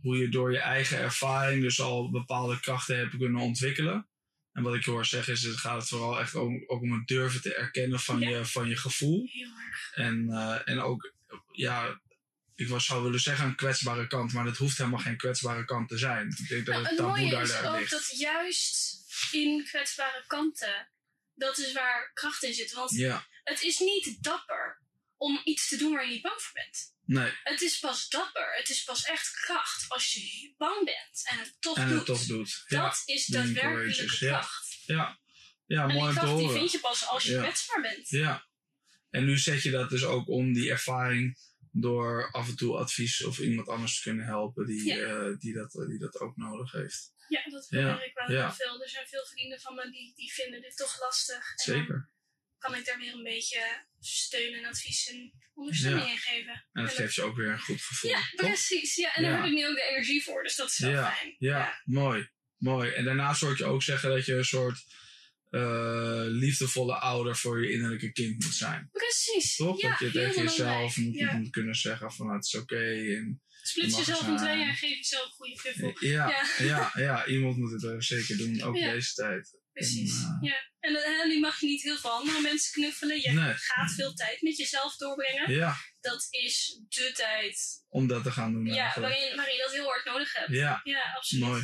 hoe 0.00 0.16
je 0.16 0.28
door 0.28 0.52
je 0.52 0.60
eigen 0.60 0.98
ervaring 0.98 1.62
dus 1.62 1.80
al 1.80 2.10
bepaalde 2.10 2.60
krachten 2.60 2.96
hebt 2.96 3.16
kunnen 3.16 3.40
ontwikkelen. 3.40 4.10
En 4.52 4.62
wat 4.62 4.74
ik 4.74 4.84
je 4.84 4.90
hoor 4.90 5.04
zeggen 5.06 5.32
is, 5.32 5.42
het 5.42 5.56
gaat 5.56 5.80
het 5.80 5.88
vooral 5.88 6.20
echt 6.20 6.34
om, 6.34 6.64
ook 6.66 6.82
om 6.82 6.92
het 6.92 7.06
durven 7.06 7.42
te 7.42 7.54
erkennen 7.54 8.00
van, 8.00 8.18
Ja. 8.20 8.28
je, 8.28 8.44
van 8.44 8.68
je 8.68 8.76
gevoel. 8.76 9.28
heel 9.32 9.50
erg. 9.68 9.90
En, 9.94 10.30
eh, 10.30 10.68
en 10.68 10.80
ook, 10.80 11.12
ja, 11.52 12.00
ik 12.54 12.68
was, 12.68 12.84
zou 12.86 13.02
willen 13.02 13.20
zeggen 13.20 13.46
een 13.46 13.54
kwetsbare 13.56 14.06
kant, 14.06 14.32
maar 14.32 14.44
dat 14.44 14.56
hoeft 14.56 14.78
helemaal 14.78 14.98
geen 14.98 15.16
kwetsbare 15.16 15.64
kant 15.64 15.88
te 15.88 15.98
zijn. 15.98 16.28
Ik 16.28 16.48
denk 16.48 16.66
dat 16.66 16.74
Nou, 16.74 16.78
het 16.80 16.88
het 16.88 16.96
taboe 16.98 17.16
mooie 17.18 17.30
daar, 17.30 17.42
is 17.42 17.62
ook 17.62 17.76
ligt. 17.78 17.90
dat 17.90 18.18
juist 18.18 19.00
in 19.32 19.64
kwetsbare 19.64 20.24
kanten, 20.26 20.88
dat 21.34 21.58
is 21.58 21.72
waar 21.72 22.10
kracht 22.14 22.42
in 22.42 22.54
zit. 22.54 22.72
Want 22.72 22.90
Ja. 22.90 23.26
het 23.44 23.62
is 23.62 23.78
niet 23.78 24.22
dapper 24.22 24.80
om 25.22 25.40
iets 25.44 25.68
te 25.68 25.76
doen 25.76 25.92
waar 25.92 26.04
je 26.06 26.12
niet 26.12 26.22
bang 26.22 26.40
voor 26.42 26.52
bent. 26.52 26.94
Nee. 27.04 27.32
Het 27.42 27.60
is 27.60 27.78
pas 27.78 28.08
dapper, 28.08 28.54
het 28.54 28.68
is 28.68 28.84
pas 28.84 29.04
echt 29.04 29.30
kracht 29.30 29.84
als 29.88 30.12
je 30.12 30.54
bang 30.56 30.84
bent 30.84 31.28
en 31.30 31.38
het 31.38 31.56
toch 31.60 31.76
en 31.76 31.88
doet. 31.88 31.96
het 31.96 32.06
toch 32.06 32.24
doet. 32.24 32.64
Ja. 32.68 32.82
Dat 32.82 33.02
is 33.04 33.26
daadwerkelijke 33.26 33.94
courageous, 33.94 34.18
ja. 34.18 34.28
kracht. 34.38 34.82
Ja, 34.86 35.18
ja 35.66 35.82
en 35.82 35.88
die 35.88 35.96
mooi 35.96 36.08
om 36.08 36.14
te 36.14 36.20
kracht 36.20 36.38
die 36.38 36.50
vind 36.50 36.70
je 36.72 36.80
pas 36.80 37.06
als 37.06 37.24
je 37.24 37.32
Ja. 37.32 37.42
kwetsbaar 37.42 37.80
bent. 37.80 38.08
Ja. 38.08 38.46
En 39.10 39.24
nu 39.24 39.38
zet 39.38 39.62
je 39.62 39.70
dat 39.70 39.90
dus 39.90 40.04
ook 40.04 40.28
om, 40.28 40.52
die 40.52 40.70
ervaring, 40.70 41.38
door 41.72 42.30
af 42.32 42.48
en 42.48 42.56
toe 42.56 42.76
advies 42.76 43.24
of 43.24 43.38
iemand 43.38 43.68
anders 43.68 43.96
te 43.96 44.02
kunnen 44.02 44.24
helpen 44.24 44.66
die, 44.66 45.02
eh, 45.04 45.38
die, 45.38 45.54
dat, 45.54 45.72
die 45.72 45.98
dat 45.98 46.20
ook 46.20 46.36
nodig 46.36 46.72
heeft. 46.72 47.12
Ja, 47.28 47.50
dat 47.50 47.66
Ja, 47.68 48.02
ik 48.02 48.14
wel 48.14 48.30
ja. 48.30 48.46
heel 48.46 48.54
veel. 48.54 48.82
Er 48.82 48.88
zijn 48.88 49.06
veel 49.06 49.26
vrienden 49.26 49.60
van 49.60 49.74
me 49.74 49.90
die, 49.90 50.12
die 50.14 50.32
vinden 50.32 50.62
dit 50.62 50.76
toch 50.76 51.00
lastig. 51.00 51.52
Zeker. 51.54 52.10
Kan 52.62 52.74
ik 52.74 52.84
daar 52.86 52.98
weer 52.98 53.12
een 53.14 53.22
beetje 53.22 53.84
steun 54.00 54.54
en 54.54 54.64
advies 54.64 55.08
en 55.10 55.32
ondersteuning 55.54 56.04
Ja. 56.06 56.12
in 56.12 56.18
geven. 56.18 56.66
En 56.72 56.82
dat 56.84 56.94
geeft 56.94 57.14
je 57.14 57.22
ook 57.22 57.36
weer 57.36 57.48
een 57.50 57.60
goed 57.60 57.82
gevoel. 57.82 58.10
Ja, 58.10 58.20
toch? 58.36 58.46
precies. 58.46 58.94
Ja, 58.96 59.14
en 59.14 59.22
daar 59.22 59.32
Ja. 59.32 59.36
heb 59.36 59.46
ik 59.46 59.52
nu 59.52 59.66
ook 59.68 59.74
de 59.76 59.88
energie 59.90 60.22
voor, 60.22 60.42
dus 60.42 60.56
dat 60.56 60.68
is 60.70 60.78
wel 60.78 60.90
ja, 60.90 61.12
fijn. 61.12 61.34
Ja, 61.38 61.80
mooi. 61.84 62.28
Mooi. 62.56 62.90
En 62.90 63.04
daarnaast 63.04 63.40
hoor 63.40 63.52
ik 63.52 63.58
je 63.58 63.64
ook 63.64 63.82
zeggen 63.82 64.10
dat 64.10 64.26
je 64.26 64.34
een 64.34 64.44
soort 64.44 64.84
eh, 65.50 66.22
liefdevolle 66.26 66.94
ouder 66.94 67.36
voor 67.36 67.64
je 67.64 67.72
innerlijke 67.72 68.12
kind 68.12 68.44
moet 68.44 68.54
zijn. 68.54 68.88
Precies. 68.92 69.56
Toch? 69.56 69.80
Ja, 69.80 69.88
dat 69.90 69.98
je 69.98 70.10
tegen 70.10 70.42
jezelf 70.42 70.96
moet, 70.96 71.14
Ja. 71.14 71.32
moet 71.32 71.50
kunnen 71.50 71.74
zeggen 71.74 72.12
van 72.12 72.26
"Nou, 72.26 72.38
het 72.38 72.46
is 72.46 72.54
oké. 72.54 72.76
en 73.16 73.42
je 73.74 73.82
jezelf 73.96 74.26
in 74.28 74.36
tweeën 74.36 74.68
en 74.68 74.74
geef 74.74 74.96
jezelf 74.96 75.24
een 75.24 75.30
goede 75.30 75.54
knuffel. 75.54 75.96
Ja, 76.08 76.46
ja. 76.58 76.90
Ja, 76.94 77.26
iemand 77.26 77.56
moet 77.56 77.70
het 77.72 77.84
eh, 77.84 77.94
zeker 77.98 78.36
doen, 78.36 78.62
ook 78.62 78.76
Ja. 78.76 78.92
deze 78.92 79.14
tijd. 79.14 79.60
Precies. 79.72 80.22
En, 80.22 80.38
ja. 80.40 80.70
En, 80.80 80.94
eh, 80.96 81.20
en 81.20 81.28
nu 81.28 81.40
mag 81.40 81.60
je 81.60 81.66
niet 81.66 81.82
heel 81.82 81.96
veel 81.96 82.10
andere 82.10 82.40
mensen 82.40 82.72
knuffelen. 82.72 83.20
Je 83.20 83.30
Nee. 83.32 83.54
gaat 83.54 83.92
veel 83.92 84.12
tijd 84.14 84.42
met 84.42 84.56
jezelf 84.56 84.96
doorbrengen. 84.96 85.52
Ja. 85.52 85.74
Dat 86.00 86.26
is 86.30 86.80
de 86.88 87.10
tijd 87.14 87.84
om 87.88 88.06
dat 88.06 88.22
te 88.22 88.30
gaan 88.32 88.52
doen. 88.52 88.66
ja, 88.66 88.92
waarin, 89.00 89.36
waarin 89.36 89.54
je 89.56 89.62
dat 89.62 89.72
heel 89.72 89.84
hard 89.86 90.04
nodig 90.04 90.32
hebt. 90.32 90.50
Ja. 90.50 90.80
ja 90.84 91.12
absoluut. 91.16 91.44
Mooi. 91.44 91.62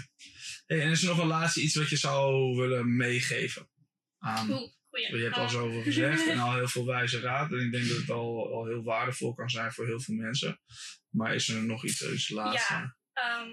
Hey, 0.67 0.81
en 0.81 0.91
is 0.91 1.03
er 1.03 1.09
nog 1.09 1.19
een 1.19 1.27
laatste 1.27 1.61
iets 1.61 1.75
wat 1.75 1.89
je 1.89 1.97
zou 1.97 2.57
willen 2.57 2.97
meegeven? 2.97 3.71
Aan, 4.19 4.51
Oeh, 4.51 4.71
goeie. 4.91 5.17
je 5.17 5.23
hebt 5.25 5.37
al 5.37 5.43
Ah. 5.45 5.51
zoveel 5.51 5.83
gezegd 5.83 6.27
en 6.29 6.39
al 6.39 6.55
heel 6.55 6.69
veel 6.69 6.87
wijze 6.87 7.21
raad. 7.21 7.53
En 7.53 7.59
ik 7.59 7.73
denk 7.73 7.89
dat 7.89 7.97
het 7.97 8.11
al, 8.11 8.53
al 8.53 8.67
heel 8.67 8.83
waardevol 8.83 9.35
kan 9.35 9.51
zijn 9.51 9.73
voor 9.73 9.87
heel 9.87 10.01
veel 10.01 10.15
mensen. 10.15 10.61
Maar 11.09 11.35
is 11.35 11.49
er 11.49 11.65
nog 11.65 11.85
iets, 11.85 12.03
iets 12.03 12.29
laatste? 12.29 12.73
Ja, 12.73 12.97
ehm, 13.13 13.49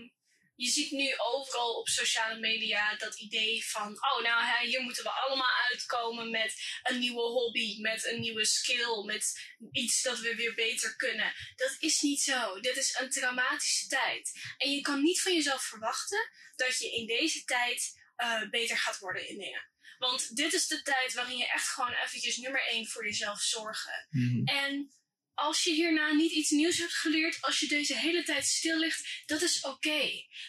je 0.56 0.68
ziet 0.68 0.91
nu 0.91 1.18
overal 1.18 1.74
op 1.74 1.88
sociale 1.88 2.39
media 2.39 2.95
dat 2.95 3.20
idee 3.20 3.66
van, 3.66 3.88
oh 3.88 4.22
nou 4.24 4.43
hè, 4.43 4.68
hier 4.68 4.82
moeten 4.82 5.03
we 5.03 5.10
allemaal 5.10 5.56
uitkomen 5.72 6.30
met 6.30 6.80
een 6.84 6.99
nieuwe 6.99 7.22
hobby, 7.22 7.82
met 7.82 8.06
een 8.06 8.20
nieuwe 8.20 8.45
skill, 8.45 9.03
met 9.06 9.39
iets 9.72 10.01
dat 10.01 10.20
we 10.20 10.36
weer 10.36 10.53
beter 10.53 10.95
kunnen. 10.95 11.34
Dat 11.56 11.76
is 11.80 12.01
niet 12.01 12.22
zo. 12.22 12.60
Dit 12.60 12.78
is 12.78 12.97
een 12.99 13.10
traumatische 13.10 13.88
tijd. 13.88 14.32
En 14.58 14.72
je 14.72 14.82
kan 14.82 15.01
niet 15.01 15.22
van 15.22 15.34
jezelf 15.34 15.64
verwachten 15.64 16.30
dat 16.56 16.78
je 16.78 16.91
in 16.91 17.08
deze 17.08 17.43
tijd 17.43 18.03
eh, 18.16 18.49
beter 18.49 18.78
gaat 18.78 18.99
worden 18.99 19.28
in 19.28 19.38
dingen. 19.38 19.70
Want 19.97 20.36
dit 20.36 20.53
is 20.53 20.68
de 20.68 20.82
tijd 20.82 21.14
waarin 21.14 21.38
je 21.38 21.47
echt 21.47 21.68
gewoon 21.68 21.93
eventjes 21.93 22.38
nummer 22.38 22.68
één 22.68 22.88
voor 22.88 23.06
jezelf 23.06 23.41
zorgen. 23.41 24.08
Mhm. 24.10 24.45
En 24.45 24.91
als 25.36 25.63
je 25.63 25.71
hierna 25.73 26.11
niet 26.13 26.31
iets 26.31 26.49
nieuws 26.49 26.77
hebt 26.77 26.93
geleerd, 26.93 27.38
als 27.41 27.59
je 27.59 27.67
deze 27.67 27.97
hele 27.97 28.23
tijd 28.23 28.45
stil 28.45 28.79
ligt, 28.79 29.23
dat 29.25 29.41
is 29.41 29.61
oké. 29.61 30.01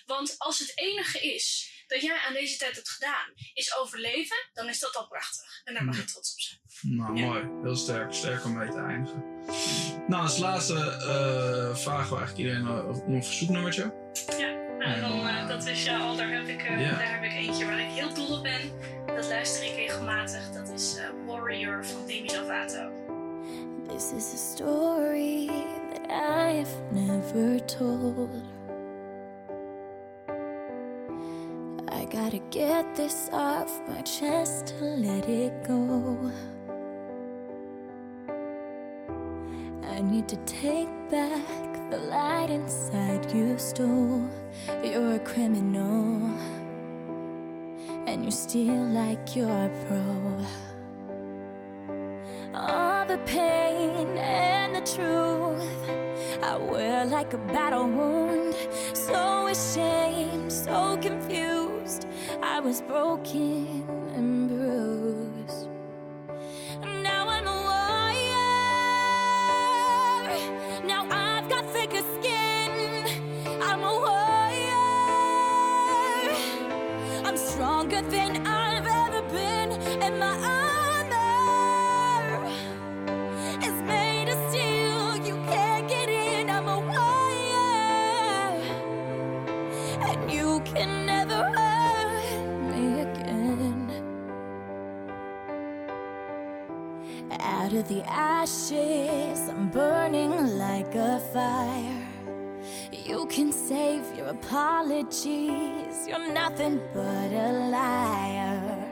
Want 0.06 0.34
als 0.38 0.58
het 0.58 0.72
enige 0.74 1.20
is 1.34 1.74
dat 1.86 2.02
jij 2.02 2.18
aan 2.18 2.32
deze 2.32 2.56
tijd 2.56 2.74
hebt 2.74 2.88
gedaan, 2.90 3.32
is 3.54 3.76
overleven, 3.76 4.36
dan 4.52 4.68
is 4.68 4.78
dat 4.78 4.96
al 4.96 5.06
prachtig. 5.08 5.60
En 5.64 5.74
daar 5.74 5.84
mag 5.84 5.96
je 5.96 6.04
trots 6.04 6.32
op 6.32 6.40
zijn. 6.40 6.60
Nou, 6.96 7.16
Ja. 7.16 7.24
mooi. 7.26 7.62
Heel 7.62 7.76
sterk. 7.76 8.12
Sterk 8.14 8.44
om 8.44 8.56
mee 8.56 8.68
te 8.70 8.78
eindigen. 8.78 9.24
Nou, 10.08 10.22
als 10.22 10.38
laatste 10.38 10.74
eh, 10.74 11.76
vragen 11.76 12.10
we 12.10 12.16
eigenlijk 12.16 12.36
iedereen 12.38 12.66
eh, 12.66 13.04
om 13.06 13.14
een 13.14 13.24
verzoeknummertje. 13.24 13.82
Ja, 14.38 14.50
nou, 14.78 15.00
dan, 15.00 15.26
eh, 15.28 15.48
dat 15.48 15.66
is 15.66 15.84
ja, 15.84 15.98
al, 15.98 16.16
daar 16.16 16.30
heb, 16.30 16.48
ik, 16.48 16.58
daar 16.68 17.12
heb 17.12 17.22
ik 17.22 17.32
eentje 17.32 17.64
waar 17.64 17.80
ik 17.80 17.90
heel 17.90 18.14
dol 18.14 18.36
op 18.36 18.42
ben. 18.42 18.72
Dat 19.06 19.26
luister 19.26 19.64
ik 19.64 19.74
regelmatig. 19.74 20.50
Dat 20.50 20.68
is 20.68 20.96
eh, 20.96 21.08
Warrior 21.26 21.86
van 21.86 22.06
Demi 22.06 22.26
Lovato. 22.36 23.05
This 23.88 24.12
is 24.12 24.34
a 24.34 24.36
story 24.36 25.46
that 25.46 26.10
I 26.10 26.64
have 26.64 26.92
never 26.92 27.58
told. 27.60 28.42
I 31.88 32.04
gotta 32.04 32.40
get 32.50 32.94
this 32.96 33.30
off 33.32 33.70
my 33.88 34.02
chest 34.02 34.74
to 34.78 34.84
let 34.84 35.28
it 35.28 35.64
go. 35.64 36.18
I 39.88 40.02
need 40.02 40.28
to 40.28 40.36
take 40.44 40.88
back 41.08 41.90
the 41.90 41.98
light 41.98 42.50
inside 42.50 43.32
you 43.32 43.56
stole. 43.56 44.28
You're 44.82 45.14
a 45.14 45.20
criminal, 45.20 46.28
and 48.06 48.24
you 48.24 48.30
steal 48.32 48.84
like 48.86 49.36
you're 49.36 49.48
a 49.48 49.70
pro. 49.86 50.75
The 53.16 53.22
pain 53.22 54.18
and 54.18 54.74
the 54.76 54.82
truth 54.82 56.44
I 56.44 56.58
wear 56.58 57.06
like 57.06 57.32
a 57.32 57.38
battle 57.38 57.88
wound. 57.88 58.54
So 58.92 59.46
ashamed, 59.46 60.52
so 60.52 60.98
confused. 61.00 62.06
I 62.42 62.60
was 62.60 62.82
broken 62.82 63.95
the 97.88 98.02
ashes, 98.08 99.48
I'm 99.48 99.68
burning 99.68 100.58
like 100.58 100.92
a 100.96 101.20
fire. 101.32 102.08
You 102.90 103.26
can 103.26 103.52
save 103.52 104.02
your 104.16 104.26
apologies. 104.26 106.08
You're 106.08 106.32
nothing 106.32 106.80
but 106.92 107.30
a 107.32 107.52
liar. 107.70 108.84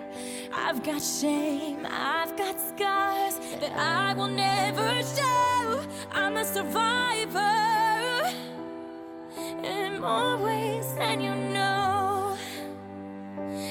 I've 0.52 0.84
got 0.84 1.02
shame, 1.02 1.84
I've 1.90 2.36
got 2.36 2.56
scars 2.60 3.36
that 3.60 3.72
I 3.72 4.14
will 4.14 4.28
never 4.28 5.02
show. 5.02 5.84
I'm 6.12 6.36
a 6.36 6.44
survivor 6.44 8.30
in 9.64 10.00
more 10.00 10.36
ways 10.36 10.94
than 10.94 11.20
you 11.20 11.34
know. 11.34 12.38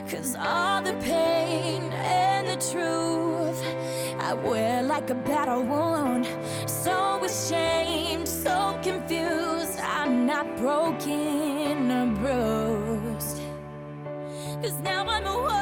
Cause 0.10 0.36
all 0.36 0.82
the 0.82 0.94
pain 0.96 1.84
and 1.94 2.50
the 2.50 2.58
truth 2.72 3.43
Wear 4.42 4.82
like 4.82 5.12
a 5.12 5.16
battle 5.16 5.64
wound. 5.64 6.28
So 6.66 7.24
ashamed, 7.24 8.28
so 8.28 8.80
confused. 8.82 9.80
I'm 9.80 10.26
not 10.26 10.58
broken 10.58 11.92
or 11.92 12.08
bruised. 12.18 13.42
Cause 14.62 14.80
now 14.80 15.06
I'm 15.06 15.28
a 15.28 15.53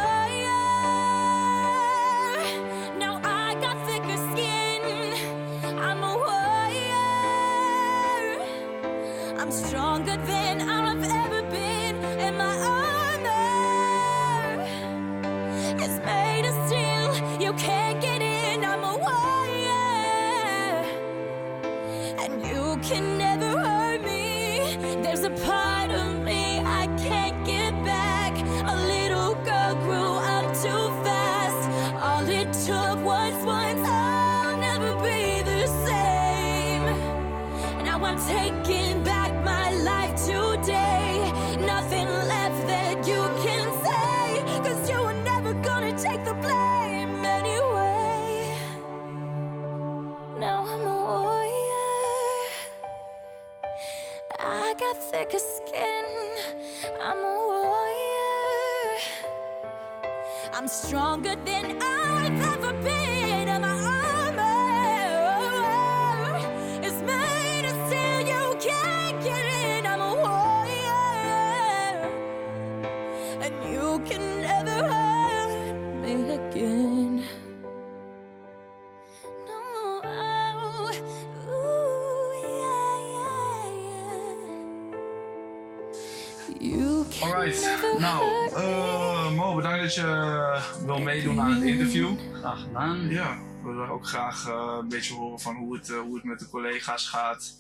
nou, 88.01 88.53
eh, 88.55 89.35
Mo, 89.35 89.55
bedankt 89.55 89.81
dat 89.81 89.95
je 89.95 90.01
eh, 90.01 90.85
wil 90.85 90.99
meedoen 90.99 91.39
aan 91.39 91.51
het 91.51 91.63
interview. 91.63 92.19
Graag 92.33 92.61
gedaan. 92.61 93.09
Ja, 93.09 93.39
we 93.63 93.69
willen 93.69 93.89
ook 93.89 94.07
graag 94.07 94.47
eh, 94.47 94.77
een 94.79 94.87
beetje 94.87 95.13
horen 95.13 95.39
van 95.39 95.55
hoe 95.55 95.75
het, 95.75 95.89
hoe 95.89 96.15
het 96.15 96.23
met 96.23 96.39
de 96.39 96.49
collega's 96.49 97.07
gaat. 97.07 97.57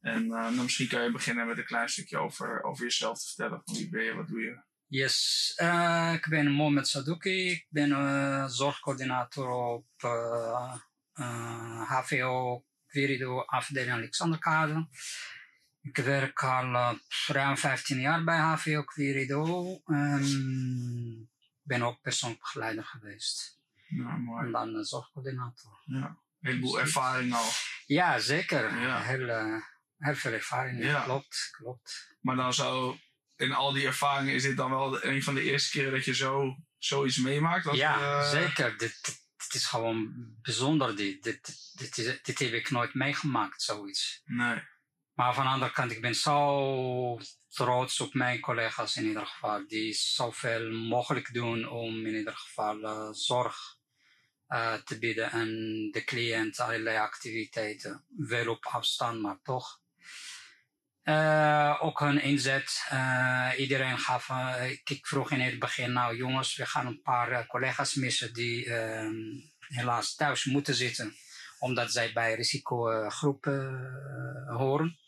En 0.00 0.26
nou, 0.26 0.54
misschien 0.54 0.88
kan 0.88 1.02
je 1.02 1.10
beginnen 1.10 1.46
met 1.46 1.58
een 1.58 1.64
klein 1.64 1.88
stukje 1.88 2.18
over, 2.18 2.62
over 2.62 2.84
jezelf 2.84 3.18
te 3.18 3.26
vertellen. 3.26 3.62
Van 3.64 3.74
wie 3.74 3.88
ben 3.88 4.02
je, 4.02 4.14
wat 4.14 4.28
doe 4.28 4.40
je? 4.40 4.60
Yes, 4.86 5.52
ik 6.14 6.26
ben 6.28 6.50
Mohamed 6.50 6.88
Sadouki. 6.88 7.50
Ik 7.50 7.66
ben 7.68 8.50
zorgcoördinator 8.50 9.50
op 9.50 9.86
HVO 11.86 12.64
Querido 12.86 13.40
afdeling 13.40 13.92
Alexanderkade. 13.92 14.88
Ik 15.82 15.96
werk 15.96 16.42
al 16.42 16.74
eh, 16.74 16.92
ruim 17.26 17.56
15 17.56 18.00
jaar 18.00 18.24
bij 18.24 18.38
HVO 18.38 18.82
Querido. 18.82 19.72
Ik 21.62 21.68
ben 21.68 21.82
ook 21.82 22.00
persoonlijk 22.00 22.40
begeleider 22.40 22.84
geweest. 22.84 23.60
Mooi. 23.88 24.46
En 24.46 24.52
dan 24.52 24.76
eh, 24.76 24.82
zorgcoördinator. 24.82 25.82
Ja, 25.84 26.06
een 26.06 26.16
heleboel 26.40 26.80
ervaring 26.80 27.34
al. 27.34 27.48
Ja, 27.86 28.18
zeker. 28.18 28.78
Ja. 28.80 29.00
Heel, 29.00 29.28
eh, 29.28 29.60
heel 29.98 30.14
veel 30.14 30.32
ervaring. 30.32 30.84
Ja. 30.84 31.02
Klopt, 31.02 31.48
klopt. 31.56 32.16
Maar 32.20 32.36
dan 32.36 32.54
zo, 32.54 32.96
in 33.36 33.52
al 33.52 33.72
die 33.72 33.86
ervaringen, 33.86 34.34
is 34.34 34.42
dit 34.42 34.56
dan 34.56 34.70
wel 34.70 35.04
een 35.04 35.22
van 35.22 35.34
de 35.34 35.42
eerste 35.42 35.70
keren 35.70 35.92
dat 35.92 36.04
je 36.04 36.14
zo, 36.14 36.56
zoiets 36.78 37.16
meemaakt? 37.16 37.64
Dat, 37.64 37.76
ja, 37.76 38.22
zeker. 38.30 38.78
Dit, 38.78 39.20
is 39.48 39.66
gewoon 39.66 40.12
bijzonder. 40.42 40.96
Dit, 40.96 41.22
dit, 41.22 41.72
dit, 41.72 42.20
dit 42.24 42.38
heb 42.38 42.52
ik 42.52 42.70
nooit 42.70 42.94
meegemaakt, 42.94 43.62
zoiets. 43.62 44.20
Nee. 44.24 44.62
Maar 45.14 45.34
van 45.34 45.44
de 45.44 45.50
andere 45.50 45.72
kant, 45.72 45.92
ik 45.92 46.00
ben 46.00 46.14
zo 46.14 47.18
trots 47.48 48.00
op 48.00 48.14
mijn 48.14 48.40
collega's 48.40 48.96
in 48.96 49.04
ieder 49.04 49.26
geval. 49.26 49.66
Die 49.66 49.92
zoveel 49.92 50.70
mogelijk 50.70 51.32
doen 51.32 51.68
om 51.68 52.06
in 52.06 52.14
ieder 52.14 52.36
geval 52.36 52.82
eh, 52.82 53.08
zorg 53.10 53.76
eh, 54.46 54.74
te 54.74 54.98
bieden 54.98 55.30
aan 55.30 55.48
de 55.90 56.02
cliënt, 56.04 56.60
allerlei 56.60 56.98
activiteiten. 56.98 58.04
Wel 58.16 58.48
op 58.48 58.66
afstand, 58.66 59.20
maar 59.20 59.38
toch. 59.42 59.80
Eh, 61.02 61.78
ook 61.80 61.98
hun 62.00 62.22
inzet. 62.22 62.86
Iedereen 63.56 63.98
gaf. 63.98 64.28
ik, 64.84 65.06
vroeg 65.06 65.30
in 65.30 65.40
het 65.40 65.58
begin, 65.58 65.92
nou 65.92 66.16
jongens, 66.16 66.56
we 66.56 66.66
gaan 66.66 66.86
een 66.86 67.02
paar 67.02 67.46
collega's 67.46 67.94
missen 67.94 68.32
die 68.32 68.74
ehm, 68.74 69.14
helaas 69.58 70.14
thuis 70.14 70.44
moeten 70.44 70.74
zitten, 70.74 71.14
omdat 71.58 71.92
zij 71.92 72.12
bij 72.12 72.34
risicogroepen 72.34 73.90
horen. 74.48 75.00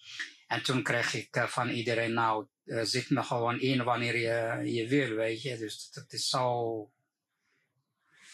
En 0.46 0.62
toen 0.62 0.82
kreeg 0.82 1.14
ik 1.14 1.36
eh, 1.36 1.46
van 1.46 1.68
iedereen, 1.68 2.12
nou, 2.12 2.46
eh, 2.64 2.82
zit 2.82 3.10
me 3.10 3.22
gewoon 3.22 3.60
in 3.60 3.84
wanneer 3.84 4.16
je, 4.16 4.72
je 4.72 4.88
wil, 4.88 5.14
weet 5.14 5.42
je. 5.42 5.56
Dus 5.58 5.90
dat, 5.90 6.12
is 6.12 6.28
zo, 6.28 6.90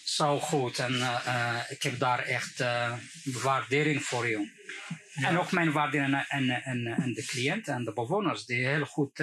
zo 0.04 0.38
goed. 0.38 0.78
En 0.78 1.00
eh, 1.00 1.60
ik 1.68 1.82
heb 1.82 1.98
daar 1.98 2.24
echt 2.24 2.64
waardering 3.24 4.02
voor, 4.02 4.28
joh. 4.28 4.48
En 5.14 5.38
ook 5.38 5.52
mijn 5.52 5.72
waardering 5.72 6.14
aan, 6.14 6.24
aan, 6.28 6.62
aan, 6.64 6.88
aan 6.88 7.12
de 7.12 7.24
cliënten 7.26 7.74
en 7.74 7.84
de 7.84 7.92
bewoners, 7.92 8.44
die 8.44 8.66
heel 8.66 8.86
goed 8.86 9.16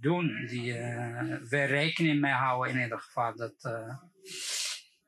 doen. 0.00 0.46
Die 0.46 0.72
weer 1.48 1.66
rekening 1.66 2.20
mee 2.20 2.32
houden 2.32 2.74
in 2.74 2.82
ieder 2.82 3.00
geval. 3.00 3.36
Dat, 3.36 3.54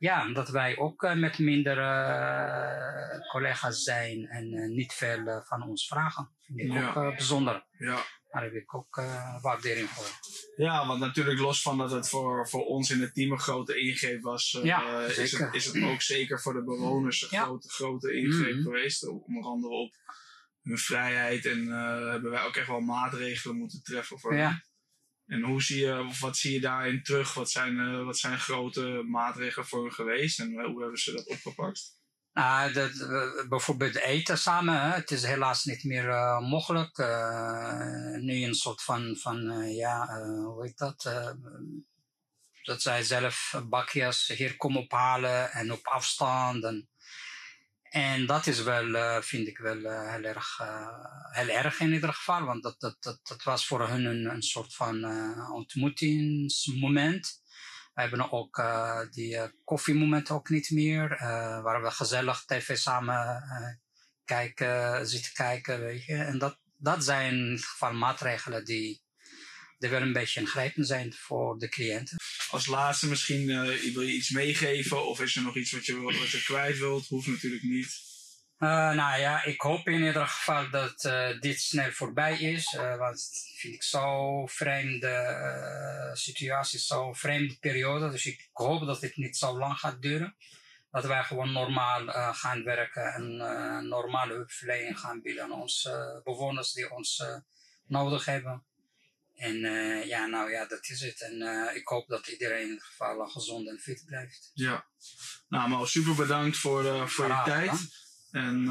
ja, 0.02 0.32
dat 0.32 0.48
wij 0.48 0.76
ook 0.76 1.02
eh, 1.02 1.14
met 1.14 1.38
minder 1.38 1.78
eh, 1.78 3.30
collega's 3.30 3.82
zijn 3.82 4.26
en 4.28 4.52
eh, 4.52 4.68
niet 4.68 4.92
veel 4.92 5.42
van 5.44 5.62
ons 5.62 5.86
vragen. 5.86 6.30
Vind 6.40 6.60
ik 6.60 6.72
Ja. 6.72 6.92
ook 6.94 7.16
bijzonder. 7.16 7.66
Ja. 7.78 8.04
Daar 8.30 8.42
heb 8.42 8.52
ik 8.52 8.74
ook 8.74 8.96
waardering 9.40 9.88
voor. 9.88 10.06
Ja, 10.56 10.86
want 10.86 11.00
natuurlijk 11.00 11.38
los 11.38 11.62
van 11.62 11.78
dat 11.78 11.90
het 11.90 12.08
voor, 12.08 12.48
voor 12.48 12.64
ons 12.64 12.90
in 12.90 13.00
het 13.00 13.14
team 13.14 13.32
een 13.32 13.38
grote 13.40 13.78
ingreep 13.78 14.22
was, 14.22 14.58
Ja, 14.62 15.00
is, 15.00 15.32
het, 15.38 15.54
is 15.54 15.64
het 15.64 15.82
ook 15.82 16.02
zeker 16.02 16.40
voor 16.40 16.52
de 16.52 16.64
bewoners 16.64 17.22
een 17.22 17.28
Ja. 17.30 17.42
grote, 17.42 17.68
grote 17.68 18.12
ingreep 18.14 18.54
Mhm. 18.54 18.62
geweest. 18.62 19.08
Onder 19.08 19.42
andere 19.44 19.74
op 19.74 19.94
hun 20.62 20.78
vrijheid 20.78 21.46
en 21.46 21.66
hebben 22.10 22.30
wij 22.30 22.44
ook 22.44 22.56
echt 22.56 22.66
wel 22.66 22.80
maatregelen 22.80 23.56
moeten 23.56 23.82
treffen 23.82 24.18
voor 24.18 24.36
Ja. 24.36 24.62
En 25.26 25.42
hoe 25.42 25.62
zie 25.62 25.80
je, 25.80 26.04
of 26.08 26.20
wat 26.20 26.36
zie 26.36 26.52
je 26.52 26.60
daarin 26.60 27.02
terug? 27.02 27.34
Wat 27.34 27.50
zijn, 27.50 27.78
eh, 27.78 28.04
wat 28.04 28.18
zijn 28.18 28.38
grote 28.38 29.02
maatregelen 29.06 29.66
voor 29.66 29.82
hen 29.82 29.92
geweest 29.92 30.40
en 30.40 30.58
eh, 30.58 30.64
hoe 30.64 30.80
hebben 30.80 30.98
ze 30.98 31.12
dat 31.12 31.26
opgepakt? 31.26 32.00
Eh, 32.32 32.76
bijvoorbeeld 33.48 33.96
eten 33.96 34.38
samen, 34.38 34.80
hè. 34.80 34.94
het 34.94 35.10
is 35.10 35.24
helaas 35.24 35.64
niet 35.64 35.84
meer 35.84 36.06
mogelijk. 36.40 36.98
Nu 38.20 38.42
een 38.42 38.54
soort 38.54 38.82
van, 38.82 39.16
van 39.16 39.68
ja, 39.74 40.22
hoe 40.24 40.64
heet 40.64 40.78
dat? 40.78 41.10
Dat 42.62 42.82
zij 42.82 43.02
zelf 43.02 43.62
bakjes 43.68 44.26
hier 44.26 44.56
komen 44.56 44.82
ophalen 44.82 45.50
en 45.50 45.72
op 45.72 45.86
afstand. 45.86 46.64
En, 46.64 46.91
en 47.92 48.26
dat 48.26 48.46
is 48.46 48.62
wel, 48.62 48.94
eh, 48.94 49.22
vind 49.22 49.46
ik 49.48 49.58
wel 49.58 49.84
eh, 49.84 50.10
heel, 50.12 50.22
erg, 50.22 50.58
eh, 50.60 51.04
heel 51.30 51.48
erg 51.48 51.80
in 51.80 51.92
ieder 51.92 52.14
geval, 52.14 52.44
want 52.44 52.62
dat, 52.62 52.80
dat, 52.80 52.96
dat, 53.00 53.20
dat 53.22 53.42
was 53.42 53.66
voor 53.66 53.88
hun 53.88 54.04
een, 54.04 54.30
een 54.30 54.42
soort 54.42 54.74
van 54.74 55.04
ontmoetingsmoment. 55.50 57.40
We 57.94 58.00
hebben 58.00 58.32
ook 58.32 58.62
die 59.10 59.38
koffiemomenten 59.64 60.34
ook 60.34 60.48
niet 60.48 60.70
meer, 60.70 61.08
waar 61.62 61.82
we 61.82 61.90
gezellig 61.90 62.44
tv 62.44 62.76
samen 62.76 63.42
kijken, 64.24 65.06
zitten 65.06 65.32
kijken, 65.32 65.80
weet 65.80 66.04
je. 66.04 66.14
En 66.14 66.38
dat, 66.38 66.58
dat 66.76 67.04
zijn 67.04 67.58
geval 67.58 67.92
maatregelen 67.92 68.64
die, 68.64 69.01
die 69.82 69.90
wel 69.90 70.02
een 70.02 70.12
beetje 70.12 70.40
ingrijpend 70.40 70.86
zijn 70.86 71.12
voor 71.12 71.58
de 71.58 71.68
cliënten. 71.68 72.16
Als 72.50 72.66
laatste 72.66 73.08
misschien, 73.08 73.50
eh, 73.50 73.92
wil 73.92 74.02
je 74.02 74.12
iets 74.12 74.30
meegeven 74.30 75.06
of 75.06 75.20
is 75.20 75.36
er 75.36 75.42
nog 75.42 75.56
iets 75.56 75.72
wat 75.72 75.86
je, 75.86 76.00
wat 76.00 76.30
je 76.30 76.42
kwijt 76.42 76.78
wilt? 76.78 77.06
Hoeft 77.06 77.26
natuurlijk 77.26 77.62
niet. 77.62 78.10
Eh, 78.62 78.68
nou 78.68 79.20
ja, 79.20 79.44
ik 79.44 79.60
hoop 79.60 79.88
in 79.88 80.02
ieder 80.02 80.26
geval 80.26 80.70
dat 80.70 81.04
eh, 81.04 81.40
dit 81.40 81.60
snel 81.60 81.90
voorbij 81.90 82.38
is. 82.38 82.74
eh, 82.74 82.96
want 82.96 83.14
het 83.20 83.52
vind 83.56 83.74
ik 83.74 83.82
zo 83.82 84.46
vreemde 84.46 86.10
situatie, 86.12 86.78
zo 86.78 87.12
vreemde 87.12 87.56
periode. 87.60 88.10
Dus 88.10 88.26
ik 88.26 88.48
hoop 88.52 88.86
dat 88.86 89.00
het 89.00 89.16
niet 89.16 89.36
zo 89.36 89.58
lang 89.58 89.78
gaat 89.78 90.02
duren. 90.02 90.36
Dat 90.90 91.04
wij 91.04 91.22
gewoon 91.22 91.52
normaal 91.52 92.32
gaan 92.34 92.64
werken 92.64 93.12
en 93.12 93.36
normale 93.88 94.32
hulpverlening 94.32 94.98
gaan 94.98 95.22
bieden 95.22 95.42
aan 95.42 95.52
onze 95.52 96.20
bewoners 96.24 96.72
die 96.72 96.90
ons 96.90 97.24
nodig 97.86 98.24
hebben. 98.24 98.64
En 99.42 99.64
eh, 99.64 100.06
ja, 100.06 100.26
nou 100.26 100.50
ja, 100.50 100.66
dat 100.66 100.88
is 100.88 101.00
het. 101.00 101.20
En 101.20 101.42
eh, 101.42 101.76
ik 101.76 101.88
hoop 101.88 102.08
dat 102.08 102.26
iedereen 102.26 102.62
in 102.62 102.68
ieder 102.68 102.84
geval 102.84 103.26
gezond 103.26 103.68
en 103.68 103.78
fit 103.78 104.02
blijft. 104.06 104.50
Ja. 104.54 104.86
Nou, 105.48 105.68
maar 105.68 105.86
super 105.86 106.14
bedankt 106.14 106.56
voor, 106.56 106.84
eh, 106.84 107.06
voor 107.06 107.26
je 107.26 107.42
tijd. 107.44 108.00
En 108.30 108.64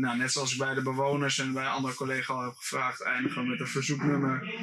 nou, 0.00 0.16
net 0.16 0.32
zoals 0.32 0.52
ik 0.52 0.58
bij 0.58 0.74
de 0.74 0.82
bewoners 0.82 1.38
en 1.38 1.52
bij 1.52 1.66
andere 1.66 1.94
collega's 1.94 2.28
al 2.28 2.42
heb 2.42 2.54
gevraagd, 2.54 3.02
eindigen 3.02 3.42
we 3.42 3.48
met 3.48 3.60
een 3.60 3.68
verzoeknummer. 3.68 4.54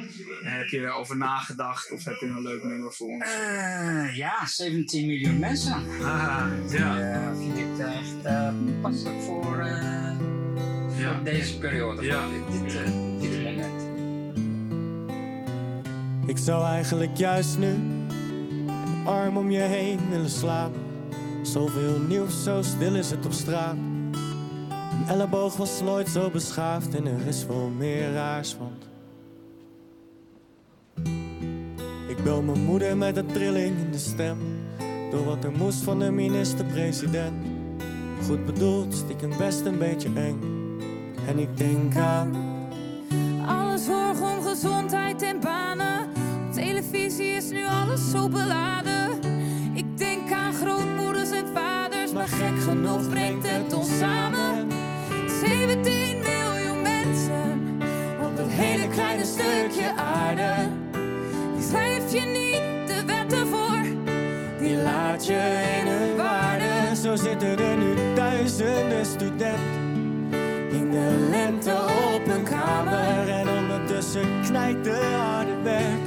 Heb 0.42 0.66
je 0.66 0.78
erover 0.78 1.16
nagedacht 1.16 1.90
of 1.90 2.04
heb 2.04 2.16
je 2.20 2.26
een 2.26 2.42
leuk 2.42 2.62
nummer 2.62 2.92
voor 2.92 3.08
ons? 3.08 3.24
Ja, 4.16 4.46
17 4.46 5.06
miljoen 5.06 5.38
mensen. 5.38 6.02
Ah, 6.02 6.50
ja. 6.70 7.34
Vind 7.36 7.58
ik 7.58 7.78
echt 7.78 8.22
passelijk 8.82 9.22
voor, 9.22 9.44
voor 9.44 11.24
deze 11.24 11.58
periode, 11.58 12.02
Ja. 12.02 12.28
dit, 12.28 12.62
dit, 12.62 12.72
dit 13.20 13.42
moment. 13.42 13.75
Ik 16.26 16.38
zou 16.38 16.64
eigenlijk 16.64 17.16
juist 17.16 17.58
nu 17.58 17.66
een 17.66 19.06
arm 19.06 19.36
om 19.36 19.50
je 19.50 19.60
heen 19.60 19.98
willen 20.10 20.30
slapen. 20.30 20.80
Zoveel 21.42 21.98
nieuws, 22.08 22.42
zo 22.42 22.62
stil 22.62 22.94
is 22.94 23.10
het 23.10 23.26
op 23.26 23.32
straat. 23.32 23.76
Een 24.92 25.08
elleboog 25.08 25.56
was 25.56 25.80
nooit 25.82 26.08
zo 26.08 26.30
beschaafd 26.30 26.94
en 26.94 27.06
er 27.06 27.26
is 27.26 27.46
wel 27.46 27.70
meer 27.78 28.12
raars, 28.12 28.56
want... 28.58 28.88
Ik 32.08 32.24
bel 32.24 32.42
mijn 32.42 32.64
moeder 32.64 32.96
met 32.96 33.16
een 33.16 33.26
trilling 33.26 33.78
in 33.78 33.90
de 33.90 33.98
stem. 33.98 34.38
Door 35.10 35.24
wat 35.24 35.44
er 35.44 35.52
moest 35.52 35.82
van 35.82 35.98
de 35.98 36.10
minister-president. 36.10 37.34
Goed 38.26 38.44
bedoeld, 38.44 38.94
stiekem 38.94 39.36
best 39.38 39.64
een 39.64 39.78
beetje 39.78 40.08
eng. 40.14 40.40
En 41.26 41.38
ik 41.38 41.56
denk 41.56 41.96
aan... 41.96 42.34
Alle 43.46 43.78
zorg 43.78 44.20
om 44.20 44.42
gezond 44.42 44.88
tijd 44.88 45.22
en 45.22 45.40
banen. 45.40 45.65
Televisie 46.96 47.36
is 47.36 47.50
nu 47.50 47.66
alles 47.66 48.10
zo 48.10 48.28
beladen. 48.28 49.20
Ik 49.74 49.98
denk 49.98 50.32
aan 50.32 50.54
grootmoeders 50.54 51.30
en 51.30 51.46
vaders, 51.54 52.12
maar 52.12 52.28
gek 52.28 52.62
genoeg 52.62 53.08
brengt 53.08 53.50
het 53.50 53.72
ons 53.72 53.98
samen. 53.98 54.68
17 55.40 56.18
miljoen 56.18 56.82
mensen 56.82 57.78
op 58.22 58.36
dat 58.36 58.46
hele 58.48 58.88
kleine 58.88 59.24
stukje 59.24 59.92
aarde. 59.96 60.54
Die 61.56 61.66
schrijf 61.68 62.12
je 62.12 62.20
niet 62.20 62.88
de 62.88 63.04
wetten 63.06 63.46
voor, 63.46 63.82
Die 64.58 64.76
laat 64.76 65.26
je 65.26 65.78
in 65.80 65.86
hun 65.86 66.16
waarde. 66.16 66.96
Zo 67.02 67.16
zitten 67.16 67.58
er 67.58 67.76
nu 67.76 68.14
duizenden 68.14 69.06
studenten 69.06 69.84
in 70.70 70.90
de 70.90 71.28
lente 71.30 71.74
op 72.14 72.26
een 72.26 72.44
kamer. 72.44 73.28
En 73.28 73.48
ondertussen 73.48 74.42
knijpt 74.42 74.84
de 74.84 75.16
harde 75.16 75.62
de 75.62 76.05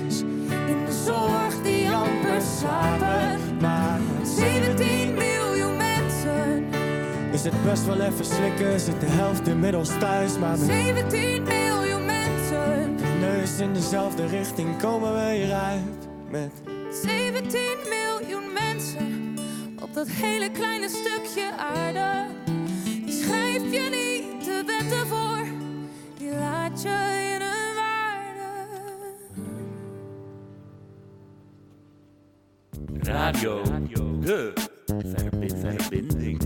zorg 1.09 1.61
die 1.63 1.89
amper 1.89 2.41
slapen. 2.41 3.39
Maar 3.61 3.99
17 4.23 5.13
miljoen 5.13 5.77
mensen. 5.77 6.65
is 7.31 7.43
het 7.43 7.63
best 7.63 7.85
wel 7.85 7.99
even 7.99 8.25
slikken, 8.25 8.79
zit 8.79 8.99
de 8.99 9.05
helft 9.05 9.47
inmiddels 9.47 9.89
thuis. 9.99 10.37
Maar 10.37 10.57
met 10.57 10.67
17 10.67 11.43
miljoen 11.43 12.05
mensen. 12.05 12.95
neus 13.19 13.59
in 13.59 13.73
dezelfde 13.73 14.25
richting 14.25 14.77
komen 14.77 15.13
we 15.13 15.33
hieruit. 15.33 16.07
Met 16.29 16.51
17 17.03 17.61
miljoen 17.89 18.53
mensen 18.53 19.35
op 19.81 19.93
dat 19.93 20.07
hele 20.07 20.51
kleine 20.51 20.89
stukje 20.89 21.51
aarde. 21.57 22.25
Die 23.05 23.23
schrijf 23.23 23.71
je 23.71 23.89
niet 23.89 24.45
de 24.45 24.63
wetten 24.65 25.07
voor, 25.07 25.45
die 26.17 26.31
laat 26.31 26.81
je 26.81 27.29
in 27.33 27.38
Radio, 33.09 33.61
de 34.19 34.53
verbi- 35.05 35.49
verbinding. 35.55 36.39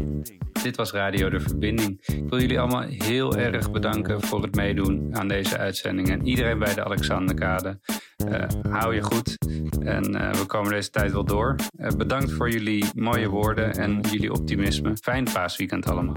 Dit 0.63 0.75
was 0.75 0.91
Radio 0.91 1.29
De 1.29 1.39
Verbinding. 1.39 2.01
Ik 2.05 2.29
wil 2.29 2.39
jullie 2.39 2.59
allemaal 2.59 2.81
heel 2.87 3.35
erg 3.37 3.71
bedanken 3.71 4.21
voor 4.21 4.41
het 4.41 4.55
meedoen 4.55 5.07
aan 5.11 5.27
deze 5.27 5.57
uitzending. 5.57 6.09
En 6.09 6.27
iedereen 6.27 6.59
bij 6.59 6.73
de 6.73 6.83
Alexanderkade. 6.83 7.79
Eh, 8.27 8.47
hou 8.69 8.95
je 8.95 9.01
goed. 9.01 9.37
En 9.79 10.15
eh, 10.15 10.33
we 10.33 10.45
komen 10.45 10.71
deze 10.71 10.89
tijd 10.89 11.11
wel 11.11 11.25
door. 11.25 11.55
Eh, 11.77 11.87
bedankt 11.97 12.31
voor 12.31 12.49
jullie 12.49 12.85
mooie 12.95 13.29
woorden 13.29 13.71
en 13.73 14.01
jullie 14.11 14.31
optimisme. 14.31 14.97
Fijn 14.97 15.23
paasweekend 15.33 15.85
allemaal. 15.85 16.15